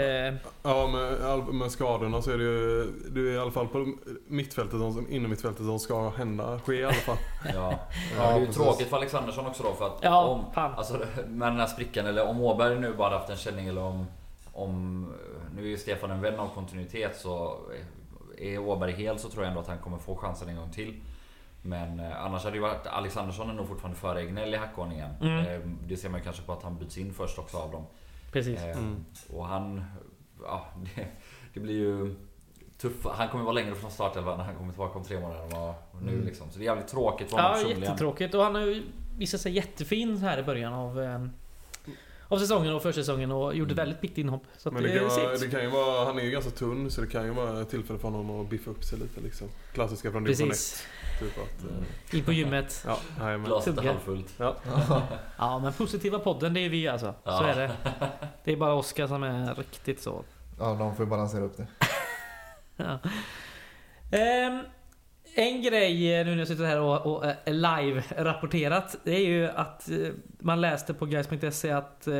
Ja, 0.63 0.87
med, 0.87 1.43
med 1.53 1.71
skadorna 1.71 2.21
så 2.21 2.31
är 2.31 2.37
det 2.37 2.43
ju 2.43 2.85
det 3.11 3.19
är 3.19 3.33
i 3.35 3.39
alla 3.39 3.51
fall 3.51 3.67
på 3.67 3.93
mittfältet, 4.27 4.79
som- 4.79 5.07
inom 5.09 5.29
mittfältet 5.31 5.65
som 5.65 5.79
ska 5.79 6.09
hända, 6.09 6.59
ske 6.59 6.73
i 6.75 6.83
alla 6.83 6.93
fall. 6.93 7.17
Ja. 7.53 7.79
Ja, 8.17 8.23
det 8.27 8.33
är 8.33 8.39
ju 8.39 8.45
precis. 8.45 8.61
tråkigt 8.63 8.87
för 8.87 8.97
Alexandersson 8.97 9.47
också 9.47 9.63
då 9.63 9.73
för 9.73 9.85
att 9.87 9.97
Ja, 10.01 10.25
om, 10.25 10.45
alltså, 10.55 10.93
med 11.27 11.47
den 11.51 11.59
här 11.59 11.67
sprickan 11.67 12.05
eller 12.05 12.27
om 12.27 12.41
Åberg 12.41 12.79
nu 12.79 12.93
bara 12.93 13.17
haft 13.17 13.29
en 13.29 13.37
känning 13.37 13.67
eller 13.67 13.81
om, 13.81 14.05
om 14.53 15.07
Nu 15.55 15.61
är 15.63 15.67
ju 15.67 15.77
Stefan 15.77 16.11
en 16.11 16.21
vän 16.21 16.39
av 16.39 16.47
kontinuitet 16.55 17.15
så 17.17 17.57
är 18.37 18.57
Åberg 18.59 18.91
hel 18.91 19.19
så 19.19 19.29
tror 19.29 19.43
jag 19.43 19.49
ändå 19.49 19.61
att 19.61 19.67
han 19.67 19.77
kommer 19.77 19.97
få 19.97 20.15
chansen 20.15 20.49
en 20.49 20.55
gång 20.55 20.71
till. 20.71 21.01
Men 21.61 21.99
eh, 21.99 22.25
annars 22.25 22.43
hade 22.43 22.51
det 22.53 22.57
ju 22.57 22.61
varit 22.61 22.87
Alexandersson 22.87 23.49
är 23.49 23.53
nog 23.53 23.67
fortfarande 23.67 23.99
före 23.99 24.21
Egnell 24.21 24.53
i 24.53 24.57
hackordningen. 24.57 25.11
Mm. 25.21 25.45
Eh, 25.45 25.59
det 25.87 25.97
ser 25.97 26.09
man 26.09 26.19
ju 26.19 26.23
kanske 26.23 26.41
på 26.41 26.53
att 26.53 26.63
han 26.63 26.77
byts 26.77 26.97
in 26.97 27.13
först 27.13 27.39
också 27.39 27.57
av 27.57 27.71
dem. 27.71 27.85
precis. 28.31 28.59
Eh, 28.63 28.77
Mm. 28.77 29.05
Och 29.33 29.45
han... 29.45 29.83
Ja, 30.43 30.65
det, 30.95 31.05
det 31.53 31.59
blir 31.59 31.75
ju 31.75 32.15
tufft. 32.77 33.05
Han 33.11 33.27
kommer 33.29 33.43
vara 33.43 33.53
längre 33.53 33.75
från 33.75 33.91
startelvan 33.91 34.37
när 34.37 34.45
han 34.45 34.55
kommer 34.55 34.71
tillbaka 34.71 34.97
om 34.99 35.03
tre 35.05 35.19
månader 35.19 35.43
än 35.43 35.49
vad 35.49 35.73
nu 36.01 36.11
Mm. 36.13 36.25
liksom. 36.25 36.49
Så 36.51 36.57
det 36.59 36.63
är 36.63 36.65
jävligt 36.65 36.87
tråkigt 36.87 37.29
för 37.29 37.35
honom 37.37 37.51
Ja, 37.51 37.57
personligen. 37.57 37.83
jättetråkigt. 37.83 38.33
Och 38.33 38.43
han 38.43 38.55
har 38.55 38.61
ju 38.61 38.83
visat 39.17 39.41
sig 39.41 39.51
jättefin 39.51 40.17
här 40.17 40.37
i 40.37 40.43
början 40.43 40.73
av, 40.73 41.01
eh, 41.01 41.25
av 42.31 42.37
säsongen 42.39 42.73
och 42.73 42.81
försäsongen 42.83 43.31
och 43.31 43.55
gjorde 43.55 43.71
Mm. 43.73 43.75
väldigt 43.85 44.03
viktigt 44.03 44.17
inhopp. 44.17 44.43
Så 44.57 44.71
Men 44.71 44.83
det 44.83 44.89
det, 44.89 44.99
kan, 44.99 45.07
är 45.07 45.23
vara, 45.25 45.37
det 45.37 45.47
kan 45.47 45.61
ju 45.61 45.69
vara, 45.69 46.05
han 46.05 46.19
är 46.19 46.23
ju 46.23 46.31
ganska 46.31 46.51
tunn 46.51 46.91
så 46.91 47.01
det 47.01 47.07
kan 47.07 47.23
ju 47.25 47.31
vara 47.31 47.61
ett 47.61 47.69
tillfälle 47.69 47.99
för 47.99 48.07
honom 48.09 48.41
att 48.41 48.49
biffa 48.49 48.71
upp 48.71 48.83
sig 48.83 48.99
lite 48.99 49.21
liksom. 49.21 49.47
Klassiska 49.73 50.11
från 50.11 50.23
division 50.23 50.47
1. 50.47 50.49
Precis. 50.49 50.87
Typ 51.19 51.37
att, 51.37 51.61
Mm. 51.63 51.75
eh, 52.11 52.15
In 52.19 52.23
på 52.25 52.31
gymmet. 52.33 52.85
ja, 53.19 53.37
Glaset 53.45 53.77
är 53.77 53.81
halvfullt. 53.83 54.33
ja. 54.37 54.55
Ja, 55.37 55.59
men 55.59 55.73
positiva 55.73 56.19
podden, 56.19 56.53
det 56.53 56.59
är 56.59 56.69
vi 56.69 56.87
alltså. 56.87 57.05
Så 57.23 57.29
Ja. 57.29 57.47
är 57.47 57.55
det. 57.55 57.71
Det 58.43 58.51
är 58.51 58.57
bara 58.57 58.73
Oskar 58.73 59.07
som 59.07 59.23
är 59.23 59.55
riktigt 59.55 60.01
så. 60.01 60.23
Ja, 60.59 60.73
de 60.79 60.95
får 60.95 61.05
ju 61.05 61.09
balansera 61.09 61.43
upp 61.43 61.57
det. 61.57 61.67
Ja. 62.83 62.99
Ehm, 64.17 64.63
en 65.33 65.61
grej 65.61 66.13
eh, 66.15 66.25
nu 66.25 66.31
när 66.31 66.39
jag 66.39 66.47
sitter 66.47 66.65
här 66.65 66.79
och, 66.79 67.15
och 67.15 67.25
är 67.25 67.53
live-rapporterat. 67.53 68.95
Det 69.03 69.11
är 69.11 69.27
ju 69.27 69.47
att 69.47 69.89
eh, 69.89 69.97
man 70.39 70.61
läste 70.61 70.93
på 70.93 71.05
guys.se 71.05 71.71
att 71.71 72.07
eh, 72.07 72.13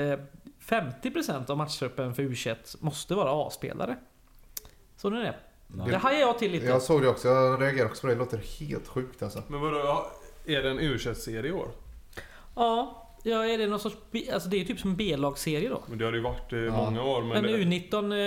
50% 0.70 1.52
av 1.52 1.58
matchtruppen 1.58 2.16
för 2.16 2.24
U21 2.24 2.56
måste 2.80 3.16
vara 3.16 3.48
A-spelare. 3.48 3.98
Så 4.98 5.10
nu 5.10 5.20
är 5.20 5.24
det. 5.24 5.36
Nej. 5.68 5.92
Det 5.92 5.98
hajar 5.98 6.20
jag 6.20 6.40
till 6.40 6.52
lite. 6.52 6.66
Jag 6.66 6.82
såg 6.82 7.02
det 7.02 7.08
också, 7.08 7.28
jag 7.28 7.62
reagerade 7.62 7.90
också 7.90 8.02
på 8.02 8.08
det. 8.08 8.14
Det 8.14 8.20
låter 8.20 8.38
helt 8.60 8.88
sjukt 8.88 9.24
alltså. 9.24 9.44
men 9.48 9.62
vadå, 9.62 10.06
är 10.46 10.64
det 10.64 10.70
en 10.70 10.80
u 10.80 11.00
serie 11.00 11.50
i 11.50 11.52
år? 11.52 11.68
Ja, 12.56 13.09
ja, 13.24 13.46
är 13.46 13.58
det 13.58 13.68
någon 13.68 13.80
sorts... 13.80 13.96
B- 14.12 14.26
Alltså 14.34 14.50
det 14.50 14.56
är 14.56 14.60
ju 14.60 14.66
typ 14.66 14.80
som 14.80 14.90
en 14.90 14.96
B-lagsserie 14.96 15.70
då. 15.70 15.84
Men 15.88 15.98
det 15.98 16.06
har 16.06 16.12
det 16.12 16.18
ju 16.18 16.24
varit 16.24 16.52
Ja. 16.52 16.72
många 16.72 17.04
år. 17.04 17.22
Men, 17.22 17.30
Men 17.30 17.44
det, 17.44 17.58
U19 17.58 18.12
eh, 18.14 18.18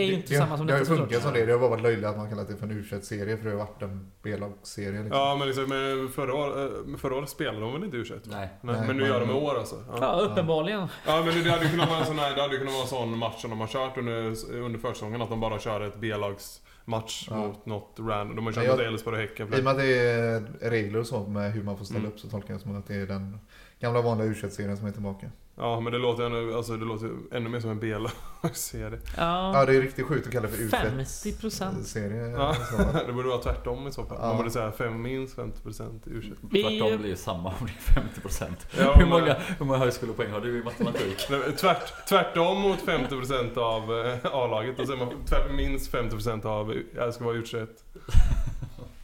är 0.00 0.04
ju 0.04 0.12
inte 0.12 0.32
det, 0.32 0.38
samma 0.38 0.56
som 0.56 0.66
det 0.66 0.72
har 0.72 0.78
ju 0.78 0.84
detta 0.84 0.96
funkat 0.96 1.14
såklart. 1.14 1.22
som 1.22 1.32
det. 1.40 1.46
Det 1.46 1.52
har 1.52 1.58
bara 1.58 1.70
varit 1.70 1.82
löjligt 1.82 2.04
att 2.04 2.16
man 2.16 2.28
kallat 2.30 2.48
det 2.48 2.56
för 2.56 2.64
en 2.66 2.70
u 2.70 2.84
serie 3.02 3.36
för 3.36 3.44
det 3.44 3.50
har 3.50 3.58
varit 3.58 3.82
en 3.82 4.12
B-lagsserie 4.22 5.02
liksom. 5.02 5.18
Ja 5.18 5.36
men, 5.38 5.46
liksom, 5.48 5.64
men 5.68 6.08
förra, 6.08 6.34
år, 6.34 6.62
eh, 6.92 6.96
förra 6.98 7.16
året 7.16 7.28
spelade 7.28 7.60
de 7.60 7.72
väl 7.72 7.84
inte 7.84 7.96
u 7.96 8.04
Nej. 8.08 8.18
Nej, 8.30 8.48
Nej, 8.60 8.86
men 8.86 8.96
nu 8.96 9.06
gör 9.06 9.20
de 9.20 9.30
i 9.30 9.32
år 9.32 9.58
alltså. 9.58 9.76
Ja. 9.88 9.98
Ja, 10.00 10.20
uppenbarligen. 10.20 10.86
Ja 11.06 11.22
men 11.26 11.44
det 11.44 11.50
hade 11.50 11.64
ju 11.64 11.70
kunnat 11.70 11.88
vara 11.88 12.00
en 12.00 12.06
sån 12.06 12.18
här, 12.18 12.34
det 12.34 12.42
hade 12.42 12.52
ju 12.54 12.58
kunnat 12.58 12.74
vara 12.74 12.82
en 12.82 12.88
sån 12.88 13.18
match 13.18 13.40
som 13.40 13.50
de 13.50 13.60
har 13.60 13.66
kört 13.66 13.98
under, 13.98 14.14
under 14.54 14.78
försäsongen. 14.78 15.22
Att 15.22 15.30
de 15.30 15.40
bara 15.40 15.58
kör 15.58 15.80
ett 15.80 15.96
B-lags 16.00 16.60
match 16.84 17.26
Ja. 17.30 17.36
mot 17.36 17.66
något 17.66 17.96
random. 17.98 18.36
De 18.36 18.46
har 18.46 18.52
kört 18.52 18.56
Men 18.62 18.66
jag- 18.70 18.76
mot 18.78 18.86
Elfsborg 18.86 19.16
och 19.16 19.22
Häcken. 19.22 19.54
I 19.54 19.60
och 19.60 19.64
med 19.64 19.70
att 19.70 19.78
det 19.78 19.98
är 19.98 20.70
regler 20.70 20.98
och 21.00 21.06
så 21.06 21.26
med 21.26 21.52
hur 21.52 21.62
man 21.62 21.78
får 21.78 21.84
ställa 21.84 22.00
Mm. 22.00 22.12
upp 22.12 22.20
så 22.20 22.28
tolkar 22.28 22.54
jag 22.54 22.60
som 22.60 22.76
att 22.78 22.86
det 22.86 22.94
är 22.94 23.06
den 23.06 23.38
gamla 23.80 24.00
vanliga 24.02 24.28
u 24.28 24.34
serien 24.50 24.76
som 24.76 24.86
är 24.86 24.92
tillbaka. 24.92 25.30
Ja 25.58 25.80
men 25.80 25.92
det 25.92 25.98
låter 25.98 26.22
ännu, 26.26 26.54
alltså, 26.54 26.76
det 26.76 26.84
låter 26.84 27.10
ännu 27.32 27.48
mer 27.48 27.60
som 27.60 27.70
en 27.70 27.78
B-lagsserie. 27.80 28.98
Ja, 29.16 29.52
Ja, 29.58 29.64
det 29.66 29.76
är 29.76 29.80
riktigt 29.80 30.06
sjukt 30.06 30.26
att 30.26 30.32
kalla 30.32 30.46
det 30.48 30.52
för 30.52 30.62
u 30.62 30.68
50%. 30.68 31.82
serie 31.82 32.26
Ja. 32.26 32.56
det 33.06 33.12
borde 33.12 33.28
vara 33.28 33.38
tvärtom 33.42 33.86
i 33.88 33.92
så 33.92 34.04
fall. 34.04 34.18
Ja. 34.20 34.26
Man 34.26 34.36
borde 34.36 34.50
säga 34.50 34.72
fem, 34.72 35.02
minst 35.02 35.36
50% 35.36 36.00
u 36.06 36.22
Vi- 36.50 36.62
Tvärtom 36.62 36.98
blir 36.98 37.10
ju 37.10 37.16
samma 37.16 37.48
om 37.48 37.66
det 37.66 38.00
är 38.00 38.02
50%. 38.28 38.46
Ja, 38.78 38.92
hur, 38.94 39.00
men- 39.00 39.08
många, 39.08 39.36
hur 39.58 39.66
många 39.66 39.78
högskolepoäng 39.78 40.30
har 40.30 40.40
du 40.40 40.58
i 40.60 40.64
matematik? 40.64 41.18
Tvärt, 41.56 42.08
tvärtom 42.08 42.60
mot 42.60 42.78
50% 42.78 43.58
av 43.58 44.06
eh, 44.06 44.18
A-laget. 44.32 44.76
Säger 44.76 44.96
man 44.96 45.24
tvärt, 45.26 45.52
minst 45.54 45.92
50% 45.92 46.46
av, 46.46 46.74
jag 46.96 47.14
ska 47.14 47.24
vara 47.24 47.36
u 47.36 47.44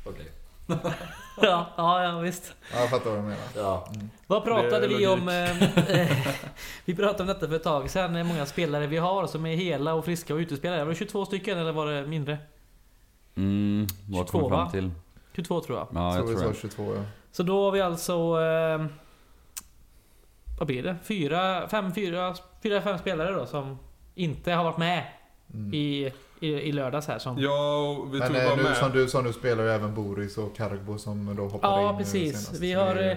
Okej. 0.04 0.32
ja, 1.42 1.66
ja, 1.76 2.04
ja, 2.04 2.18
visst. 2.18 2.54
Ja, 2.72 2.80
jag 2.80 2.90
fattar 2.90 3.10
vad 3.10 3.18
du 3.18 3.22
menar. 3.22 3.38
Ja. 3.56 3.88
Vad 4.26 4.44
pratade 4.44 4.88
vi 4.88 5.06
om? 5.06 5.26
logik. 5.26 5.88
eh, 5.88 6.16
vi 6.84 6.94
pratade 6.94 7.22
om 7.22 7.26
detta 7.26 7.48
för 7.48 7.56
ett 7.56 7.62
tag 7.62 7.90
sedan. 7.90 8.14
Hur 8.14 8.24
många 8.24 8.46
spelare 8.46 8.86
vi 8.86 8.96
har 8.96 9.26
som 9.26 9.46
är 9.46 9.56
hela 9.56 9.94
och 9.94 10.04
friska 10.04 10.34
och 10.34 10.38
utespelare. 10.38 10.84
Var 10.84 10.90
det 10.90 10.98
22 10.98 11.26
stycken 11.26 11.58
eller 11.58 11.72
var 11.72 11.86
det 11.86 12.06
mindre? 12.06 12.38
Mm, 13.34 13.86
vad 14.08 14.26
22, 14.26 14.40
kom 14.40 14.50
fram 14.50 14.70
till? 14.70 14.90
22 15.36 15.60
tror 15.60 15.78
jag. 15.78 15.88
Ja, 15.94 16.12
så 16.12 16.18
jag 16.18 16.26
tror 16.26 16.38
sa 16.38 16.48
det. 16.48 16.54
22 16.54 16.94
ja. 16.94 17.02
Så 17.32 17.42
då 17.42 17.64
har 17.64 17.70
vi 17.72 17.80
alltså... 17.80 18.12
Eh, 18.12 18.86
vad 20.58 20.66
blir 20.66 20.82
det? 20.82 20.96
Fyra, 21.04 21.68
fem, 21.68 21.94
fyra, 21.94 22.34
fyra, 22.62 22.82
fem 22.82 22.98
spelare 22.98 23.32
då 23.32 23.46
som 23.46 23.78
inte 24.14 24.52
har 24.52 24.64
varit 24.64 24.78
med 24.78 25.04
Mm. 25.54 25.74
i, 25.74 26.12
i, 26.42 26.48
i 26.48 26.72
lördags 26.72 27.06
här. 27.06 27.18
Som, 27.18 27.38
Ja, 27.38 27.88
och 27.88 28.14
vi 28.14 28.18
Men 28.18 28.28
tog 28.28 28.36
eh, 28.36 28.44
bara 28.44 28.56
nu, 28.56 28.62
med... 28.62 28.76
som 28.76 28.92
du 28.92 29.08
sa, 29.08 29.20
nu 29.20 29.32
spelar 29.32 29.64
ju 29.64 29.70
även 29.70 29.94
Boris 29.94 30.38
och 30.38 30.56
Kargbo 30.56 30.98
som 30.98 31.36
då 31.36 31.48
hoppade 31.48 31.80
in 31.80 31.86
Ja, 31.86 31.98
precis. 31.98 32.60
Vi 32.60 32.72
har, 32.72 32.96
eh, 32.96 33.16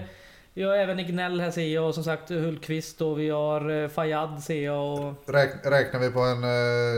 vi 0.54 0.62
har 0.62 0.76
även 0.76 1.00
Ignell 1.00 1.40
här 1.40 1.50
ser 1.50 1.66
jag 1.66 1.88
och 1.88 1.94
som 1.94 2.04
sagt 2.04 2.28
Hultqvist 2.28 3.00
och 3.00 3.18
vi 3.20 3.30
har 3.30 3.70
eh, 3.70 3.88
Fayad 3.88 4.42
ser 4.42 4.64
jag 4.64 4.92
och... 4.92 5.14
Räk, 5.26 5.50
räknar 5.64 6.00
vi 6.00 6.10
på 6.10 6.20
en 6.20 6.44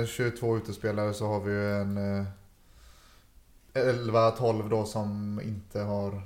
eh, 0.01 0.07
22 0.07 0.57
utespelare 0.57 1.15
så 1.15 1.27
har 1.27 1.41
vi 1.41 1.53
ju 1.53 1.75
en 1.75 2.19
eh, 2.21 2.25
11-12 3.75 4.71
då 4.71 4.85
som 4.85 5.41
inte 5.45 5.81
har 5.81 6.23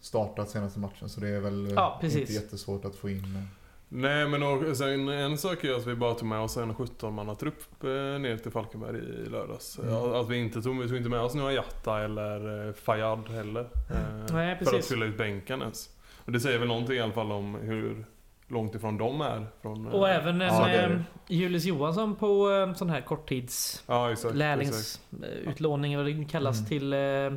startat 0.00 0.50
senaste 0.50 0.78
matchen. 0.78 1.08
Så 1.08 1.20
det 1.20 1.28
är 1.28 1.40
väl 1.40 1.72
Ja, 1.76 2.00
inte 2.02 2.32
jättesvårt 2.32 2.84
att 2.84 2.94
få 2.94 3.10
in. 3.10 3.48
Eh. 3.96 4.00
Nej 4.02 4.28
men 4.28 4.42
och, 4.42 4.76
sen, 4.76 5.08
en 5.08 5.38
sak 5.38 5.64
är 5.64 5.74
att 5.74 5.86
vi 5.86 5.94
bara 5.94 6.14
tog 6.14 6.28
med 6.28 6.38
oss 6.40 6.56
en 6.56 6.72
17-mannatrupp 6.74 7.84
eh, 7.84 8.20
ner 8.20 8.36
till 8.36 8.50
Falkenberg 8.50 8.96
i 8.98 9.28
lördags. 9.30 9.78
Mm. 9.78 9.94
Att 10.14 10.28
vi 10.28 10.36
inte 10.36 10.62
tog, 10.62 10.80
vi 10.82 10.88
tog 10.88 10.96
inte 10.96 11.10
med 11.10 11.20
oss 11.20 11.34
några 11.34 11.52
Jatta 11.52 12.04
eller 12.04 12.66
eh, 12.68 12.72
Fayad 12.74 13.28
heller. 13.28 13.60
Eh, 13.90 14.34
Nej, 14.34 14.58
för 14.64 14.78
att 14.78 14.84
fylla 14.86 15.06
ut 15.06 15.18
bänken 15.18 15.60
ens. 15.60 15.90
Och 16.24 16.32
det 16.32 16.40
säger 16.40 16.58
väl 16.58 16.68
någonting 16.68 16.96
i 16.96 17.00
alla 17.00 17.12
fall 17.12 17.32
om 17.32 17.54
hur 17.54 18.04
långt 18.48 18.74
ifrån 18.74 18.98
de 18.98 19.20
är. 19.20 19.46
Från, 19.62 19.86
eh, 19.86 19.92
Och 19.92 20.08
även 20.08 20.40
en 20.40 20.48
Ja, 20.54 20.68
är 20.68 20.90
eh. 20.90 21.00
Julius 21.28 21.64
Johansson 21.64 22.16
på 22.16 22.50
eh, 22.50 22.74
sån 22.74 22.90
här 22.90 23.00
korttids... 23.00 23.84
Ja 23.86 24.12
exakt. 24.12 24.34
lärlingsutlåning, 24.34 25.96
vad 25.96 26.06
det 26.06 26.24
kallas, 26.24 26.58
Mm. 26.58 26.68
till, 26.68 26.92
eh, 26.92 27.32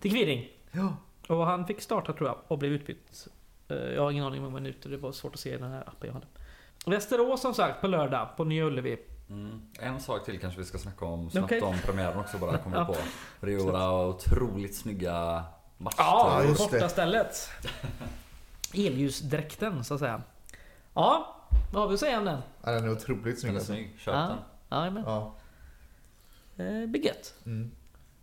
till 0.00 0.10
Kvirring. 0.10 0.48
Ja. 0.70 0.96
Och 1.28 1.46
han 1.46 1.66
fick 1.66 1.80
starta 1.80 2.12
tror 2.12 2.28
jag 2.28 2.38
och 2.48 2.58
blev 2.58 2.72
utbytt. 2.72 3.28
Eh, 3.68 3.76
Jag 3.76 4.02
har 4.02 4.10
ingen 4.10 4.24
aning 4.24 4.38
om 4.40 4.44
hur 4.44 4.50
många 4.50 4.62
minuter, 4.62 4.90
det 4.90 4.96
var 4.96 5.12
svårt 5.12 5.34
att 5.34 5.40
se 5.40 5.54
i 5.54 5.56
den 5.58 5.70
här 5.70 5.80
appen 5.80 6.06
jag 6.06 6.12
hade. 6.14 6.26
Västerås 6.86 7.40
som 7.40 7.54
sagt 7.54 7.80
på 7.80 7.86
lördag 7.86 8.28
på 8.36 8.44
Nya 8.44 8.64
Ullevi. 8.64 8.98
Mm. 9.30 9.62
En 9.80 10.00
sak 10.00 10.24
till 10.24 10.40
kanske 10.40 10.60
vi 10.60 10.66
ska 10.66 10.78
snacka 10.78 11.04
om 11.04 11.30
snabbt 11.30 11.44
Okej. 11.44 11.62
om 11.62 11.74
premiären 11.84 12.18
också 12.18 12.38
bara 12.38 12.58
kommer 12.64 12.76
Ja. 12.76 12.84
på. 12.84 12.94
Det 13.40 13.46
är 13.46 13.50
ju 13.50 13.58
våra 13.64 14.06
otroligt 14.06 14.76
snygga 14.76 15.44
matcher. 15.78 15.94
Ja, 15.98 16.42
det. 16.48 16.54
korta 16.54 16.88
stället. 16.88 17.50
Elljusdräkten 18.74 19.84
så 19.84 19.94
att 19.94 20.00
säga. 20.00 20.22
Ja, 20.94 21.36
vad 21.72 21.82
har 21.82 21.88
vi 21.88 21.94
att 21.94 22.00
säga 22.00 22.18
om 22.18 22.24
den? 22.24 22.40
Ja, 22.64 22.70
den 22.72 22.84
är 22.84 22.92
otroligt 22.92 23.40
snygg 23.40 23.48
Den 23.50 23.56
är 23.56 23.60
alltså. 23.60 23.72
snygg. 23.72 23.94
Köp 23.98 24.14
Ja. 24.14 24.20
den. 24.68 24.78
Jajamän. 24.78 25.02
Ja. 25.06 25.34
Eh, 26.56 27.04
gött. 27.04 27.34
Mm. 27.46 27.70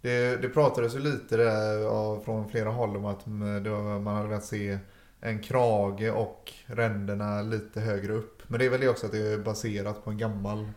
Det, 0.01 0.41
det 0.41 0.49
pratades 0.49 0.95
ju 0.95 0.99
lite 0.99 1.37
där, 1.37 1.77
ja, 1.79 2.19
från 2.25 2.49
flera 2.49 2.69
håll 2.69 2.97
om 2.97 3.05
att 3.05 3.25
mm, 3.27 3.63
det 3.63 3.69
var, 3.69 3.99
man 3.99 4.15
hade 4.15 4.27
velat 4.29 4.45
se 4.45 4.79
en 5.25 5.39
krage 5.43 6.11
och 6.11 6.53
ränderna 6.65 7.41
lite 7.41 7.79
högre 7.81 8.13
upp. 8.13 8.43
Men 8.47 8.59
det 8.59 8.65
är 8.65 8.69
väl 8.69 8.81
det 8.81 8.89
också 8.89 9.05
att 9.05 9.11
det 9.11 9.33
är 9.33 9.37
baserat 9.37 10.03
på 10.03 10.09
en 10.09 10.17
gammal... 10.17 10.67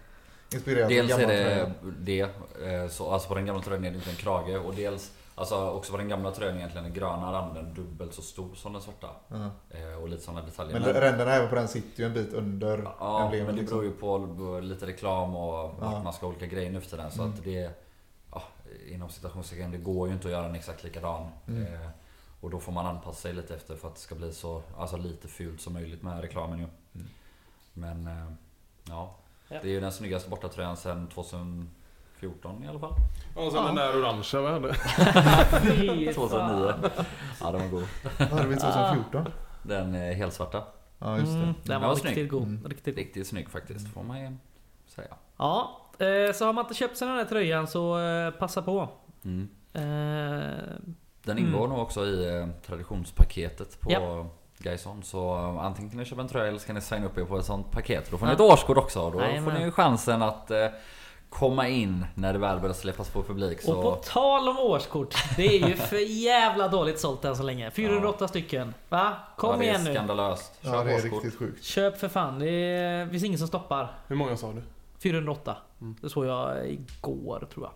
Inspirerat 0.54 0.88
Dels 0.88 1.12
är 1.12 1.22
en 1.22 1.28
det 1.28 1.34
gammal 1.34 1.74
tröja. 1.74 1.94
det, 1.98 2.20
eh, 2.84 2.88
så, 2.90 3.10
alltså 3.10 3.28
på 3.28 3.34
den 3.34 3.46
gamla 3.46 3.62
tröjan 3.62 3.84
är 3.84 3.90
det 3.90 3.96
inte 3.96 4.10
en 4.10 4.16
krage 4.16 4.56
och 4.66 4.74
dels 4.74 5.12
Alltså 5.34 5.70
också 5.70 5.92
på 5.92 5.98
den 5.98 6.08
gamla 6.08 6.30
tröjan 6.30 6.54
är 6.54 6.58
egentligen 6.58 6.84
den 6.84 6.92
gröna 6.94 7.32
randen 7.32 7.74
dubbelt 7.74 8.14
så 8.14 8.22
stor 8.22 8.54
som 8.54 8.72
den 8.72 8.82
svarta. 8.82 9.08
Eh, 9.70 10.02
och 10.02 10.08
lite 10.08 10.22
sådana 10.22 10.42
detaljer. 10.46 10.80
Men 10.80 10.92
ränderna 10.92 11.32
även 11.34 11.48
på 11.48 11.54
den 11.54 11.68
sitter 11.68 12.00
ju 12.02 12.06
en 12.06 12.14
bit 12.14 12.32
under 12.32 12.88
Ja, 13.00 13.22
emblemet, 13.24 13.46
men 13.46 13.54
det 13.54 13.60
liksom. 13.60 13.78
beror 13.78 13.90
ju 13.92 13.96
på 13.96 14.60
lite 14.60 14.86
reklam 14.86 15.36
och 15.36 15.52
vart 15.52 15.74
Ja. 15.80 16.02
man 16.02 16.12
ska 16.12 16.26
ha 16.26 16.30
olika 16.32 16.46
grejer 16.46 16.70
nu 16.70 16.80
för 16.80 16.90
tiden. 16.90 17.10
Så 17.10 17.22
Mm. 17.22 17.34
att 17.34 17.44
det, 17.44 17.70
ja, 18.32 18.42
inom 18.88 19.10
citationstecken, 19.10 19.70
det 19.70 19.78
går 19.78 20.08
ju 20.08 20.14
inte 20.14 20.26
att 20.28 20.32
göra 20.32 20.46
en 20.46 20.54
exakt 20.54 20.84
likadan. 20.84 21.28
Mm. 21.48 21.62
Eh, 21.62 21.88
Och 22.40 22.50
då 22.50 22.60
får 22.60 22.72
man 22.72 22.86
anpassa 22.86 23.20
sig 23.20 23.32
lite 23.32 23.54
efter 23.54 23.76
för 23.76 23.88
att 23.88 23.94
det 23.94 24.00
ska 24.00 24.14
bli 24.14 24.32
så 24.32 24.62
alltså 24.78 24.96
lite 24.96 25.28
fult 25.28 25.60
som 25.60 25.72
möjligt 25.72 26.02
med 26.02 26.20
reklamen 26.20 26.58
ju. 26.58 26.66
Men 27.72 28.06
eh, 28.06 28.32
ja, 28.88 29.14
Ja. 29.48 29.58
det 29.62 29.68
är 29.68 29.72
ju 29.72 29.80
den 29.80 29.92
snyggaste 29.92 30.30
bortatröjan 30.30 30.76
sedan 30.76 31.06
2014 31.08 32.64
i 32.64 32.68
alla 32.68 32.78
fall. 32.78 32.94
Och 33.36 33.52
sen 33.52 33.64
den 33.64 33.74
där 33.74 33.98
orangea 33.98 34.52
hade. 34.52 34.74
Fy 35.62 36.12
2009. 36.12 36.72
fan. 36.94 37.04
Ja 37.40 37.50
den 37.52 37.60
var 37.60 37.68
god. 37.68 37.84
Vad 38.18 38.28
hade 38.28 38.48
vi 38.48 38.56
2014? 38.56 39.32
Den 39.62 39.94
är 39.94 40.12
helsvarta. 40.14 40.62
Ja, 40.98 41.18
just 41.18 41.32
det. 41.32 41.38
Mm, 41.38 41.54
den 41.64 41.80
var 41.80 41.88
var 41.88 41.94
riktigt 41.94 42.12
snygg. 42.14 42.30
god. 42.30 42.42
Mm. 42.42 42.64
Riktigt. 42.68 42.96
Riktigt 42.96 43.26
snygg 43.26 43.50
faktiskt 43.50 43.88
får 43.92 44.02
man 44.02 44.20
ju 44.20 44.36
säga. 44.86 45.14
Ja, 45.36 45.80
eh, 45.98 46.32
så 46.34 46.44
har 46.46 46.52
man 46.52 46.64
inte 46.64 46.74
köpt 46.74 46.96
sig 46.96 47.08
den 47.08 47.16
här 47.16 47.24
tröjan 47.24 47.66
så 47.66 47.98
eh, 48.00 48.30
passa 48.30 48.62
på. 48.62 48.88
Mm. 49.24 49.48
Eh, 49.72 50.76
Den 51.28 51.38
Mm. 51.38 51.50
ingår 51.54 51.68
nog 51.68 51.78
också 51.78 52.06
i 52.06 52.36
eh, 52.38 52.46
traditionspaketet 52.66 53.80
på 53.80 53.92
Ja. 53.92 54.26
Gaison. 54.58 55.02
Så 55.02 55.34
eh, 55.36 55.58
antingen 55.64 55.90
kan 55.90 55.98
ni 55.98 56.04
köpa 56.04 56.22
en 56.22 56.28
tröja 56.28 56.48
eller 56.48 56.58
ska 56.58 56.72
ni 56.72 56.80
signa 56.80 57.06
upp 57.06 57.18
er 57.18 57.24
på 57.24 57.38
ett 57.38 57.44
sånt 57.44 57.70
paket. 57.70 58.10
Då 58.10 58.18
får 58.18 58.26
ni 58.26 58.32
Ja. 58.32 58.34
ett 58.34 58.40
årskort 58.40 58.76
också. 58.76 59.00
och 59.02 59.12
Då 59.12 59.20
Jajamän. 59.20 59.44
får 59.44 59.52
ni 59.58 59.64
ju 59.64 59.70
chansen 59.70 60.22
att 60.22 60.50
eh, 60.50 60.66
komma 61.30 61.68
in 61.68 62.06
när 62.14 62.32
det 62.32 62.38
väl 62.38 62.60
börjar 62.60 62.74
släppas 62.74 63.10
på 63.10 63.22
publik. 63.22 63.62
Så... 63.62 63.76
Och 63.76 63.82
på 63.82 63.94
tal 64.04 64.48
om 64.48 64.58
årskort. 64.58 65.14
Det 65.36 65.46
är 65.46 65.68
ju 65.68 65.76
för 65.76 65.96
jävla 66.24 66.68
dåligt 66.68 67.00
sålt 67.00 67.24
än 67.24 67.36
så 67.36 67.42
länge. 67.42 67.70
408 67.70 68.28
stycken. 68.28 68.74
Va? 68.88 69.16
Kom 69.36 69.50
ja, 69.50 69.56
det 69.56 69.64
igen 69.64 69.80
är 69.80 69.84
nu. 69.84 69.94
skandalöst. 69.94 70.58
Ja, 70.60 70.72
Köp 70.72 70.84
det 70.84 70.90
är 70.92 70.94
årskort. 70.96 71.12
riktigt 71.24 71.38
sjukt. 71.38 71.64
Köp 71.64 71.98
för 71.98 72.08
fan. 72.08 72.38
Det 72.38 72.50
är, 72.50 73.06
finns 73.08 73.24
ingen 73.24 73.38
som 73.38 73.48
stoppar. 73.48 73.94
Hur 74.06 74.16
många 74.16 74.36
sa 74.36 74.52
du? 74.52 74.62
408. 75.02 75.56
Mm. 75.80 75.96
Det 76.00 76.08
såg 76.10 76.26
jag 76.26 76.68
igår 76.70 77.48
tror 77.54 77.66
jag. 77.66 77.72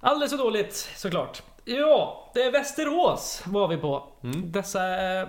Alldeles 0.00 0.30
för 0.30 0.38
dåligt 0.38 0.74
såklart. 0.96 1.42
Ja, 1.68 2.30
det 2.34 2.42
är 2.42 2.52
Västerås 2.52 3.42
var 3.46 3.68
vi 3.68 3.76
på. 3.76 4.04
Mm. 4.22 4.52
Dessa, 4.52 5.12
eh, 5.20 5.28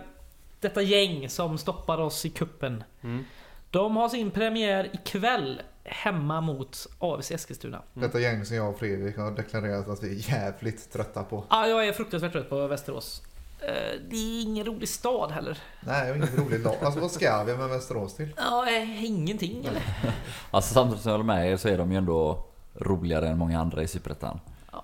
detta 0.60 0.82
gäng 0.82 1.30
som 1.30 1.58
stoppar 1.58 1.98
oss 1.98 2.26
i 2.26 2.30
kuppen. 2.30 2.84
Mm. 3.04 3.26
De 3.72 3.96
har 3.96 4.10
sin 4.10 4.32
premiär 4.32 4.90
ikväll 4.94 5.62
hemma 5.84 6.42
mot 6.42 6.88
AFC 7.00 7.32
Eskilstuna. 7.32 7.82
Detta 7.94 8.20
gäng 8.20 8.46
som 8.46 8.56
jag 8.56 8.70
och 8.70 8.80
Fredrik 8.80 9.18
har 9.18 9.32
deklarerat 9.32 9.88
att 9.90 10.04
vi 10.04 10.10
är 10.10 10.32
jävligt 10.34 10.92
trötta 10.94 11.24
på. 11.24 11.44
Ja, 11.50 11.68
jag 11.68 11.88
är 11.88 11.94
fruktansvärt 11.94 12.32
trött 12.32 12.50
på 12.50 12.68
Västerås. 12.68 13.22
Eh, 13.62 14.00
Det 14.10 14.16
är 14.16 14.42
ingen 14.44 14.66
rolig 14.66 14.90
stad 14.90 15.32
heller. 15.32 15.58
Nej, 15.80 16.12
och 16.12 16.18
inget 16.18 16.38
roligt 16.38 16.62
lag. 16.62 16.76
Alltså 16.82 17.00
vad 17.00 17.12
ska 17.12 17.44
vi 17.44 17.56
med 17.58 17.70
Västerås 17.70 18.16
till? 18.16 18.34
Ja, 18.38 18.70
eh, 18.70 19.06
ingenting 19.06 19.66
eller? 19.66 19.82
Alltså 20.52 20.74
samtidigt 20.74 21.02
som 21.04 21.10
jag 21.12 21.18
håller 21.18 21.34
med 21.34 21.52
er 21.52 21.58
så 21.58 21.68
är 21.70 21.78
de 21.78 21.92
ju 21.92 21.98
ändå 21.98 22.44
roligare 22.76 23.28
än 23.28 23.38
många 23.38 23.60
andra 23.60 23.84
i 23.84 23.88
Superettan. 23.88 24.40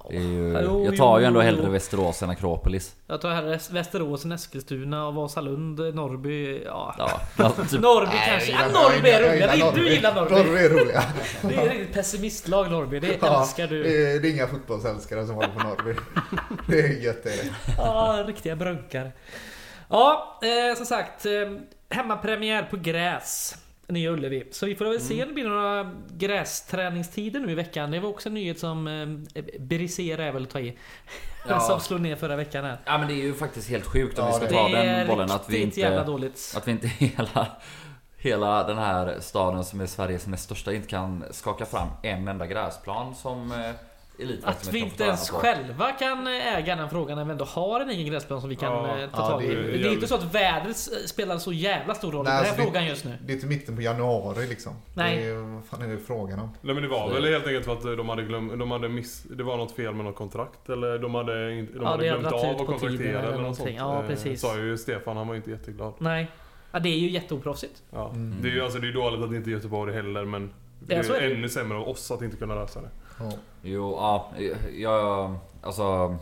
Det 0.09 0.15
är 0.15 0.21
ju, 0.21 0.61
Jo, 0.65 0.85
jag 0.85 0.97
tar 0.97 1.19
ju 1.19 1.23
jo, 1.23 1.27
ändå 1.27 1.39
jo. 1.39 1.45
hellre 1.45 1.69
Västerås 1.69 2.23
än 2.23 2.29
Akropolis. 2.29 2.95
Jag 3.07 3.21
tar 3.21 3.31
hellre 3.31 3.59
Västerås 3.71 4.25
än 4.25 4.31
Eskilstuna 4.31 5.07
och 5.07 5.13
Vasalund, 5.13 5.95
Norrby. 5.95 6.63
Ja. 6.65 6.95
Ja, 7.37 7.49
typ, 7.49 7.81
Norrby 7.81 8.11
Nej, 8.13 8.29
kanske. 8.29 8.51
Ja, 8.51 8.59
Norrby 8.81 9.09
är. 9.09 9.57
Norrby. 9.57 9.81
Du 9.81 9.89
gillar 9.89 10.15
Norrby. 10.15 10.35
Norrby 10.35 10.65
är 10.65 10.69
roliga. 10.69 11.03
Det 11.41 11.55
är 11.55 11.81
ett 11.81 11.93
pessimistlag 11.93 12.71
Norrby. 12.71 12.99
Det 12.99 13.17
Ja, 13.21 13.41
älskar 13.41 13.67
du. 13.67 13.83
Det 13.83 14.11
är, 14.11 14.19
det 14.19 14.27
är 14.27 14.31
inga 14.31 14.47
fotbollsälskare 14.47 15.25
som 15.25 15.35
håller 15.35 15.49
på 15.49 15.67
Norrby. 15.67 15.95
Det 16.67 16.79
är 16.79 16.87
gött 16.87 17.23
det 17.23 17.29
är 17.29 17.37
det. 17.37 17.53
Ja, 17.77 18.23
riktiga 18.27 18.55
brunkar. 18.55 19.11
Ja, 19.89 20.39
eh, 20.43 20.77
som 20.77 20.85
sagt. 20.85 21.25
Eh, 21.25 21.31
hemmapremiär 21.89 22.63
på 22.63 22.77
gräs. 22.77 23.55
Nya 23.87 24.11
Ullevi. 24.11 24.47
Så 24.51 24.65
vi 24.65 24.75
får 24.75 24.85
väl 24.85 25.01
se 25.01 25.21
om 25.21 25.27
det 25.27 25.33
blir 25.33 25.49
några 25.49 25.91
grästräningstider 26.11 27.39
nu 27.39 27.51
i 27.51 27.55
veckan. 27.55 27.91
Det 27.91 27.99
var 27.99 28.09
också 28.09 28.29
en 28.29 28.33
nyhet 28.33 28.59
som 28.59 28.87
eh, 28.87 29.43
brisera 29.59 30.25
är 30.25 30.31
väl 30.31 30.43
att 30.43 30.49
ta 30.49 30.59
i. 30.59 30.77
Ja. 31.47 31.59
som 31.67 31.79
slog 31.79 32.01
ner 32.01 32.15
förra 32.15 32.35
veckan 32.35 32.65
här. 32.65 32.77
ja 32.85 32.97
men 32.97 33.07
det 33.07 33.13
är 33.13 33.23
ju 33.23 33.33
faktiskt 33.33 33.69
helt 33.69 33.85
sjukt 33.85 34.19
om 34.19 34.25
Ja, 34.25 34.39
vi 34.39 34.47
ska 34.47 34.55
ta 34.55 34.69
den 34.69 35.07
bollen 35.07 35.31
att 35.31 35.49
vi 35.49 35.57
riktigt 35.57 35.77
jävla 35.77 35.99
inte... 35.99 36.11
dåligt. 36.11 36.53
Att 36.57 36.67
vi 36.67 36.71
inte 36.71 36.87
hela, 36.97 37.47
hela 38.17 38.67
den 38.67 38.77
här 38.77 39.17
staden 39.19 39.63
som 39.63 39.81
är 39.81 39.85
Sveriges 39.85 40.27
näst 40.27 40.43
största 40.43 40.73
inte 40.73 40.87
kan 40.87 41.23
skaka 41.31 41.65
fram 41.65 41.87
en 42.03 42.27
enda 42.27 42.47
gräsplan 42.47 43.15
som 43.15 43.51
eh, 43.51 43.71
Att 44.43 44.73
vi 44.73 44.79
inte 44.79 45.03
ens 45.03 45.29
själva 45.29 45.91
kan 45.91 46.27
äga 46.27 46.75
den 46.75 46.89
frågan 46.89 47.17
när 47.17 47.25
vi 47.25 47.31
ändå 47.31 47.45
har 47.45 47.81
en 47.81 47.89
egen 47.89 48.05
gräsplan 48.05 48.41
som 48.41 48.49
vi 48.49 48.55
kan 48.55 48.71
Ja. 48.73 48.87
eh, 48.99 49.09
ta 49.09 49.21
Ja, 49.21 49.29
tag 49.29 49.43
i. 49.43 49.47
det 49.47 49.61
Det 49.61 49.77
är 49.81 49.85
är, 49.89 49.93
inte 49.93 50.07
så 50.07 50.15
att 50.15 50.35
vädret 50.35 50.77
spelar 51.05 51.37
så 51.37 51.53
jävla 51.53 51.95
stor 51.95 52.11
roll 52.11 52.21
i 52.25 52.27
den 52.27 52.33
här 52.33 52.39
alltså 52.39 52.55
det- 52.55 52.63
frågan 52.63 52.85
just 52.85 53.05
nu. 53.05 53.17
Det 53.25 53.33
är 53.33 53.37
till 53.37 53.47
mitten 53.47 53.75
på 53.75 53.81
januari 53.81 54.47
liksom. 54.47 54.73
Nej. 54.95 55.17
Det 55.17 55.23
är, 55.25 55.35
vad 55.35 55.65
fan 55.65 55.81
är 55.81 55.87
det 55.87 55.97
frågan 55.97 56.39
om? 56.39 56.49
Nej 56.61 56.73
men 56.73 56.83
det 56.83 56.89
var 56.89 57.13
väl 57.13 57.25
helt 57.25 57.47
enkelt 57.47 57.65
för 57.65 57.73
att 57.73 57.83
de 57.97 58.09
hade 58.09 58.23
glömt, 58.23 58.59
de 58.59 58.71
hade 58.71 58.89
miss, 58.89 59.23
det 59.23 59.43
var 59.43 59.57
något 59.57 59.71
fel 59.75 59.93
med 59.93 60.05
något 60.05 60.15
kontrakt 60.15 60.69
eller 60.69 60.99
de 60.99 61.15
hade, 61.15 61.53
inte- 61.53 61.73
de 61.73 61.83
Ja, 61.83 61.89
hade 61.89 62.03
det 62.03 62.09
hade 62.09 62.19
glömt 62.21 62.33
dragit 62.33 62.55
av 62.55 62.61
att 62.61 62.67
kontraktera 62.67 63.19
eller 63.19 63.31
eller 63.33 63.43
något 63.43 63.57
sånt. 63.57 63.69
Ja, 63.77 64.01
Eh, 64.01 64.07
precis. 64.07 64.41
Sa 64.41 64.57
ju 64.57 64.77
Stefan, 64.77 65.17
han 65.17 65.27
var 65.27 65.35
inte 65.35 65.51
jätteglad. 65.51 65.93
Nej. 65.97 66.27
Ja, 66.71 66.79
det 66.79 66.89
är 66.89 66.97
ju 66.99 67.09
jätteoproffsigt. 67.09 67.83
Ja. 67.91 68.09
Mm. 68.09 68.35
Det 68.41 68.47
är 68.47 68.51
ju 68.53 68.61
alltså, 68.63 68.79
det 68.79 68.87
är 68.87 68.93
dåligt 68.93 69.21
att 69.21 69.33
inte 69.33 69.49
Göteborg 69.51 69.93
heller 69.93 70.25
men 70.25 70.53
det 70.79 70.93
Ja, 70.93 70.99
är, 70.99 71.03
så 71.03 71.13
är 71.13 71.21
det. 71.21 71.35
ännu 71.35 71.49
sämre 71.49 71.77
av 71.77 71.87
oss 71.89 72.11
att 72.11 72.21
inte 72.21 72.37
kunna 72.37 72.55
lösa 72.55 72.81
det. 72.81 72.89
Ja. 73.23 73.37
Jo, 73.61 73.97
ja, 73.97 74.31
jag, 74.77 75.35
alltså, 75.61 76.17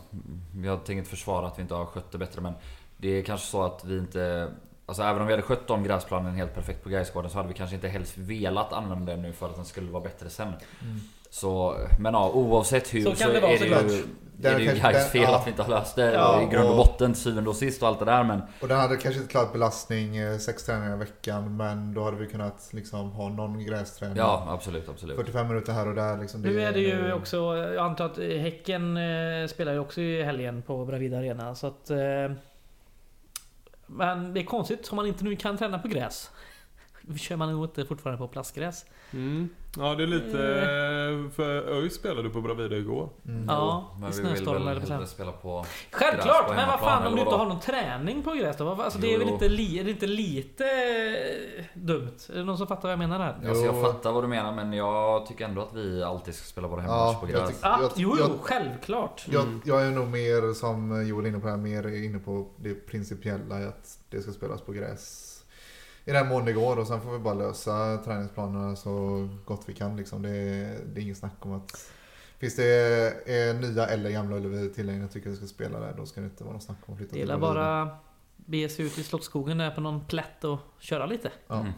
jag 0.63 0.77
tänker 0.77 0.97
inte 0.97 1.09
försvara 1.09 1.47
att 1.47 1.57
vi 1.57 1.61
inte 1.61 1.73
har 1.73 1.85
skött 1.85 2.11
det 2.11 2.17
bättre 2.17 2.41
men 2.41 2.53
det 2.97 3.07
är 3.07 3.23
kanske 3.23 3.47
så 3.47 3.63
att 3.63 3.85
vi 3.85 3.97
inte 3.97 4.51
Alltså 4.85 5.03
även 5.03 5.21
om 5.21 5.27
vi 5.27 5.33
hade 5.33 5.43
skött 5.43 5.69
om 5.69 5.83
gräsplanen 5.83 6.35
helt 6.35 6.55
perfekt 6.55 6.83
på 6.83 6.89
Gaisgården 6.89 7.31
så 7.31 7.37
hade 7.37 7.47
vi 7.47 7.53
kanske 7.53 7.75
inte 7.75 7.87
helst 7.87 8.17
velat 8.17 8.73
använda 8.73 9.11
den 9.11 9.21
nu 9.21 9.33
för 9.33 9.49
att 9.49 9.55
den 9.55 9.65
skulle 9.65 9.91
vara 9.91 10.03
bättre 10.03 10.29
sen. 10.29 10.53
Så, 11.33 11.77
men 11.99 12.13
ja, 12.13 12.29
oavsett 12.33 12.93
hur 12.93 13.01
Så 13.03 13.15
så, 13.15 13.27
det 13.27 13.35
är 13.37 13.41
det 13.41 14.59
ju, 14.61 14.67
det 14.67 14.73
ju 14.73 14.79
kanske- 14.79 14.91
Gais 14.91 15.11
fel 15.11 15.21
ja. 15.21 15.35
att 15.35 15.47
vi 15.47 15.49
inte 15.51 15.61
har 15.63 15.69
löst 15.69 15.95
det 15.95 16.13
Ja, 16.13 16.41
i 16.41 16.45
grund 16.45 16.65
och 16.65 16.71
och- 16.71 16.77
botten 16.77 17.13
till 17.13 17.21
syvende 17.21 17.49
och 17.49 17.55
sist 17.55 17.81
och 17.81 17.87
allt 17.87 17.99
det 17.99 18.05
där 18.05 18.23
men 18.23 18.41
Och 18.61 18.67
den 18.67 18.79
hade 18.79 18.97
kanske 18.97 19.21
inte 19.21 19.31
klarat 19.31 19.53
belastning 19.53 20.17
eh, 20.17 20.37
sex 20.37 20.65
träningar 20.65 20.95
i 20.95 20.99
veckan 20.99 21.57
men 21.57 21.93
då 21.93 22.03
hade 22.03 22.17
vi 22.17 22.27
kunnat 22.27 22.69
liksom 22.71 23.11
ha 23.11 23.29
någon 23.29 23.65
grästräning. 23.65 24.17
Ja 24.17 24.45
absolut, 24.49 24.89
absolut. 24.89 25.15
45 25.17 25.47
minuter 25.47 25.73
här 25.73 25.87
och 25.87 25.95
där 25.95 26.17
liksom. 26.17 26.41
Nu 26.41 26.61
är 26.61 26.71
det 26.71 26.79
ju 26.79 27.13
också, 27.13 27.37
jag 27.57 27.77
antar 27.77 28.05
att 28.05 28.17
Häcken 28.17 28.97
eh, 28.97 29.47
spelar 29.47 29.73
ju 29.73 29.79
också 29.79 30.01
i 30.01 30.23
helgen 30.23 30.61
på 30.61 30.85
Bravida 30.85 31.17
Arena. 31.17 31.55
Så 31.55 31.67
att... 31.67 31.89
Eh, 31.89 31.97
men 33.87 34.33
det 34.33 34.39
är 34.39 34.45
konstigt 34.45 34.89
om 34.91 34.95
man 34.95 35.05
inte 35.07 35.23
nu 35.23 35.35
kan 35.35 35.57
träna 35.57 35.79
på 35.79 35.87
gräs. 35.87 36.31
Kör 37.17 37.35
man 37.35 37.51
nog 37.51 37.65
inte 37.65 37.85
fortfarande 37.85 38.17
på 38.17 38.27
plastgräs. 38.27 38.85
Mm. 39.13 39.49
Ja 39.77 39.95
det 39.95 40.03
är 40.03 40.07
lite... 40.07 40.37
För 41.35 41.45
ÖIS 41.81 41.95
spelade 41.95 42.29
på 42.29 42.41
Bravida 42.41 42.75
igår. 42.77 43.09
Mm. 43.25 43.45
Ja, 43.47 43.91
i 43.97 43.99
vi 43.99 44.05
vill 44.05 44.13
snöstorm 44.13 44.65
väl 44.65 44.77
eller 44.77 44.87
hellre 44.91 45.07
spela 45.07 45.31
på... 45.31 45.65
Självklart! 45.91 46.47
på 46.47 46.53
Men 46.53 46.67
vad 46.67 46.79
fan 46.79 47.07
om 47.07 47.15
du 47.15 47.21
inte 47.21 47.35
har 47.35 47.45
någon 47.45 47.59
träning 47.59 48.23
på 48.23 48.31
gräs 48.31 48.57
då? 48.57 48.69
Alltså, 48.81 48.99
det 48.99 49.13
är 49.13 49.19
väl 49.19 49.29
inte, 49.29 49.49
li, 49.49 49.79
är 49.79 49.83
det 49.83 49.91
inte 49.91 50.07
lite 50.07 50.63
eh, 51.57 51.63
dumt? 51.73 52.17
Är 52.29 52.35
det 52.37 52.43
någon 52.43 52.57
som 52.57 52.67
fattar 52.67 52.81
vad 52.81 52.91
jag 52.91 52.99
menar 52.99 53.19
här? 53.19 53.49
Alltså 53.49 53.65
jag 53.65 53.81
fattar 53.81 54.11
vad 54.11 54.23
du 54.23 54.27
menar 54.27 54.51
men 54.51 54.73
jag 54.73 55.25
tycker 55.25 55.45
ändå 55.45 55.61
att 55.61 55.73
vi 55.73 56.03
alltid 56.03 56.35
ska 56.35 56.45
spela 56.45 56.67
våra 56.67 56.81
hemmamatcher 56.81 57.13
Ja, 57.13 57.19
på 57.19 57.31
jag 57.31 57.39
gräs. 57.41 57.49
tycker- 57.55 57.67
Ah, 57.67 57.79
jag- 57.81 57.91
jo, 57.95 58.15
jag- 58.19 58.29
jo, 58.29 58.37
självklart. 58.41 59.25
Jag, 59.29 59.43
Mm. 59.43 59.61
jag 59.65 59.81
är 59.81 59.91
nog 59.91 60.07
mer 60.07 60.53
som 60.53 61.07
Joel 61.07 61.25
är 61.25 61.29
inne 61.29 61.39
på 61.39 61.45
det 61.45 61.51
här, 61.51 61.59
mer 61.59 62.03
inne 62.05 62.19
på 62.19 62.47
det 62.57 62.73
principiella 62.73 63.61
i 63.61 63.65
att 63.65 63.97
det 64.09 64.21
ska 64.21 64.31
spelas 64.31 64.61
på 64.61 64.71
gräs. 64.71 65.27
I 66.05 66.11
den 66.11 66.27
mån 66.27 66.45
det 66.45 66.53
går 66.53 66.79
och 66.79 66.87
sen 66.87 67.01
får 67.01 67.11
vi 67.11 67.19
bara 67.19 67.33
lösa 67.33 67.97
träningsplanerna 68.05 68.75
så 68.75 69.27
gott 69.45 69.63
vi 69.65 69.73
kan 69.73 69.97
liksom. 69.97 70.21
Det 70.21 70.29
är, 70.29 70.79
det 70.93 71.01
är 71.01 71.03
inget 71.03 71.17
snack 71.17 71.35
om 71.39 71.51
att 71.53 71.91
Finns 72.39 72.55
det 72.55 73.07
eh, 73.25 73.55
nya 73.55 73.87
eller 73.87 74.09
gamla 74.09 74.35
Ullevi 74.35 74.69
tillgängliga 74.73 75.05
och 75.05 75.11
tycker 75.13 75.29
vi 75.29 75.35
ska 75.35 75.45
spela 75.45 75.79
där 75.79 75.93
då 75.97 76.05
ska 76.05 76.21
det 76.21 76.25
inte 76.27 76.43
vara 76.43 76.53
något 76.53 76.63
snack 76.63 76.77
om 76.85 76.93
att 76.93 76.97
flytta 76.97 77.13
Det 77.15 77.19
till 77.19 77.27
Bravida. 77.27 77.53
bara 77.53 77.87
bege 78.51 78.69
sig 78.69 78.85
ut 78.85 78.97
i 78.97 79.03
Slottsskogen 79.03 79.57
där 79.57 79.71
på 79.71 79.81
någon 79.81 80.05
plätt 80.05 80.43
och 80.43 80.59
köra 80.79 81.05
lite. 81.05 81.31
Ja, 81.47 81.55
Mm. 81.55 81.73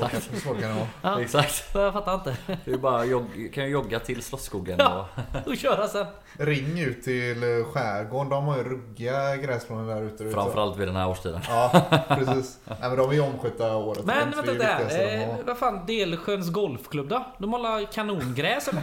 kan- 0.00 0.20
så 0.40 0.48
kan 0.48 0.60
det 0.60 0.68
vara. 0.74 0.88
Ja, 1.02 1.20
Exakt. 1.20 1.64
jag 1.74 1.92
fattar 1.92 2.14
inte. 2.14 2.36
Det 2.64 2.70
är 2.72 2.78
bara 2.78 3.04
jogg, 3.04 3.50
kan 3.54 3.64
ju 3.64 3.70
jogga 3.70 4.00
till 4.00 4.22
Slottsskogen 4.22 4.76
Ja. 4.78 5.08
och 5.44 5.46
Och 5.50 5.56
köra 5.56 5.88
sen. 5.88 6.06
Ring 6.38 6.78
ut 6.80 7.02
till 7.02 7.42
eh, 7.42 7.64
skärgården. 7.72 8.28
De 8.30 8.44
har 8.44 8.56
ju 8.56 8.64
ruggiga 8.64 9.36
gräsplaner 9.36 9.94
där 9.94 10.02
ute. 10.02 10.30
framförallt 10.30 10.76
vid 10.76 10.88
den 10.88 10.96
här 10.96 11.08
årstiden. 11.08 11.40
Ja, 11.48 11.82
precis. 12.08 12.58
Nej, 12.64 12.76
men 12.80 12.96
de 12.96 13.10
är 13.10 13.14
ju 13.14 13.20
omskötta 13.20 13.76
året 13.76 14.04
Men 14.04 14.18
vänta 14.30 14.42
Det 14.42 14.52
lite 14.52 14.64
är 14.64 14.78
det 14.78 14.84
viktigaste 14.84 15.04
de 15.12 15.18
här. 15.18 15.26
har. 15.26 15.38
Eh, 15.38 15.44
vad 15.46 15.58
fan, 15.58 15.86
Delsjöns 15.86 16.50
golfklubb 16.52 17.08
då? 17.08 17.26
De 17.38 17.52
håller 17.52 17.92
kanongräs 17.92 18.68
eller? 18.68 18.82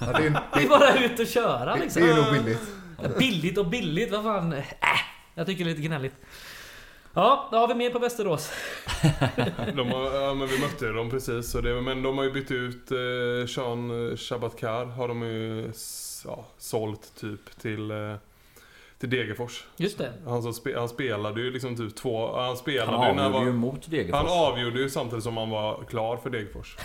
Ja, 0.00 0.06
det, 0.06 0.26
är, 0.26 0.30
Det 0.30 0.58
är 0.58 0.60
det, 0.62 0.68
bara 0.68 0.94
ut 1.04 1.20
och 1.20 1.26
köra 1.26 1.74
det, 1.74 1.80
liksom. 1.80 2.02
det 2.02 2.10
är 2.10 2.16
nog 2.16 2.32
billigt. 2.44 2.60
Billigt 3.18 3.58
och 3.58 3.66
billigt, 3.66 4.12
vad 4.12 4.22
fan. 4.24 4.52
Äh, 4.52 4.64
jag 5.38 5.46
tycker 5.46 5.64
det 5.64 5.70
är 5.70 5.74
lite 5.74 5.86
gnälligt. 5.86 6.14
Ja, 7.14 7.48
då 7.50 7.56
har 7.56 7.68
vi 7.68 7.74
mer 7.74 7.90
på 7.90 7.98
Västerås. 7.98 8.52
De 9.76 9.88
har, 9.88 10.14
ja, 10.14 10.34
men 10.34 10.48
vi 10.48 10.58
mötte 10.60 10.92
dem 10.92 11.10
precis. 11.10 11.50
Så 11.50 11.60
det, 11.60 11.80
men 11.80 12.02
de 12.02 12.18
har 12.18 12.24
ju 12.24 12.32
bytt 12.32 12.50
ut 12.50 12.90
eh, 12.90 13.46
Sean 13.48 14.16
Shabatkar 14.16 14.84
har 14.84 15.08
de 15.08 15.22
ju 15.22 15.72
ja, 16.24 16.46
sålt 16.58 17.12
typ 17.20 17.60
till, 17.60 17.90
eh, 17.90 18.14
till 18.98 19.10
Degerfors. 19.10 19.64
Just 19.76 19.98
det. 19.98 20.12
Han, 20.26 20.42
som 20.42 20.54
spe, 20.54 20.78
han 20.78 20.88
spelade 20.88 21.40
ju 21.40 21.50
liksom 21.50 21.76
typ 21.76 21.96
två... 21.96 22.36
Han 22.36 22.44
Han 22.46 22.56
spelade 22.56 23.08
ju 23.08 23.14
när 23.14 23.22
han 23.22 23.34
avgjorde 23.34 23.44
ju 23.44 23.50
var... 23.50 23.58
mot 23.58 23.90
Degerfors. 23.90 24.14
Han 24.14 24.26
avgjorde 24.28 24.80
ju 24.80 24.90
samtidigt 24.90 25.24
som 25.24 25.36
han 25.36 25.50
var 25.50 25.84
klar 25.88 26.16
för 26.16 26.30
Degerfors. 26.30 26.76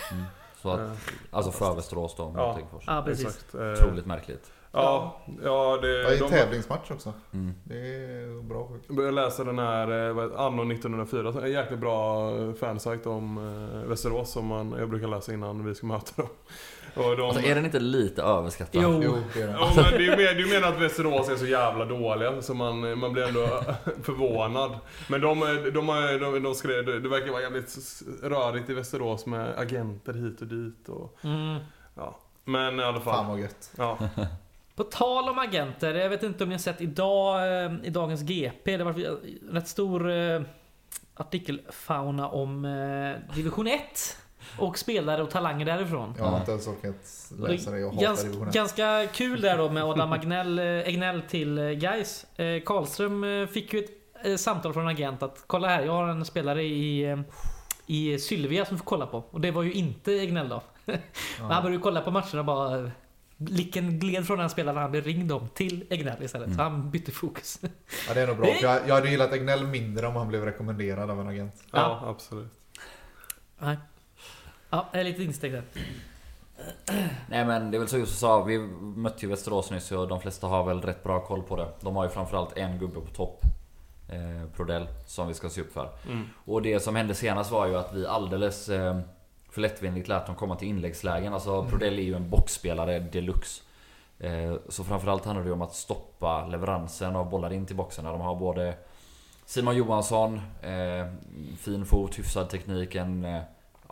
Så 0.64 0.70
att, 0.70 0.80
Eh, 0.80 0.90
alltså 1.30 1.52
för 1.52 1.74
Västerås 1.74 2.14
då, 2.16 2.24
mot 2.28 2.36
Ja. 2.36 2.52
Degerfors. 2.56 2.84
Ja, 2.86 3.02
precis. 3.06 3.26
Exakt. 3.26 3.54
Eh, 3.54 3.72
Otroligt 3.72 4.06
märkligt. 4.06 4.52
Ja, 4.72 5.20
ja 5.44 5.78
det... 5.82 6.02
Ja, 6.02 6.10
i 6.12 6.18
de- 6.18 6.28
tävlingsmatch 6.30 6.90
också. 6.90 7.12
Mm. 7.32 7.54
Det 7.64 7.74
är 7.78 8.42
bra. 8.42 8.68
Jag 8.86 8.96
började 8.96 9.14
läsa 9.14 9.44
den 9.44 9.58
här 9.58 10.08
eh, 10.10 10.40
Anno 10.40 10.72
1904, 10.72 11.32
en 11.44 11.52
jäkligt 11.52 11.80
bra 11.80 12.30
eh, 12.38 12.52
fansite 12.52 13.08
om 13.08 13.36
Västerås 13.88 14.30
som 14.30 14.46
man, 14.46 14.74
jag 14.78 14.88
brukar 14.90 15.08
läsa 15.08 15.32
innan 15.32 15.64
vi 15.64 15.74
ska 15.74 15.86
möta 15.86 16.22
dem. 16.22 16.30
Och 16.94 17.16
de, 17.16 17.22
Alltså 17.28 17.42
är 17.46 17.54
den 17.54 17.64
inte 17.64 17.78
lite 17.80 18.22
överskattad? 18.22 18.82
Jo. 18.82 19.00
Jo, 19.04 19.18
det 19.34 19.42
är 19.42 19.46
det. 19.46 19.52
Ja, 19.52 19.72
men 19.76 20.36
du 20.36 20.46
menar 20.46 20.68
att 20.68 20.80
Västerås 20.80 21.28
är 21.28 21.36
så 21.36 21.46
jävla 21.46 21.84
dåliga 21.84 22.42
så 22.42 22.54
man, 22.54 22.98
man 22.98 23.12
blir 23.12 23.22
ändå 23.28 23.46
förvånad. 24.02 24.78
Men 25.08 25.20
de, 25.20 25.40
de, 25.40 25.70
de, 25.70 26.18
de, 26.20 26.42
de 26.42 26.54
skrev, 26.54 26.84
det 27.02 27.08
verkar 27.08 27.32
vara 27.32 27.42
jävligt 27.42 27.76
rörigt 28.22 28.70
i 28.70 28.74
Västerås 28.74 29.26
med 29.26 29.58
agenter 29.58 30.12
hit 30.12 30.40
och 30.40 30.46
dit 30.46 30.88
och 30.88 31.18
Mm. 31.24 31.58
ja. 31.96 32.18
Men 32.44 32.80
i 32.80 32.82
alla 32.82 33.00
fall. 33.00 33.14
Fan 33.14 33.26
vad 33.28 33.40
gött. 33.40 33.70
Ja. 33.78 33.98
På 34.76 34.84
tal 34.84 35.28
om 35.28 35.38
agenter, 35.38 35.94
jag 35.94 36.08
vet 36.10 36.22
inte 36.22 36.44
om 36.44 36.48
ni 36.48 36.54
har 36.54 36.60
sett 36.60 36.80
idag 36.80 37.64
eh, 37.64 37.72
i 37.82 37.90
dagens 37.90 38.22
GP, 38.22 38.76
det 38.76 38.84
var 38.84 38.92
en 38.92 39.18
rätt 39.54 39.68
stor 39.68 40.10
eh, 40.10 40.40
artikelfauna 41.14 42.28
om 42.28 42.64
eh, 42.64 43.34
division 43.34 43.66
1 43.66 43.80
och 44.58 44.78
spelare 44.78 45.22
och 45.22 45.30
talanger 45.30 45.64
därifrån. 45.66 46.14
Jag 46.18 46.24
har 46.24 46.38
inte 46.38 46.50
ens 46.50 46.66
orkat 46.66 47.30
läsa 47.38 47.70
det. 47.70 47.78
Jag 47.78 47.90
hatar 47.90 48.02
Gans, 48.02 48.22
division 48.22 48.48
1. 48.48 48.54
ganska 48.54 49.06
kul 49.12 49.40
där 49.40 49.58
då 49.58 49.70
med 49.70 49.84
Adam 49.84 50.12
Agnell, 50.12 50.58
eh, 50.58 50.64
Egnell 50.64 51.22
till 51.22 51.58
eh, 51.58 51.64
Gais. 51.64 52.26
Eh, 52.36 52.62
Karlström 52.62 53.24
eh, 53.24 53.46
fick 53.46 53.72
ju 53.72 53.78
ett 53.78 53.90
eh, 54.24 54.36
samtal 54.36 54.72
från 54.72 54.82
en 54.82 54.88
agent 54.88 55.22
att 55.22 55.44
kolla 55.46 55.68
här, 55.68 55.82
jag 55.82 55.92
har 55.92 56.08
en 56.08 56.24
spelare 56.24 56.62
i, 56.62 57.04
eh, 57.04 57.18
i 57.86 58.18
Sylvia 58.18 58.64
som 58.64 58.78
får 58.78 58.84
kolla 58.84 59.06
på. 59.06 59.24
Och 59.30 59.40
det 59.40 59.50
var 59.50 59.62
ju 59.62 59.72
inte 59.72 60.12
Egnell 60.12 60.48
då. 60.48 60.62
Men 60.84 60.98
han 61.38 61.48
började 61.62 61.72
ju 61.76 61.80
kolla 61.80 62.00
på 62.00 62.10
matcherna 62.10 62.38
och 62.38 62.44
bara 62.44 62.78
eh, 62.78 62.88
Blicken 63.36 63.98
gled 63.98 64.26
från 64.26 64.38
den 64.38 64.50
spelaren 64.50 64.78
han 64.78 64.90
blev 64.90 65.04
ringd 65.04 65.32
om 65.32 65.48
till 65.54 65.84
Egnell 65.90 66.22
istället. 66.22 66.54
Så 66.56 66.62
han 66.62 66.90
bytte 66.90 67.12
fokus. 67.12 67.60
Ja, 68.08 68.14
det 68.14 68.20
är 68.20 68.26
nog 68.26 68.36
bra. 68.36 68.46
För 68.46 68.66
jag, 68.66 68.80
jag 68.88 68.94
hade 68.94 69.10
gillat 69.10 69.32
Egnell 69.32 69.66
mindre 69.66 70.06
om 70.06 70.16
han 70.16 70.28
blev 70.28 70.44
rekommenderad 70.44 71.10
av 71.10 71.20
en 71.20 71.28
agent. 71.28 71.54
ja, 71.72 72.02
absolut. 72.06 72.52
Nej. 73.58 73.76
Ja, 74.74 74.86
jag 74.92 75.00
är 75.00 75.04
lite 75.04 75.22
instängd 75.22 75.54
där. 75.54 75.64
Nej 77.28 77.44
men 77.44 77.70
det 77.70 77.76
är 77.76 77.78
väl 77.78 77.88
så 77.88 77.98
Josef 77.98 78.18
sa, 78.18 78.42
vi 78.42 78.58
mötte 78.80 79.26
ju 79.26 79.28
Västerås 79.30 79.70
nyss 79.70 79.92
och 79.92 80.08
de 80.08 80.20
flesta 80.20 80.46
har 80.46 80.64
väl 80.64 80.80
rätt 80.80 81.02
bra 81.02 81.20
koll 81.20 81.42
på 81.42 81.56
det. 81.56 81.68
De 81.80 81.96
har 81.96 82.04
ju 82.04 82.10
framförallt 82.10 82.56
en 82.56 82.78
gubbe 82.78 83.00
på 83.00 83.14
topp. 83.14 83.40
Eh, 84.08 84.48
Prodell, 84.56 84.86
som 85.06 85.28
vi 85.28 85.34
ska 85.34 85.48
se 85.48 85.60
upp 85.60 85.72
för. 85.72 85.88
Mm. 86.06 86.28
Och 86.44 86.62
det 86.62 86.80
som 86.80 86.96
hände 86.96 87.14
senast 87.14 87.50
var 87.50 87.66
ju 87.66 87.76
att 87.76 87.94
vi 87.94 88.06
alldeles 88.06 88.68
eh, 88.68 89.00
för 89.50 89.60
lättvindigt 89.60 90.08
lät 90.08 90.26
dem 90.26 90.34
komma 90.34 90.56
till 90.56 90.68
inläggslägen. 90.68 91.34
Alltså 91.34 91.64
Prodell 91.64 91.98
är 91.98 92.02
ju 92.02 92.14
en 92.14 92.30
boxspelare 92.30 92.98
deluxe. 92.98 93.62
Eh, 94.18 94.54
så 94.68 94.84
framförallt 94.84 95.24
handlar 95.24 95.42
det 95.42 95.48
ju 95.48 95.54
om 95.54 95.62
att 95.62 95.74
stoppa 95.74 96.46
leveransen 96.46 97.16
av 97.16 97.30
bollar 97.30 97.52
in 97.52 97.66
till 97.66 97.76
boxen. 97.76 98.04
De 98.04 98.20
har 98.20 98.36
både 98.36 98.74
Simon 99.46 99.76
Johansson, 99.76 100.40
eh, 100.62 101.06
fin 101.58 101.84
fot, 101.84 102.18
hyfsad 102.18 102.50
teknik, 102.50 102.94
en, 102.94 103.24
eh, 103.24 103.42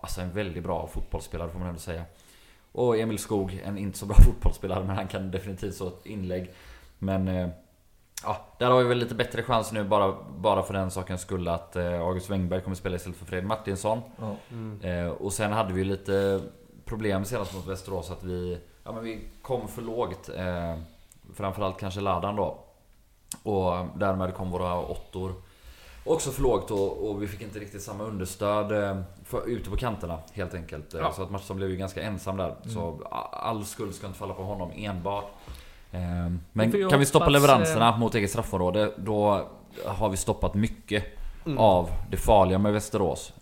alltså 0.03 0.21
en 0.21 0.33
väldigt 0.33 0.63
bra 0.63 0.87
fotbollsspelare 0.87 1.51
får 1.51 1.59
man 1.59 1.69
ändå 1.69 1.81
säga. 1.81 2.05
Och 2.73 2.99
Emil 2.99 3.19
Skog, 3.19 3.63
en 3.65 3.79
inte 3.79 3.99
så 3.99 4.07
bra 4.07 4.17
fotbollsspelare 4.25 4.85
men 4.85 4.97
han 4.97 5.09
kan 5.09 5.31
definitivt 5.31 5.75
så 5.75 5.89
ett 5.89 6.07
inlägg. 6.07 6.51
Men 6.99 7.29
eh, 7.29 7.49
ja, 8.23 8.47
där 8.59 8.71
har 8.71 8.79
vi 8.83 8.89
väl 8.89 8.99
lite 8.99 9.15
bättre 9.15 9.43
chans 9.43 9.73
nu 9.73 9.85
bara, 9.85 10.17
bara 10.37 10.63
för 10.63 10.75
den 10.75 10.91
sakens 10.91 11.21
skull 11.21 11.49
att 11.49 11.77
eh, 11.77 12.01
August 12.01 12.31
Wengberg 12.31 12.61
kommer 12.61 12.77
spela 12.77 12.97
istället 12.97 13.19
för 13.19 13.27
Fred 13.27 13.45
Martinsson. 13.45 14.01
Ja. 14.19 14.37
Eh, 14.89 15.09
och 15.09 15.33
sen 15.33 15.53
hade 15.53 15.73
vi 15.73 15.85
lite 15.85 16.41
problem 16.85 17.25
senast 17.25 17.55
mot 17.55 17.67
Västerås 17.67 18.11
att 18.11 18.25
vi, 18.25 18.59
ja, 18.85 18.93
men 18.93 19.05
vi 19.05 19.21
kom 19.43 19.69
för 19.69 19.83
lågt. 19.83 20.29
Eh, 20.37 20.79
framförallt 21.35 21.79
kanske 21.79 22.01
Ladan 22.01 22.37
då. 22.37 22.59
Och 23.43 23.87
därmed 23.97 24.35
kom 24.35 24.51
våra 24.51 24.79
åttor 24.79 25.35
också 26.05 26.31
för 26.31 26.43
lågt 26.43 26.71
och, 26.71 27.11
och 27.11 27.23
vi 27.23 27.27
fick 27.29 27.43
inte 27.43 27.59
riktigt 27.59 27.83
samma 27.83 28.05
understöd 28.05 28.73
eh, 28.85 29.03
för, 29.25 29.49
ute 29.49 29.71
på 29.71 29.77
kanterna 29.77 30.19
helt 30.33 30.55
enkelt. 30.55 30.95
Eh, 30.95 31.01
Ja. 31.01 31.13
Så 31.13 31.23
att 31.23 31.31
Mattsson 31.31 31.57
blev 31.57 31.71
ju 31.71 31.77
ganska 31.77 32.03
ensam 32.03 32.37
där. 32.37 32.57
Så 32.69 33.01
a- 33.11 33.29
all 33.33 33.65
skuld 33.65 33.95
ska 33.95 34.07
inte 34.07 34.19
falla 34.19 34.35
på 34.35 34.43
honom 34.43 34.71
enbart. 34.75 35.25
Eh, 35.93 36.01
Men 36.53 36.91
kan 36.91 36.99
vi 37.01 37.07
stoppa 37.07 37.29
leveranserna 37.29 37.97
mot 37.97 38.15
eget 38.15 38.31
straffområde 38.31 38.93
då 38.97 39.47
har 39.87 40.09
vi 40.09 40.17
stoppat 40.17 40.55
mycket 40.55 41.05
av 41.59 41.91
det 42.11 42.17
farliga 42.17 42.59
med 42.59 42.73
Västerås. 42.73 43.33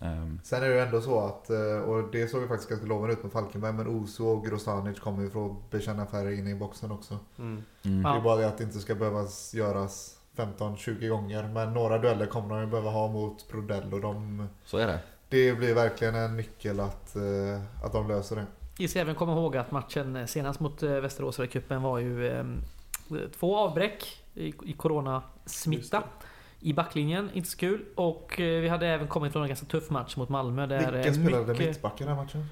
Sen 0.45 0.63
är 0.63 0.69
det 0.69 0.75
ju 0.75 0.81
ändå 0.81 1.01
så 1.01 1.21
att, 1.21 1.51
och 1.87 2.11
det 2.13 2.31
såg 2.31 2.41
ju 2.43 2.49
faktiskt 2.49 2.69
ganska 2.71 2.87
lovande 2.87 3.13
ut 3.13 3.23
med 3.23 3.33
Falkenberg, 3.33 3.73
men 3.73 3.87
Oso 3.89 4.27
och 4.27 4.45
Grostanic 4.47 5.01
kommer 5.01 5.23
ju 5.23 5.27
att 5.47 5.71
bekänna 5.71 6.07
färg 6.07 6.39
inne 6.39 6.51
i 6.51 6.55
boxen 6.55 6.91
också. 6.93 7.19
Mm. 7.39 7.63
Mm. 7.85 8.03
Det 8.03 8.09
är 8.19 8.21
bara 8.21 8.37
det 8.37 8.49
att 8.49 8.59
det 8.59 8.65
inte 8.65 8.79
ska 8.79 8.95
behövas 8.95 9.55
göras 9.55 10.17
15-20 10.37 11.09
gånger. 11.09 11.43
Men 11.49 11.73
några 11.75 11.99
dueller 11.99 12.27
kommer 12.27 12.55
de 12.55 12.61
ju 12.61 12.67
behöva 12.67 12.91
ha 12.91 13.09
mot 13.09 13.49
Prodell 13.49 13.95
och 13.95 14.01
de, 14.01 14.47
Så 14.65 14.79
är 14.79 14.87
det. 14.87 14.99
det 15.29 15.53
blir 15.59 15.75
verkligen 15.75 16.15
en 16.15 16.37
nyckel 16.37 16.81
att, 16.81 17.17
eh, 17.17 17.85
att 17.85 17.93
de 17.93 18.09
löser 18.09 18.37
det. 18.37 18.47
Vi 18.79 18.89
ska 18.89 19.01
även 19.01 19.15
komma 19.15 19.33
ihåg 19.33 19.57
att 19.57 19.71
matchen 19.71 20.29
senast 20.29 20.61
mot 20.61 20.83
eh, 20.83 20.91
Västerås 20.91 21.41
i 21.41 21.47
cupen 21.47 21.83
var 21.83 21.99
ju 21.99 22.29
eh, 22.29 22.45
två 23.39 23.57
avbräck 23.59 24.23
i, 24.35 24.53
coronasmitta. 24.77 26.03
I 26.61 26.73
backlinjen, 26.73 27.31
inte 27.33 27.49
så 27.51 27.57
kul. 27.59 27.85
Och 27.97 28.41
eh, 28.41 28.61
vi 28.61 28.69
hade 28.69 28.87
även 28.87 29.09
kommit 29.09 29.33
från 29.33 29.43
en 29.43 29.49
ganska 29.49 29.67
tuff 29.67 29.91
match 29.91 30.17
mot 30.17 30.29
Malmö. 30.29 30.67
Där 30.67 30.93
Vilka 30.93 31.09
eh, 31.09 31.13
spelade 31.15 31.47
mycket- 31.53 31.67
mittback 31.67 32.01
i 32.01 32.05
den 32.05 32.17
här 32.17 32.23
matchen? 32.25 32.47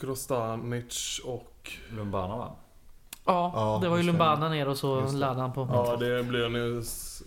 Grostanic 0.00 1.20
och... 1.24 1.70
Lumbana 1.90 2.36
va? 2.36 2.52
Ja, 3.28 3.52
Ja, 3.54 3.78
det 3.82 3.88
var 3.88 3.96
ju. 3.96 4.02
Lumbana 4.02 4.48
ner 4.48 4.68
och 4.68 4.76
så 4.76 5.00
laddade 5.00 5.40
han 5.40 5.52
på 5.52 5.68
Ja, 5.72 5.96
det 5.96 6.22
blir 6.22 6.44
en 6.44 6.76
eh, 6.78 6.82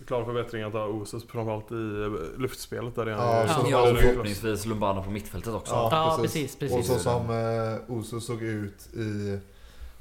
klar 0.06 0.24
förbättring 0.24 0.62
att 0.62 0.72
ha 0.72 0.86
Osus 0.86 1.26
framförallt 1.28 1.72
i 1.72 1.74
eh, 1.74 2.40
luftspelet 2.40 2.94
där 2.94 3.06
Ja, 3.06 3.44
Ja, 3.70 3.84
det 3.84 3.90
och 3.92 3.98
förhoppningsvis 3.98 4.66
Lumbana 4.66 5.02
på 5.02 5.10
mittfältet 5.10 5.54
också. 5.54 5.74
Ja. 5.74 5.88
Ja, 5.92 6.18
precis. 6.22 6.56
precis. 6.56 6.78
Och 6.78 6.84
så 6.84 6.98
som 6.98 7.30
eh, 7.30 7.96
Oso 7.96 8.20
såg 8.20 8.42
ut 8.42 8.86
i 8.94 9.38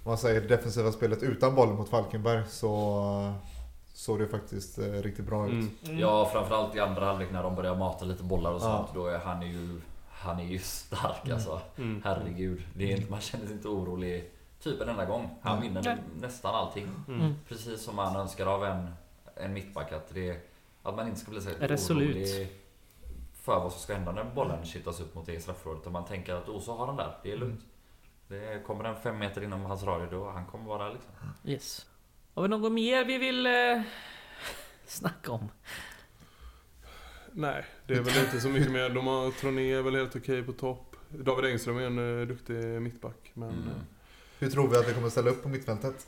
man 0.06 0.18
säger, 0.18 0.42
defensiva 0.42 0.92
spelet 0.92 1.24
utan 1.24 1.56
bollen 1.56 1.76
mot 1.76 1.90
Falkenberg 1.90 2.42
så 2.50 3.34
såg 3.94 4.20
det 4.20 4.28
faktiskt 4.28 4.78
eh, 4.80 4.84
riktigt 4.84 5.26
bra 5.26 5.48
ut. 5.48 5.52
Mm. 5.86 6.00
Ja, 6.00 6.30
framförallt 6.34 6.76
i 6.76 6.80
andra 6.80 7.06
halvlek 7.06 7.32
när 7.32 7.44
de 7.44 7.56
börjar 7.56 7.76
mata 7.76 8.06
lite 8.06 8.24
bollar 8.24 8.52
och 8.52 8.62
Ja. 8.62 8.78
sånt. 8.78 8.90
Då 8.94 9.08
är 9.08 9.18
han 9.20 9.42
ju, 9.42 9.82
han 10.12 10.40
är 10.40 10.44
ju 10.46 10.60
stark 10.60 11.30
alltså. 11.34 11.62
Mm. 11.78 12.02
Herregud. 12.06 12.62
Det 12.74 12.92
är, 12.94 12.98
inte- 12.98 13.12
man 13.12 13.22
känner 13.22 13.46
sig 13.46 13.56
inte 13.56 13.68
orolig 13.68 14.32
typ 14.62 14.82
en 14.82 14.90
enda 14.90 15.06
gång. 15.06 15.30
Han 15.42 15.60
Nej. 15.60 15.68
vinner 15.70 16.04
nästan 16.22 16.56
allting. 16.56 16.88
Mm. 17.08 17.36
Precis 17.48 17.82
som 17.82 17.96
man 17.96 18.16
önskar 18.16 18.46
av 18.46 18.66
en, 18.66 18.88
en 19.36 19.54
mittback. 19.54 19.92
Att, 19.92 20.14
det, 20.14 20.40
att 20.84 20.96
man 20.96 21.08
inte 21.08 21.20
ska 21.20 21.32
bli 21.32 21.42
så 21.42 21.50
Resolut. 21.60 22.10
orolig 22.16 22.52
för 23.42 23.60
vad 23.60 23.72
som 23.72 23.82
ska 23.82 23.94
hända 23.94 24.12
när 24.12 24.24
bollen 24.24 24.66
kittas 24.66 25.00
upp 25.00 25.16
mot 25.16 25.28
eget 25.28 25.44
straffområde. 25.44 25.80
Utan 25.82 25.94
man 25.94 26.06
tänker 26.06 26.34
att 26.36 26.50
oh, 26.50 26.62
så 26.62 26.76
har 26.76 26.88
han 26.88 26.96
där. 26.96 27.18
Det 27.24 27.32
är 27.32 27.38
lugnt. 27.38 27.62
Det 28.28 28.66
kommer 28.66 28.84
den 28.84 28.96
fem 28.96 29.18
meter 29.20 29.44
inom 29.44 29.62
hans 29.66 29.84
radie 29.84 30.08
då 30.12 30.30
han 30.30 30.46
kommer 30.46 30.66
vara 30.66 30.84
där 30.86 30.94
liksom. 30.94 31.12
Yes. 31.46 31.86
Har 32.34 32.44
vi 32.44 32.50
något 32.50 32.72
mer 32.72 33.06
vi 33.06 33.18
vill 33.18 33.46
eh, 33.46 33.82
snacka 34.86 35.32
om? 35.32 35.50
Nej, 37.32 37.66
det 37.88 37.94
är 37.94 38.02
väl 38.02 38.18
inte 38.26 38.42
så 38.42 38.50
mycket 38.50 38.72
mer. 38.72 38.90
De 38.90 39.08
har 39.08 39.32
Troné 39.32 39.72
är 39.74 39.82
väl 39.82 39.96
helt 39.96 40.16
okej 40.16 40.44
på 40.44 40.52
topp. 40.52 40.96
David 41.10 41.52
Engström 41.52 41.78
är 41.78 41.82
en 41.82 42.22
eh, 42.22 42.28
duktig 42.28 42.56
mittback. 42.82 43.32
Men 43.34 43.50
Mm. 43.50 43.70
Eh, 44.42 44.46
Hur 44.46 44.50
tror 44.50 44.68
vi 44.68 44.78
att 44.78 44.90
vi 44.90 44.94
kommer 44.94 45.10
ställa 45.10 45.30
upp 45.30 45.44
på 45.44 45.50
mittfältet? 45.50 46.08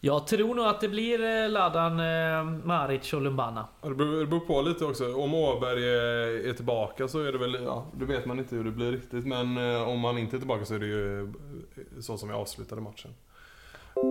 Jag 0.00 0.26
tror 0.26 0.54
nog 0.54 0.66
att 0.66 0.80
det 0.80 0.88
blir 0.88 1.24
eh, 1.44 1.48
Ladan, 1.50 2.00
eh, 2.00 2.44
Maric 2.66 3.12
och 3.12 3.20
Lumbana. 3.22 3.68
Ja, 3.82 3.88
Det 3.88 3.94
beror, 3.94 4.20
det 4.20 4.26
beror 4.26 4.40
på 4.40 4.62
lite 4.62 4.84
också. 4.84 5.14
Om 5.14 5.34
Åberg 5.34 5.84
är, 5.88 6.48
är 6.48 6.52
tillbaka 6.52 7.08
så 7.08 7.20
är 7.22 7.32
det 7.32 7.38
väl, 7.38 7.58
ja, 7.64 7.86
det 7.96 8.04
vet 8.04 8.26
man 8.26 8.38
inte 8.38 8.56
hur 8.56 8.64
det 8.64 8.70
blir 8.70 8.92
riktigt. 8.92 9.26
Men 9.26 9.74
eh, 9.74 9.88
om 9.88 10.04
han 10.04 10.18
inte 10.18 10.36
är 10.36 10.38
tillbaka 10.38 10.64
så 10.64 10.74
är 10.74 10.78
det 10.78 10.86
ju 10.86 11.22
eh, 11.22 11.28
så 12.00 12.18
som 12.18 12.28
vi 12.28 12.34
avslutade 12.34 12.80
matchen. 12.80 13.10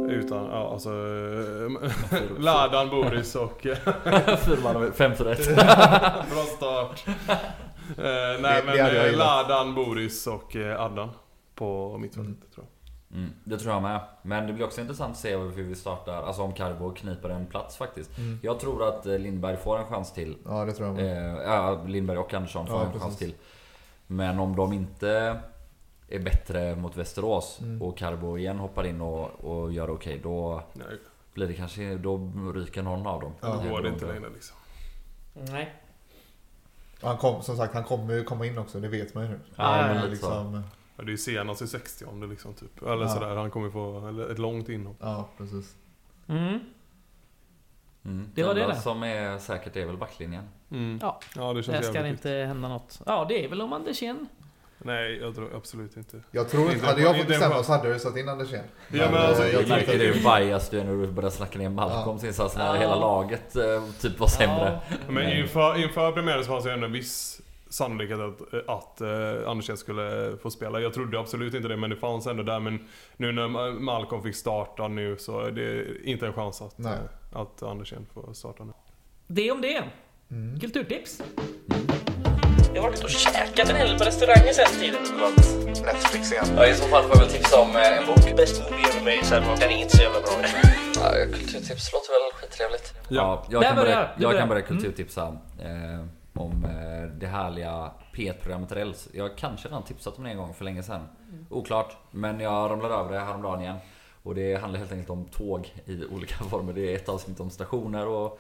Utan, 0.10 0.46
ja 0.46 0.72
alltså... 0.74 0.90
Eh, 0.90 2.22
Ladan, 2.40 2.90
Boris 2.90 3.36
och... 3.36 3.66
eh, 3.66 3.78
5-1. 3.86 5.56
Bra 6.34 6.44
start. 6.58 7.04
Eh, 7.08 8.42
nej 8.42 8.62
Det- 8.62 8.64
men 8.66 8.96
eh. 9.12 9.18
Ladan, 9.18 9.76
Boris 9.76 10.28
och 10.28 10.56
eh, 10.56 10.82
Adnan 10.82 11.10
på 11.58 11.98
mittfältet 11.98 12.36
Mm. 12.36 12.48
tror 12.56 12.66
jag. 12.66 13.18
Mm, 13.20 13.30
det 13.44 13.58
tror 13.58 13.74
jag 13.74 13.82
med. 13.82 14.02
Men 14.22 14.48
det 14.48 14.54
blir 14.54 14.66
också 14.66 14.82
intressant 14.82 15.12
att 15.12 15.18
se 15.18 15.38
hur 15.38 15.64
vi 15.64 15.76
startar. 15.76 16.24
Alltså 16.24 16.42
om 16.42 16.54
Carbo 16.54 16.92
kniper 16.94 17.30
en 17.30 17.46
plats 17.46 17.78
faktiskt. 17.78 18.18
Mm. 18.18 18.40
Jag 18.44 18.60
tror 18.60 18.88
att 18.88 19.06
eh, 19.06 19.20
Lindberg 19.20 19.58
får 19.58 19.78
en 19.80 19.86
chans 19.86 20.14
till. 20.14 20.38
Ja, 20.46 20.66
det 20.66 20.72
tror 20.74 20.88
jag 20.88 20.96
med. 20.96 21.36
Eh, 21.36 21.42
ja, 21.44 21.84
Lindberg 21.88 22.18
och 22.18 22.34
Andersson 22.34 22.68
får 22.68 22.76
Ja, 22.76 22.82
en 22.86 22.88
precis. 22.92 23.04
chans 23.04 23.18
till. 23.18 23.34
Men 24.08 24.40
om 24.40 24.56
de 24.56 24.74
inte 24.74 25.40
är 26.10 26.20
bättre 26.20 26.76
mot 26.76 26.96
Västerås 26.98 27.60
Mm. 27.62 27.82
och 27.82 27.98
Carbo 27.98 28.38
igen 28.38 28.60
hoppar 28.60 28.86
in 28.86 29.02
och, 29.02 29.30
och 29.46 29.72
gör 29.74 29.90
okej. 29.90 30.20
då 30.24 30.64
Nej, 30.74 30.86
blir 31.34 31.48
det 31.48 31.54
kanske, 31.54 31.96
då 31.96 32.32
ryker 32.56 32.82
någon 32.84 33.08
av 33.08 33.22
dem. 33.22 33.34
Ja, 33.42 33.60
då 33.64 33.70
går 33.70 33.82
det 33.82 33.90
inte 33.90 34.06
längre 34.06 34.30
liksom. 34.34 34.58
Nej. 35.34 35.74
Han 37.02 37.18
kom, 37.18 37.42
som 37.42 37.58
sagt, 37.58 37.74
han 37.74 37.84
kommer 37.84 38.14
ju 38.14 38.24
komma 38.24 38.46
in 38.46 38.58
också, 38.58 38.80
det 38.80 38.88
vet 38.88 39.14
man 39.14 39.24
ju 39.24 39.30
nu. 39.30 39.40
Ja, 39.56 39.88
Ja, 39.88 39.94
men 39.94 40.10
liksom, 40.10 40.64
Ja, 40.98 41.04
det 41.04 41.14
är 41.14 41.18
senast 41.18 41.62
i 41.62 41.68
60 41.68 42.06
liksom 42.30 42.54
typ. 42.54 42.82
Eller 42.82 43.02
Ja. 43.02 43.10
sådär, 43.10 43.36
han 43.36 43.52
kommer 43.52 43.70
få 43.70 44.08
ett 44.32 44.40
långt 44.40 44.70
inhopp. 44.70 44.98
Ja, 45.00 45.30
precis. 45.38 45.76
Mm. 46.28 46.60
Mm. 48.06 48.30
Det 48.36 48.44
var 48.44 48.54
det 48.56 48.62
där. 48.68 48.74
som 48.74 49.04
är 49.04 49.38
säkert 49.38 49.76
är 49.76 49.86
väl 49.86 49.98
backlinjen. 49.98 50.44
Mm. 50.72 51.00
Ja, 51.02 51.20
Ja, 51.36 51.54
det 51.54 51.64
känns 51.64 51.78
Där 51.78 51.82
ska 51.84 51.92
det 51.92 51.98
jävligt 51.98 52.12
inte 52.26 52.30
hända 52.30 52.68
något. 52.68 53.02
Ja, 53.06 53.26
det 53.30 53.46
är 53.46 53.50
väl 53.50 53.62
om 53.62 53.74
Andersén. 53.74 54.28
Nej, 54.80 55.18
jag 55.18 55.36
tror 55.36 55.56
absolut 55.56 55.98
inte. 55.98 56.22
Jag 56.32 56.50
tror 56.50 56.72
inte, 56.72 56.86
hade 56.86 57.02
jag 57.02 57.18
fått 57.18 57.28
bestämma 57.28 57.64
så 57.64 57.72
hade 57.72 57.90
jag 57.90 58.02
satt 58.02 58.18
in 58.18 58.30
Andersén. 58.30 58.64
Ja, 58.92 59.12
men 59.12 59.22
alltså, 59.22 59.44
eh, 59.44 59.50
jag 59.54 59.62
Jag 59.62 59.70
märker 59.70 60.00
hur 60.00 60.14
bias 60.40 60.70
du 60.70 60.80
är 60.80 60.84
när 60.84 60.92
du 60.92 61.08
börjar 61.08 61.30
snacka 61.30 61.60
ner 61.60 61.70
Malcolms 61.70 62.24
insats 62.24 62.56
när 62.58 62.76
Ja. 62.76 62.82
hela 62.82 62.96
laget 62.96 63.56
eh, 63.56 63.84
typ 64.02 64.20
var 64.20 64.28
sämre. 64.28 64.80
Men 65.10 65.38
inför, 65.38 65.84
inför 65.84 66.12
premiären 66.12 66.44
så 66.44 66.48
fanns 66.52 66.64
det 66.64 66.74
ändå 66.74 66.86
en 66.86 66.92
viss 66.92 67.42
sannolikhet 67.70 68.20
att, 68.20 68.54
att 68.68 69.02
uh, 69.02 69.50
Andersén 69.50 69.78
skulle 69.78 70.38
få 70.42 70.50
spela. 70.52 70.80
Jag 70.80 70.94
trodde 70.94 71.20
absolut 71.20 71.54
inte 71.54 71.68
det, 71.68 71.78
men 71.78 71.90
det 71.90 71.96
fanns 71.96 72.28
ändå 72.28 72.44
där. 72.44 72.60
Men 72.60 72.88
nu 73.18 73.32
när 73.32 73.48
Ma- 73.48 73.80
Malcolm 73.80 74.24
fick 74.24 74.36
starta 74.36 74.88
nu 74.88 75.18
så 75.18 75.40
är 75.40 75.52
det 75.52 75.86
inte 76.04 76.28
en 76.28 76.34
chans 76.34 76.62
att, 76.62 76.78
Nej. 76.78 76.94
eh, 77.34 77.40
att 77.42 77.64
Andersén 77.64 78.06
får 78.14 78.34
starta 78.34 78.64
nu. 78.64 78.74
Det 79.28 79.52
om 79.52 79.62
det. 79.62 79.84
Mm. 80.32 80.60
Kulturtips. 80.60 81.22
Jag 82.76 82.82
har 82.82 82.90
varit 82.90 83.04
och 83.04 83.10
käkat 83.10 83.70
en 83.70 83.76
hel 83.76 83.98
på 83.98 84.04
restauranger 84.04 84.54
sen 84.54 84.80
tiden. 84.80 85.02
Netflix 85.86 86.32
igen. 86.32 86.46
Ja, 86.56 86.68
i 86.68 86.74
så 86.74 86.88
fall 86.88 87.04
får 87.04 87.12
jag 87.16 87.20
väl 87.20 87.30
tipsa 87.30 87.62
om 87.62 87.70
eh, 87.70 87.98
en 87.98 88.06
bok. 88.08 88.36
Best 88.38 88.62
movie 88.72 88.86
ever 88.90 89.00
made, 89.00 89.24
sen 89.26 89.60
den 89.60 89.72
inte 89.72 89.98
så 89.98 90.04
jävla 90.04 90.20
bra. 90.22 90.30
Ja, 90.96 91.12
kulturtips 91.34 91.94
låter 91.94 92.12
väl 92.14 92.32
skittrevligt. 92.42 92.94
Ja, 93.10 93.46
jag, 93.50 93.62
Där 93.62 93.68
kan 93.68 93.76
börja, 93.76 94.10
jag 94.18 94.38
kan 94.38 94.50
börja 94.50 94.62
kulturtipsa 94.62 95.38
eh, 95.60 96.06
om 96.38 96.66
eh, 96.66 97.18
det 97.20 97.28
härliga 97.28 97.92
P1-programmet 98.14 98.72
Räls. 98.72 99.10
Jag 99.14 99.38
kanske 99.38 99.68
redan 99.68 99.84
tipsat 99.84 100.18
om 100.18 100.24
det 100.24 100.30
en 100.30 100.38
gång 100.38 100.54
för 100.54 100.66
länge 100.66 100.84
sedan. 100.84 101.02
Oklart, 101.50 101.98
men 102.12 102.40
jag 102.40 102.72
ramlade 102.72 102.94
över 102.94 103.12
det 103.12 103.20
häromdagen 103.20 103.62
igen. 103.62 103.78
Och 104.24 104.36
det 104.36 104.56
handlar 104.56 104.80
helt 104.80 104.92
enkelt 104.92 105.10
om 105.10 105.26
tåg 105.26 105.74
i 105.86 106.06
olika 106.06 106.36
former. 106.50 106.74
Det 106.74 106.94
är 106.94 106.96
ett 106.96 107.10
avsnitt 107.10 107.40
om 107.40 107.50
stationer 107.50 108.08
och 108.08 108.40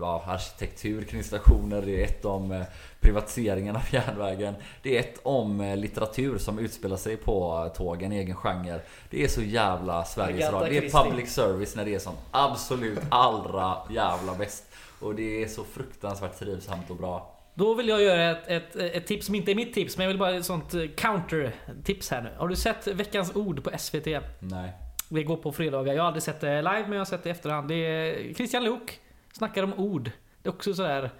ja, 0.00 0.24
arkitektur 0.26 1.02
kring 1.02 1.24
stationer. 1.24 1.82
Det 1.82 2.00
är 2.00 2.04
ett 2.04 2.24
om 2.24 2.52
eh, 2.52 2.62
privatiseringen 3.00 3.76
av 3.76 3.82
järnvägen. 3.90 4.54
Det 4.82 4.96
är 4.96 5.00
ett 5.00 5.20
om 5.22 5.60
eh, 5.60 5.76
litteratur 5.76 6.38
som 6.38 6.58
utspelar 6.58 6.96
sig 6.96 7.16
på 7.16 7.70
tågen, 7.76 8.12
egen 8.12 8.36
genre. 8.36 8.80
Det 9.10 9.24
är 9.24 9.28
så 9.28 9.42
jävla 9.42 10.04
Sveriges 10.04 10.52
Radio. 10.52 10.80
Det 10.80 10.86
är 10.86 11.04
public 11.04 11.32
service 11.32 11.76
när 11.76 11.84
det 11.84 11.94
är 11.94 11.98
som 11.98 12.14
absolut 12.30 13.00
allra 13.08 13.76
jävla 13.90 14.34
bäst. 14.34 14.64
Och 15.04 15.14
det 15.14 15.42
är 15.42 15.48
så 15.48 15.64
fruktansvärt 15.64 16.38
trivsamt 16.38 16.90
och 16.90 16.96
bra. 16.96 17.40
Då 17.54 17.74
vill 17.74 17.88
jag 17.88 18.02
göra 18.02 18.30
ett, 18.30 18.48
ett, 18.48 18.76
ett 18.76 19.06
tips 19.06 19.26
som 19.26 19.34
inte 19.34 19.50
är 19.50 19.54
mitt 19.54 19.74
tips, 19.74 19.96
men 19.96 20.04
jag 20.04 20.08
vill 20.08 20.18
bara 20.18 20.34
ett 20.34 20.44
sånt 20.44 20.74
eh, 20.74 20.80
counter-tips 20.80 22.10
här 22.10 22.22
nu. 22.22 22.30
Har 22.38 22.48
du 22.48 22.56
sett 22.56 22.86
Veckans 22.86 23.36
Ord 23.36 23.64
på 23.64 23.78
SVT? 23.78 24.06
Nej. 24.38 24.72
Det 25.08 25.22
går 25.22 25.36
på 25.36 25.52
fredagar. 25.52 25.94
Jag 25.94 26.02
har 26.02 26.06
aldrig 26.06 26.22
sett 26.22 26.40
det 26.40 26.62
live, 26.62 26.82
men 26.82 26.92
jag 26.92 27.00
har 27.00 27.04
sett 27.04 27.22
det 27.22 27.28
i 27.28 27.32
efterhand. 27.32 27.68
Det 27.68 27.74
är 27.74 28.34
Christian 28.34 28.64
Luuk 28.64 29.00
snackar 29.32 29.62
om 29.62 29.74
ord. 29.74 30.10
Det 30.42 30.48
är 30.48 30.52
också 30.52 30.74
sådär 30.74 31.10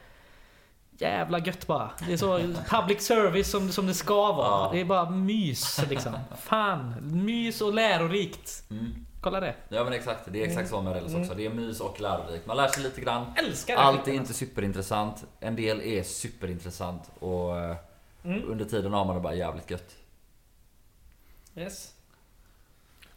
jävla 0.99 1.39
gött 1.39 1.67
bara. 1.67 1.91
Det 2.07 2.13
är 2.13 2.17
så 2.17 2.39
public 2.69 3.07
service 3.07 3.51
som, 3.51 3.73
som 3.73 3.87
det 3.87 3.95
ska 3.95 4.33
vara. 4.33 4.47
Ja. 4.47 4.71
Det 4.73 4.81
är 4.81 4.85
bara 4.85 5.11
mys 5.11 5.85
liksom. 5.89 6.13
Fan, 6.39 6.95
mys 7.01 7.61
och 7.61 7.75
lärorikt. 7.75 8.65
Mm. 8.71 9.07
Kolla 9.25 9.41
det. 9.41 9.55
Ja 9.69 9.85
men 9.85 9.93
exakt, 9.93 10.21
det 10.33 10.43
är 10.43 10.47
exakt 10.47 10.69
så 10.71 10.83
med 10.83 10.93
Räls 10.93 11.15
också. 11.15 11.35
Det 11.35 11.47
är 11.47 11.51
mys 11.51 11.81
och 11.81 12.01
lärorikt. 12.01 12.47
Man 12.47 12.57
lär 12.57 12.69
sig 12.69 12.83
lite 12.83 13.01
grann. 13.01 13.27
Älskar 13.37 13.75
det. 13.77 13.81
Allt 13.81 14.09
är 14.09 14.13
inte 14.13 14.35
superintressant. 14.35 15.25
En 15.41 15.57
del 15.57 15.81
är 15.81 16.03
superintressant. 16.03 17.11
Och 17.19 17.59
eh, 17.59 17.77
Mm. 18.25 18.43
under 18.51 18.65
tiden 18.65 18.93
har 18.93 19.05
man 19.05 19.15
det 19.17 19.21
bara 19.23 19.35
jävligt 19.35 19.71
gött. 19.71 19.95
Yes. 21.57 21.95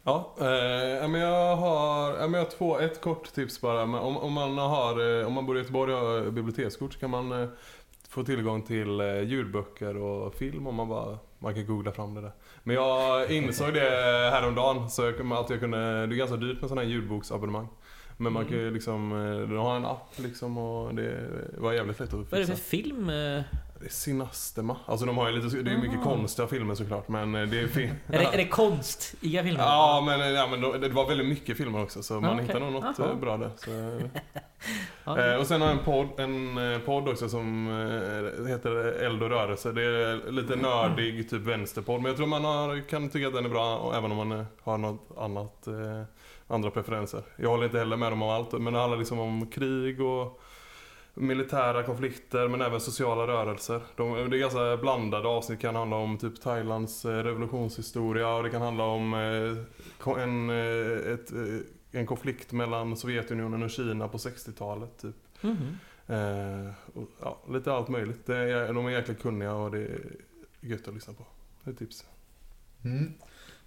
Ja, 0.02 0.34
eh, 0.38 1.08
men 1.08 1.14
jag 1.20 1.56
har, 1.56 2.12
men 2.18 2.32
jag 2.34 2.40
har 2.40 2.50
två, 2.50 2.78
ett 2.78 3.00
kort 3.00 3.32
tips 3.34 3.60
bara. 3.60 3.86
Men 3.86 4.00
om, 4.00 4.16
om, 4.16 4.32
man 4.32 4.58
har, 4.58 5.20
eh, 5.20 5.26
om 5.26 5.32
man 5.32 5.46
bor 5.46 5.56
i 5.56 5.60
Göteborg 5.60 5.94
och 5.94 6.00
har 6.00 6.30
bibliotekskort 6.30 6.92
så 6.92 6.98
kan 7.00 7.10
man 7.10 7.42
eh, 7.42 7.48
få 8.08 8.24
tillgång 8.24 8.62
till 8.62 9.00
eh, 9.00 9.20
ljudböcker 9.20 9.96
och 9.96 10.34
film 10.34 10.66
om 10.66 10.74
man 10.74 10.88
bara 10.88 11.18
man 11.38 11.54
kan 11.54 11.66
googla 11.66 11.92
fram 11.92 12.14
det 12.14 12.20
där. 12.20 12.32
Men 12.68 12.76
jag 12.76 13.30
insåg 13.30 13.74
det 13.74 13.80
häromdagen 14.32 14.90
så 14.90 15.02
jag, 15.02 15.16
kommer 15.18 15.36
alltid 15.36 15.60
kunna, 15.60 16.06
det 16.06 16.14
är 16.14 16.16
ganska 16.16 16.36
dyrt 16.36 16.60
med 16.60 16.68
sådana 16.68 16.82
här 16.82 16.88
ljudboksabonnemang. 16.88 17.68
Men 18.16 18.32
man 18.32 18.44
kan 18.44 18.56
ju 18.56 18.70
liksom, 18.70 19.12
eh, 19.12 19.48
den 19.48 19.56
har 19.56 19.76
en 19.76 19.84
app 19.84 20.12
liksom 20.16 20.58
och 20.58 20.94
det 20.94 21.28
var 21.58 21.72
jävligt 21.72 22.00
lätt 22.00 22.14
att 22.14 22.30
Vad 22.30 22.32
är 22.32 22.38
det 22.38 22.46
fixa. 22.46 22.62
för 22.62 22.70
film? 22.70 23.10
Eh? 23.78 23.80
Det 23.80 23.86
är 23.86 23.90
Cinastema. 23.90 24.76
Alltså 24.86 25.06
de 25.06 25.18
har 25.18 25.30
ju 25.30 25.40
lite, 25.40 25.56
det 25.62 25.70
är 25.70 25.78
mycket 25.78 26.02
konstiga 26.02 26.48
filmer 26.48 26.74
såklart 26.74 27.08
men 27.08 27.34
eh, 27.34 27.42
det 27.42 27.60
är 27.60 27.66
film. 27.66 27.94
Är 28.06 28.18
det, 28.18 28.24
är 28.24 28.36
det 28.36 28.48
konst 28.48 29.14
i 29.20 29.28
filmen? 29.30 29.56
Ja, 29.56 30.02
men, 30.06 30.34
ja, 30.34 30.46
men 30.50 30.60
då, 30.60 30.72
det 30.72 30.88
var 30.88 31.08
väldigt 31.08 31.26
mycket 31.28 31.56
filmer 31.56 31.82
också 31.82 32.02
så 32.02 32.20
man 32.20 32.32
Okej. 32.34 32.46
hittar 32.46 32.60
nog 32.60 32.72
något 32.72 32.98
Jaha. 32.98 33.10
eh, 33.10 33.16
bra 33.16 33.36
där. 33.36 33.50
Eh, 35.06 35.36
och 35.40 35.46
sen 35.46 35.60
har 35.60 35.68
jag 35.68 35.78
en 35.78 35.84
podd, 35.84 36.20
en 36.20 36.72
eh, 36.72 36.78
podd 36.78 37.08
också 37.08 37.28
som 37.28 37.68
eh, 37.68 38.46
heter 38.46 38.70
Eld 39.04 39.22
och 39.22 39.30
rörelse. 39.30 39.72
Det 39.72 39.82
är 39.82 40.32
lite 40.32 40.56
nördig 40.56 41.30
typ 41.30 41.42
vänsterpodd. 41.42 42.00
Men 42.00 42.06
jag 42.08 42.16
tror 42.16 42.26
man 42.26 42.44
har, 42.44 42.88
kan 42.88 43.08
tycka 43.08 43.28
att 43.28 43.34
den 43.34 43.44
är 43.44 43.48
bra 43.48 43.92
även 43.96 44.12
om 44.12 44.16
man 44.16 44.32
eh, 44.32 44.44
har 44.62 44.78
något 44.78 45.08
annat, 45.18 45.66
eh, 45.66 46.02
andra 46.48 46.70
preferenser. 46.70 47.22
Jag 47.36 47.50
håller 47.50 47.64
inte 47.64 47.78
heller 47.78 47.96
med 47.96 48.12
dem 48.12 48.22
om 48.22 48.28
allt 48.28 48.52
men 48.52 48.72
det 48.72 48.80
handlar 48.80 48.98
liksom 48.98 49.18
om 49.18 49.46
krig 49.46 50.00
och 50.00 50.40
militära 51.20 51.82
konflikter 51.82 52.48
men 52.48 52.60
även 52.60 52.80
sociala 52.80 53.26
rörelser. 53.26 53.80
De, 53.96 54.30
det 54.30 54.36
är 54.36 54.40
ganska 54.40 54.76
blandade 54.76 55.28
avsnitt. 55.28 55.58
Det 55.58 55.62
kan 55.66 55.74
handla 55.74 55.96
om 55.96 56.18
typ 56.18 56.40
Thailands 56.40 57.04
eh, 57.04 57.10
revolutionshistoria 57.10 58.34
och 58.34 58.42
det 58.42 58.50
kan 58.50 58.62
handla 58.62 58.84
om 58.84 59.14
eh, 59.14 60.22
en, 60.22 60.50
eh, 60.50 61.12
ett, 61.12 61.32
eh, 61.32 62.00
en 62.00 62.06
konflikt 62.06 62.52
mellan 62.52 62.96
Sovjetunionen 62.96 63.62
och 63.62 63.70
Kina 63.70 64.08
på 64.08 64.18
60-talet. 64.18 64.98
Typ. 64.98 65.16
Mhm. 65.40 65.78
Eh, 66.06 66.72
och, 66.94 67.08
ja, 67.20 67.38
lite 67.48 67.72
allt 67.72 67.88
möjligt. 67.88 68.26
Det 68.26 68.36
är, 68.36 68.72
de 68.72 68.86
är 68.86 68.90
jäkligt 68.90 69.22
kunniga 69.22 69.54
och 69.54 69.70
det 69.70 69.78
är 69.78 70.00
gött 70.60 70.88
att 70.88 70.94
lyssna 70.94 71.14
på. 71.14 71.26
Det 71.64 71.70
är 71.70 71.74
tips. 71.74 72.06
Mm. 72.84 73.14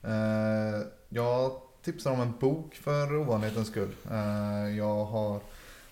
Eh, 0.04 0.82
jag 1.10 1.62
tipsar 1.82 2.12
om 2.12 2.22
en 2.22 2.34
bok 2.40 2.76
för 2.76 3.16
ovanlighetens 3.16 3.68
skull. 3.68 3.96
Eh, 4.12 4.78
jag 4.78 5.06
har 5.06 5.40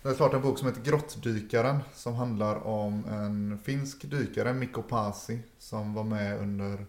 det 0.01 0.09
är 0.09 0.13
klart 0.13 0.33
en 0.33 0.41
bok 0.41 0.59
som 0.59 0.67
heter 0.67 0.81
Grottdykaren 0.81 1.79
som 1.93 2.15
handlar 2.15 2.67
om 2.67 3.05
en 3.05 3.59
finsk 3.63 4.03
dykare, 4.03 4.53
Mikko 4.53 4.81
Pasi, 4.81 5.39
som 5.57 5.93
var 5.93 6.03
med 6.03 6.39
under 6.39 6.85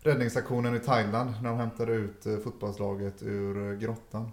räddningsaktionen 0.00 0.76
i 0.76 0.80
Thailand 0.80 1.30
när 1.42 1.48
de 1.48 1.58
hämtade 1.58 1.92
ut 1.92 2.26
eh, 2.26 2.36
fotbollslaget 2.38 3.22
ur 3.22 3.70
eh, 3.70 3.78
grottan. 3.78 4.32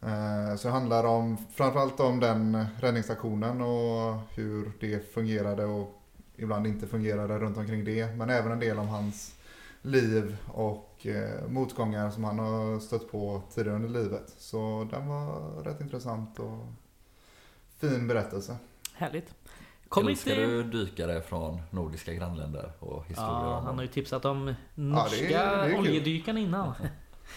Eh, 0.00 0.56
så 0.56 0.68
det 0.68 0.74
handlar 0.74 1.04
om, 1.04 1.36
framförallt 1.54 2.00
om 2.00 2.20
den 2.20 2.66
räddningsaktionen 2.80 3.60
och 3.60 4.18
hur 4.30 4.72
det 4.80 5.12
fungerade 5.14 5.64
och 5.64 6.02
ibland 6.36 6.66
inte 6.66 6.86
fungerade 6.86 7.38
runt 7.38 7.56
omkring 7.56 7.84
det. 7.84 8.16
Men 8.16 8.30
även 8.30 8.52
en 8.52 8.60
del 8.60 8.78
om 8.78 8.88
hans 8.88 9.34
liv 9.82 10.36
och 10.46 11.06
motgångar 11.48 12.10
som 12.10 12.24
han 12.24 12.38
har 12.38 12.80
stött 12.80 13.10
på 13.10 13.42
tidigare 13.54 13.76
under 13.76 13.88
livet. 13.88 14.34
Så 14.38 14.88
den 14.90 15.08
var 15.08 15.62
rätt 15.62 15.80
intressant 15.80 16.38
och 16.38 16.66
fin 17.90 18.06
berättelse. 18.08 18.56
Härligt. 18.94 19.34
Kommer 19.88 20.10
Älskar 20.10 20.30
inte... 20.30 20.42
du 20.46 20.62
dykare 20.62 21.22
från 21.22 21.62
nordiska 21.70 22.12
grannländer 22.12 22.72
och 22.78 23.04
historier 23.06 23.30
Ja, 23.32 23.62
han 23.64 23.74
har 23.74 23.82
ju 23.82 23.88
tipsat 23.88 24.24
om 24.24 24.54
norska 24.74 25.16
det 25.28 25.34
är- 25.34 25.56
det 25.68 25.72
är 25.74 25.78
oljedykarna 25.78 26.40
innan. 26.40 26.72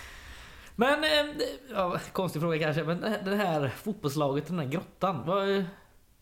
Men, 0.76 1.04
eh, 1.04 1.10
ja, 1.74 2.00
konstig 2.12 2.42
fråga 2.42 2.60
kanske, 2.60 2.84
men 2.84 3.02
det 3.02 3.36
här 3.36 3.68
fotbollslaget, 3.78 4.48
den 4.48 4.60
här 4.60 4.66
grottan. 4.66 5.26
Var, 5.26 5.66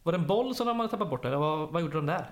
var 0.04 0.12
det 0.12 0.18
en 0.18 0.28
boll 0.28 0.56
som 0.56 0.68
de 0.68 0.80
hade 0.80 0.92
tappat 0.92 1.10
bort 1.10 1.26
eller 1.26 1.38
vad, 1.38 1.70
vad 1.70 1.82
gjorde 1.82 1.96
de 1.96 2.06
där? 2.06 2.30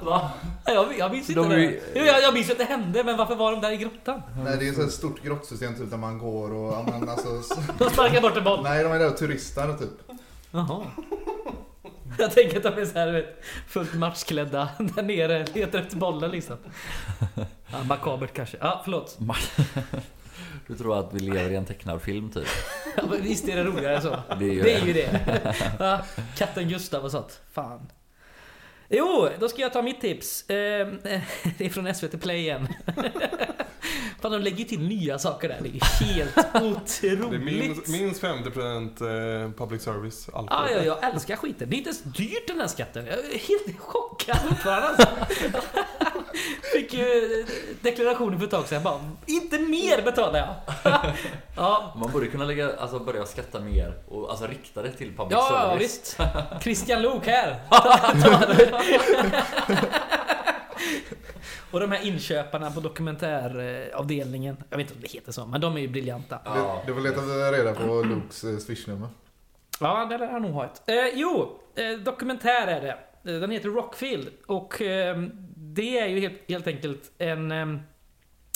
Va? 0.02 0.30
Jag, 0.66 0.98
jag 0.98 1.12
minns 1.12 1.28
inte 1.28 1.40
De 1.40 1.48
det. 1.50 1.60
ju- 1.60 1.80
Jo, 1.94 2.04
Jag, 2.04 2.22
jag 2.22 2.34
minns 2.34 2.50
att 2.50 2.58
det 2.58 2.64
hände, 2.64 3.04
men 3.04 3.16
varför 3.16 3.34
var 3.36 3.52
de 3.52 3.60
där 3.60 3.70
i 3.72 3.76
grottan? 3.76 4.22
Nej, 4.44 4.56
det 4.58 4.68
är 4.68 4.72
så 4.72 4.82
ett 4.82 4.92
stort 4.92 5.22
grottsystem 5.22 5.74
typ 5.74 5.90
där 5.90 5.96
man 5.96 6.18
går 6.18 6.52
och, 6.54 6.84
men 6.84 7.08
alltså, 7.08 7.28
De 7.78 7.90
sparkade 7.90 8.20
bort 8.20 8.36
en 8.36 8.44
boll. 8.44 8.62
Nej, 8.62 8.82
de 8.84 8.92
är 8.92 8.98
där 8.98 9.08
och 9.10 9.16
turistar 9.16 9.76
typ. 9.78 10.18
Jaha. 10.50 10.82
Jag 12.18 12.30
tänker 12.32 12.56
att 12.56 12.62
de 12.76 12.82
är 12.82 12.86
så 12.86 12.98
här, 12.98 13.12
vet, 13.12 13.44
fullt 13.68 13.94
matchklädda 13.94 14.68
där 14.78 15.02
nere, 15.02 15.46
letar 15.54 15.78
efter 15.78 15.96
bollen 15.96 16.30
liksom. 16.30 16.56
Ja, 17.72 17.82
makabert 17.84 18.32
kanske. 18.34 18.56
Ja, 18.60 18.80
förlåt. 18.84 19.18
Du 20.66 20.74
tror 20.74 20.98
att 20.98 21.08
vi 21.14 21.20
lever 21.20 21.50
i 21.50 21.56
en 21.56 21.64
tecknad 21.64 22.02
film 22.02 22.30
typ? 22.30 22.46
Ja, 22.96 23.02
men 23.10 23.22
visst 23.22 23.48
är 23.48 23.56
det 23.56 23.64
roligare 23.64 24.00
så. 24.00 24.16
Det 24.38 24.44
är 24.44 24.52
ju 24.52 24.62
Det 24.62 24.74
är 24.74 24.86
ju 24.86 24.92
det. 24.92 25.20
Ja, 25.78 25.98
katten 26.36 26.68
Gustav 26.68 27.04
och 27.04 27.10
sånt. 27.10 27.40
Fan. 27.52 27.80
Jo, 28.88 29.28
då 29.40 29.48
ska 29.48 29.62
jag 29.62 29.72
ta 29.72 29.82
mitt 29.82 30.00
tips. 30.00 30.50
Eh, 30.50 30.54
Det 31.58 31.66
är 31.66 31.70
från 31.70 31.94
SVT 31.94 32.20
Play 32.22 32.38
igen. 32.38 32.68
Fan, 34.22 34.32
de 34.32 34.40
lägger 34.40 34.58
ju 34.58 34.64
till 34.64 34.80
nya 34.80 35.18
saker 35.18 35.48
där. 35.48 35.58
Det 35.62 35.68
är 35.68 35.72
ju 35.72 36.12
helt 36.14 36.38
otroligt. 36.54 37.00
Det 37.30 37.36
är 37.36 37.38
minst, 37.38 37.88
minst 37.88 38.22
50% 38.22 39.44
eh, 39.44 39.50
public 39.52 39.82
service. 39.82 40.28
Alltid. 40.32 40.52
Ja, 40.52 40.70
ja, 40.70 40.82
jag 40.82 41.04
älskar 41.12 41.36
skiten. 41.36 41.70
Det 41.70 41.76
är 41.76 41.78
inte 41.78 41.90
ens 41.90 42.02
dyrt 42.02 42.46
den 42.46 42.60
här 42.60 42.66
skatten. 42.66 43.06
Jag 43.06 43.18
är 43.18 43.38
helt 43.38 43.78
chockad 43.78 44.36
fortfarande. 44.48 45.06
Fick 46.74 46.94
ju 46.94 47.44
deklarationen 47.80 48.38
för 48.38 48.44
ett 48.44 48.50
tag 48.50 48.66
sedan. 48.68 48.82
Bara, 48.82 49.00
inte 49.26 49.58
mer 49.58 50.02
betalar 50.02 50.38
jag. 50.38 50.54
Ja, 51.56 51.92
Man 51.96 52.12
borde 52.12 52.26
kunna 52.26 52.44
lägga, 52.44 52.76
alltså 52.76 52.98
börja 52.98 53.26
skatta 53.26 53.60
mer 53.60 53.94
och 54.08 54.30
alltså 54.30 54.46
rikta 54.46 54.82
det 54.82 54.90
till 54.92 55.16
public 55.16 55.32
ja, 55.32 55.48
ja 55.50 55.70
service. 55.70 55.82
visst. 55.82 56.18
Christian 56.62 57.02
Lok 57.02 57.26
här. 57.26 57.56
Ta- 57.70 58.12
ta 58.22 58.46
det. 58.46 58.72
Och 61.70 61.80
de 61.80 61.92
här 61.92 62.06
inköparna 62.06 62.70
på 62.70 62.80
dokumentäravdelningen. 62.80 64.56
Jag 64.70 64.76
vet 64.76 64.84
inte 64.86 64.94
om 64.94 65.00
det 65.00 65.10
heter 65.12 65.32
så, 65.32 65.46
men 65.46 65.60
de 65.60 65.76
är 65.76 65.80
ju 65.80 65.88
briljanta. 65.88 66.38
Ja, 66.44 66.82
Du 66.86 66.94
får 66.94 67.00
leta 67.00 67.20
reda 67.52 67.74
på 67.74 68.02
Lukes 68.02 68.44
eh, 68.44 68.56
swishnummer. 68.58 69.08
Ja, 69.80 70.04
det 70.10 70.18
lär 70.18 70.26
han 70.26 70.42
nog 70.42 70.52
ha 70.52 70.64
ett. 70.64 70.82
Eh, 70.86 70.94
jo, 71.14 71.58
eh, 71.76 71.98
dokumentär 71.98 72.66
är 72.66 72.80
det. 72.80 72.98
Eh, 73.34 73.40
Den 73.40 73.50
heter 73.50 73.68
Rockfield 73.68 74.28
och 74.46 74.82
eh, 74.82 75.16
det 75.74 75.98
är 75.98 76.06
ju 76.06 76.20
helt, 76.20 76.48
helt 76.48 76.66
enkelt 76.66 77.12
en, 77.18 77.52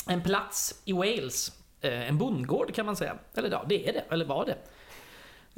en 0.07 0.23
plats 0.23 0.83
i 0.85 0.93
Wales. 0.93 1.53
Eh, 1.81 2.09
en 2.09 2.19
bondgård 2.19 2.75
kan 2.75 2.87
man 2.87 2.97
säga. 2.97 3.15
Eller 3.35 3.51
ja, 3.51 3.65
det 3.69 3.89
är 3.89 3.93
det. 3.93 4.05
Eller 4.11 4.25
var 4.25 4.47
det. 4.47 4.57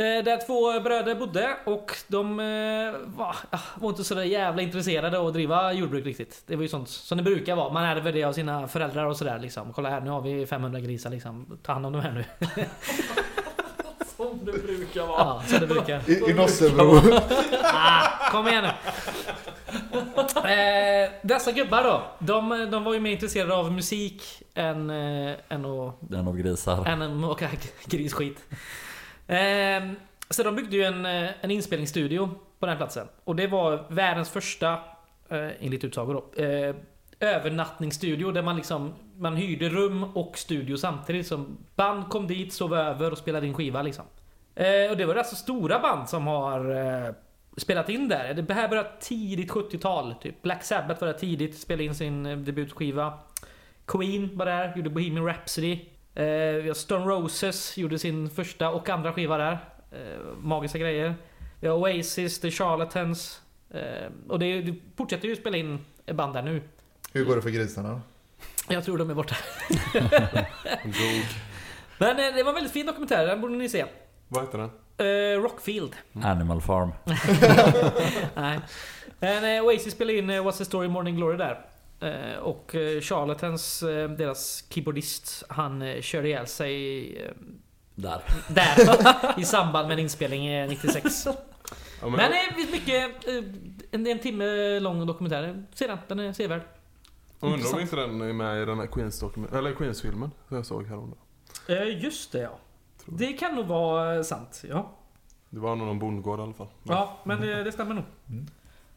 Eh, 0.04 0.24
där 0.24 0.46
två 0.46 0.80
bröder 0.80 1.14
bodde 1.14 1.56
och 1.64 1.92
de 2.08 2.40
eh, 2.40 3.16
var, 3.16 3.36
ah, 3.50 3.58
var 3.74 3.88
inte 3.90 4.04
så 4.04 4.14
där 4.14 4.22
jävla 4.22 4.62
intresserade 4.62 5.18
av 5.18 5.26
att 5.26 5.34
driva 5.34 5.72
jordbruk 5.72 6.06
riktigt. 6.06 6.42
Det 6.46 6.56
var 6.56 6.62
ju 6.62 6.68
sånt 6.68 6.88
som 6.88 7.18
det 7.18 7.24
brukar 7.24 7.56
vara. 7.56 7.72
Man 7.72 7.84
ärver 7.84 8.12
det 8.12 8.24
av 8.24 8.32
sina 8.32 8.68
föräldrar 8.68 9.06
och 9.06 9.16
sådär 9.16 9.38
liksom. 9.38 9.72
Kolla 9.72 9.90
här, 9.90 10.00
nu 10.00 10.10
har 10.10 10.20
vi 10.20 10.46
500 10.46 10.80
grisar 10.80 11.10
liksom. 11.10 11.58
Ta 11.62 11.72
hand 11.72 11.86
om 11.86 11.92
de 11.92 12.00
här 12.00 12.12
nu. 12.12 12.24
som 14.16 14.44
det 14.44 14.52
brukar 14.52 15.06
vara. 15.06 15.18
Ja, 15.18 15.42
som 15.46 15.60
det 15.60 15.66
brukar. 15.66 16.10
I, 16.10 16.30
i 16.30 16.34
Nossebro. 16.34 17.00
Ah, 17.62 18.30
kom 18.30 18.48
igen 18.48 18.64
nu. 18.64 18.70
Eh, 20.44 21.10
dessa 21.22 21.52
gubbar 21.52 21.82
då, 21.82 22.02
de, 22.18 22.70
de 22.70 22.84
var 22.84 22.94
ju 22.94 23.00
mer 23.00 23.10
intresserade 23.10 23.54
av 23.54 23.72
musik 23.72 24.42
än, 24.54 24.90
eh, 24.90 25.34
än, 25.48 25.64
att, 25.64 25.94
Den 26.00 26.28
av 26.28 26.36
grisar. 26.36 26.86
än 26.86 27.02
att 27.24 27.30
åka 27.30 27.48
grisskit. 27.86 28.44
Eh, 29.26 29.36
så 30.30 30.42
de 30.42 30.56
byggde 30.56 30.76
ju 30.76 30.82
en, 30.84 31.06
eh, 31.06 31.30
en 31.40 31.50
inspelningsstudio 31.50 32.30
på 32.58 32.66
den 32.66 32.76
platsen. 32.76 33.06
Och 33.24 33.36
det 33.36 33.46
var 33.46 33.84
världens 33.88 34.30
första, 34.30 34.72
eh, 35.28 35.48
enligt 35.60 35.84
utsago 35.84 36.12
då, 36.12 36.42
eh, 36.42 36.74
övernattningsstudio 37.20 38.30
där 38.32 38.42
man 38.42 38.56
liksom 38.56 38.94
man 39.16 39.36
hyrde 39.36 39.68
rum 39.68 40.04
och 40.04 40.38
studio 40.38 40.76
samtidigt. 40.76 41.26
Som 41.26 41.58
band 41.76 42.08
kom 42.08 42.26
dit, 42.26 42.52
sov 42.52 42.74
över 42.74 43.12
och 43.12 43.18
spelade 43.18 43.46
in 43.46 43.54
skiva 43.54 43.82
liksom. 43.82 44.04
Eh, 44.54 44.90
och 44.90 44.96
det 44.96 45.04
var 45.04 45.14
alltså 45.14 45.36
stora 45.36 45.78
band 45.78 46.08
som 46.08 46.26
har 46.26 46.70
eh, 46.70 47.14
spelat 47.60 47.88
in 47.88 48.08
där. 48.08 48.34
Det 48.34 48.54
här 48.54 48.68
började 48.68 48.90
tidigt 49.00 49.50
70-tal. 49.50 50.14
Typ. 50.14 50.42
Black 50.42 50.64
Sabbath 50.64 51.00
var 51.00 51.08
där 51.08 51.18
tidigt, 51.18 51.58
spelade 51.58 51.84
in 51.84 51.94
sin 51.94 52.26
eh, 52.26 52.38
debutskiva. 52.38 53.18
Queen 53.86 54.30
var 54.36 54.46
där, 54.46 54.76
gjorde 54.76 54.90
Bohemian 54.90 55.26
Rhapsody. 55.26 55.72
Eh, 56.14 56.24
vi 56.62 56.68
har 56.68 56.74
Stone 56.74 57.04
Roses 57.04 57.76
gjorde 57.76 57.98
sin 57.98 58.30
första 58.30 58.70
och 58.70 58.88
andra 58.88 59.12
skiva 59.12 59.38
där. 59.38 59.58
Eh, 59.92 60.18
magiska 60.40 60.78
grejer. 60.78 61.14
Vi 61.60 61.68
har 61.68 61.76
Oasis, 61.76 62.40
The 62.40 62.50
Charlatans. 62.50 63.40
Eh, 63.70 64.10
och 64.28 64.38
det, 64.38 64.62
det 64.62 64.74
fortsätter 64.96 65.28
ju 65.28 65.36
spela 65.36 65.56
in 65.56 65.78
band 66.12 66.34
där 66.34 66.42
nu. 66.42 66.62
Hur 67.12 67.24
går 67.24 67.36
det 67.36 67.42
för 67.42 67.50
grisarna? 67.50 68.00
Jag 68.68 68.84
tror 68.84 68.98
de 68.98 69.10
är 69.10 69.14
borta. 69.14 69.36
Men 71.98 72.16
det 72.16 72.42
var 72.42 72.48
en 72.48 72.54
väldigt 72.54 72.72
fin 72.72 72.86
dokumentär, 72.86 73.26
den 73.26 73.40
borde 73.40 73.56
ni 73.56 73.68
se. 73.68 73.84
Vad 74.28 74.44
heter 74.44 74.58
den? 74.58 74.70
Eh, 75.00 75.40
Rockfield. 75.42 75.96
Animal 76.24 76.60
Farm. 76.60 76.92
Nej. 78.34 78.60
Men 79.20 79.56
eh, 79.56 79.64
Oasis 79.64 79.92
spelade 79.92 80.18
in 80.18 80.30
eh, 80.30 80.44
What's 80.46 80.58
the 80.58 80.64
Story 80.64 80.88
Morning 80.88 81.16
Glory 81.16 81.36
där. 81.36 81.66
Eh, 82.00 82.38
och 82.38 82.74
eh, 82.74 83.00
Charlatans, 83.00 83.82
eh, 83.82 84.10
deras 84.10 84.64
keyboardist, 84.68 85.44
han 85.48 85.82
eh, 85.82 86.00
körde 86.00 86.28
ihjäl 86.28 86.46
sig 86.46 87.06
eh, 87.16 87.30
Där. 87.94 88.20
där 88.48 89.40
i 89.40 89.44
samband 89.44 89.88
med 89.88 89.94
en 89.94 89.98
inspelning 90.02 90.46
eh, 90.46 90.68
96. 90.68 91.26
Ja, 91.26 91.34
men, 92.00 92.12
Men 92.12 92.30
det 92.30 92.54
finns 92.54 92.70
mycket, 92.70 93.28
eh, 93.28 93.34
en, 93.90 94.06
en 94.06 94.18
timme 94.18 94.80
lång 94.80 95.06
dokumentär. 95.06 95.64
Se 95.74 95.86
den, 95.86 95.98
den 96.08 96.18
är 96.18 96.32
sevärd. 96.32 96.62
undrar 97.40 97.74
om 97.74 97.80
inte 97.80 97.96
den 97.96 98.20
är 98.20 98.32
med 98.32 98.62
i 98.62 98.64
den 98.64 98.78
här 98.78 98.86
Queens 98.86 99.20
dokument 99.20 99.52
eller 99.52 99.72
Queens-filmen 99.74 100.30
som 100.48 100.56
jag 100.56 100.66
såg 100.66 100.86
häromdagen. 100.86 101.18
Eh, 101.68 102.02
just 102.04 102.32
det 102.32 102.38
ja. 102.38 102.58
Det 103.06 103.32
kan 103.32 103.54
nog 103.54 103.66
vara 103.66 104.24
sant, 104.24 104.62
ja. 104.68 104.90
Det 105.50 105.60
var 105.60 105.76
nog 105.76 105.86
någon 105.86 105.98
bondgård 105.98 106.38
i 106.38 106.42
alla 106.42 106.52
fall. 106.52 106.66
Men- 106.82 106.96
Ja, 106.96 107.16
men 107.24 107.40
det, 107.40 107.62
det 107.64 107.72
stämmer 107.72 107.94
nog. 107.94 108.04
Mm. 108.28 108.46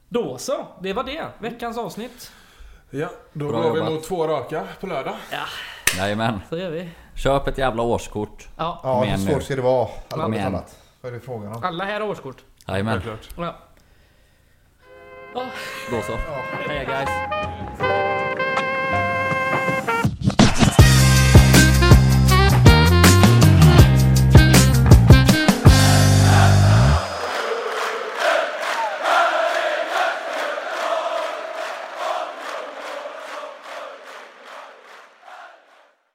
Då 0.10 0.38
så, 0.38 0.66
det 0.82 0.94
var 0.94 1.04
det. 1.04 1.26
Veckans 1.40 1.78
avsnitt. 1.78 2.32
Ja, 2.90 3.10
då 3.34 3.48
Bra 3.50 3.62
går 3.62 3.74
vi 3.74 3.82
mot 3.82 4.04
två 4.04 4.28
raka 4.28 4.68
på 4.80 4.88
lördag. 4.88 5.16
Jajamän. 5.98 6.40
Så 6.50 6.58
gör 6.58 6.72
vi. 6.72 6.90
Köp 7.16 7.48
ett 7.48 7.58
jävla 7.58 7.84
årskort. 7.84 8.48
Ja, 8.58 8.80
Ja, 8.84 9.04
hur 9.04 9.18
svårt 9.18 9.44
ska 9.44 9.56
det 9.56 9.62
vara? 9.62 9.88
Allvarligt 10.10 10.42
Men. 10.42 10.52
talat. 10.52 10.80
Vad 11.02 11.10
är 11.12 11.14
det 11.16 11.22
frågan 11.26 11.54
om? 11.56 11.64
alla 11.64 11.84
här 11.86 12.02
har 12.02 12.08
årskort. 12.10 12.44
Jajamän. 12.68 13.02
Ja. 13.38 13.56
Ja, 15.36 15.44
Då 15.92 16.02
så. 16.02 16.12
Ja. 16.12 16.18
hej 16.68 16.86
guys. 16.86 18.03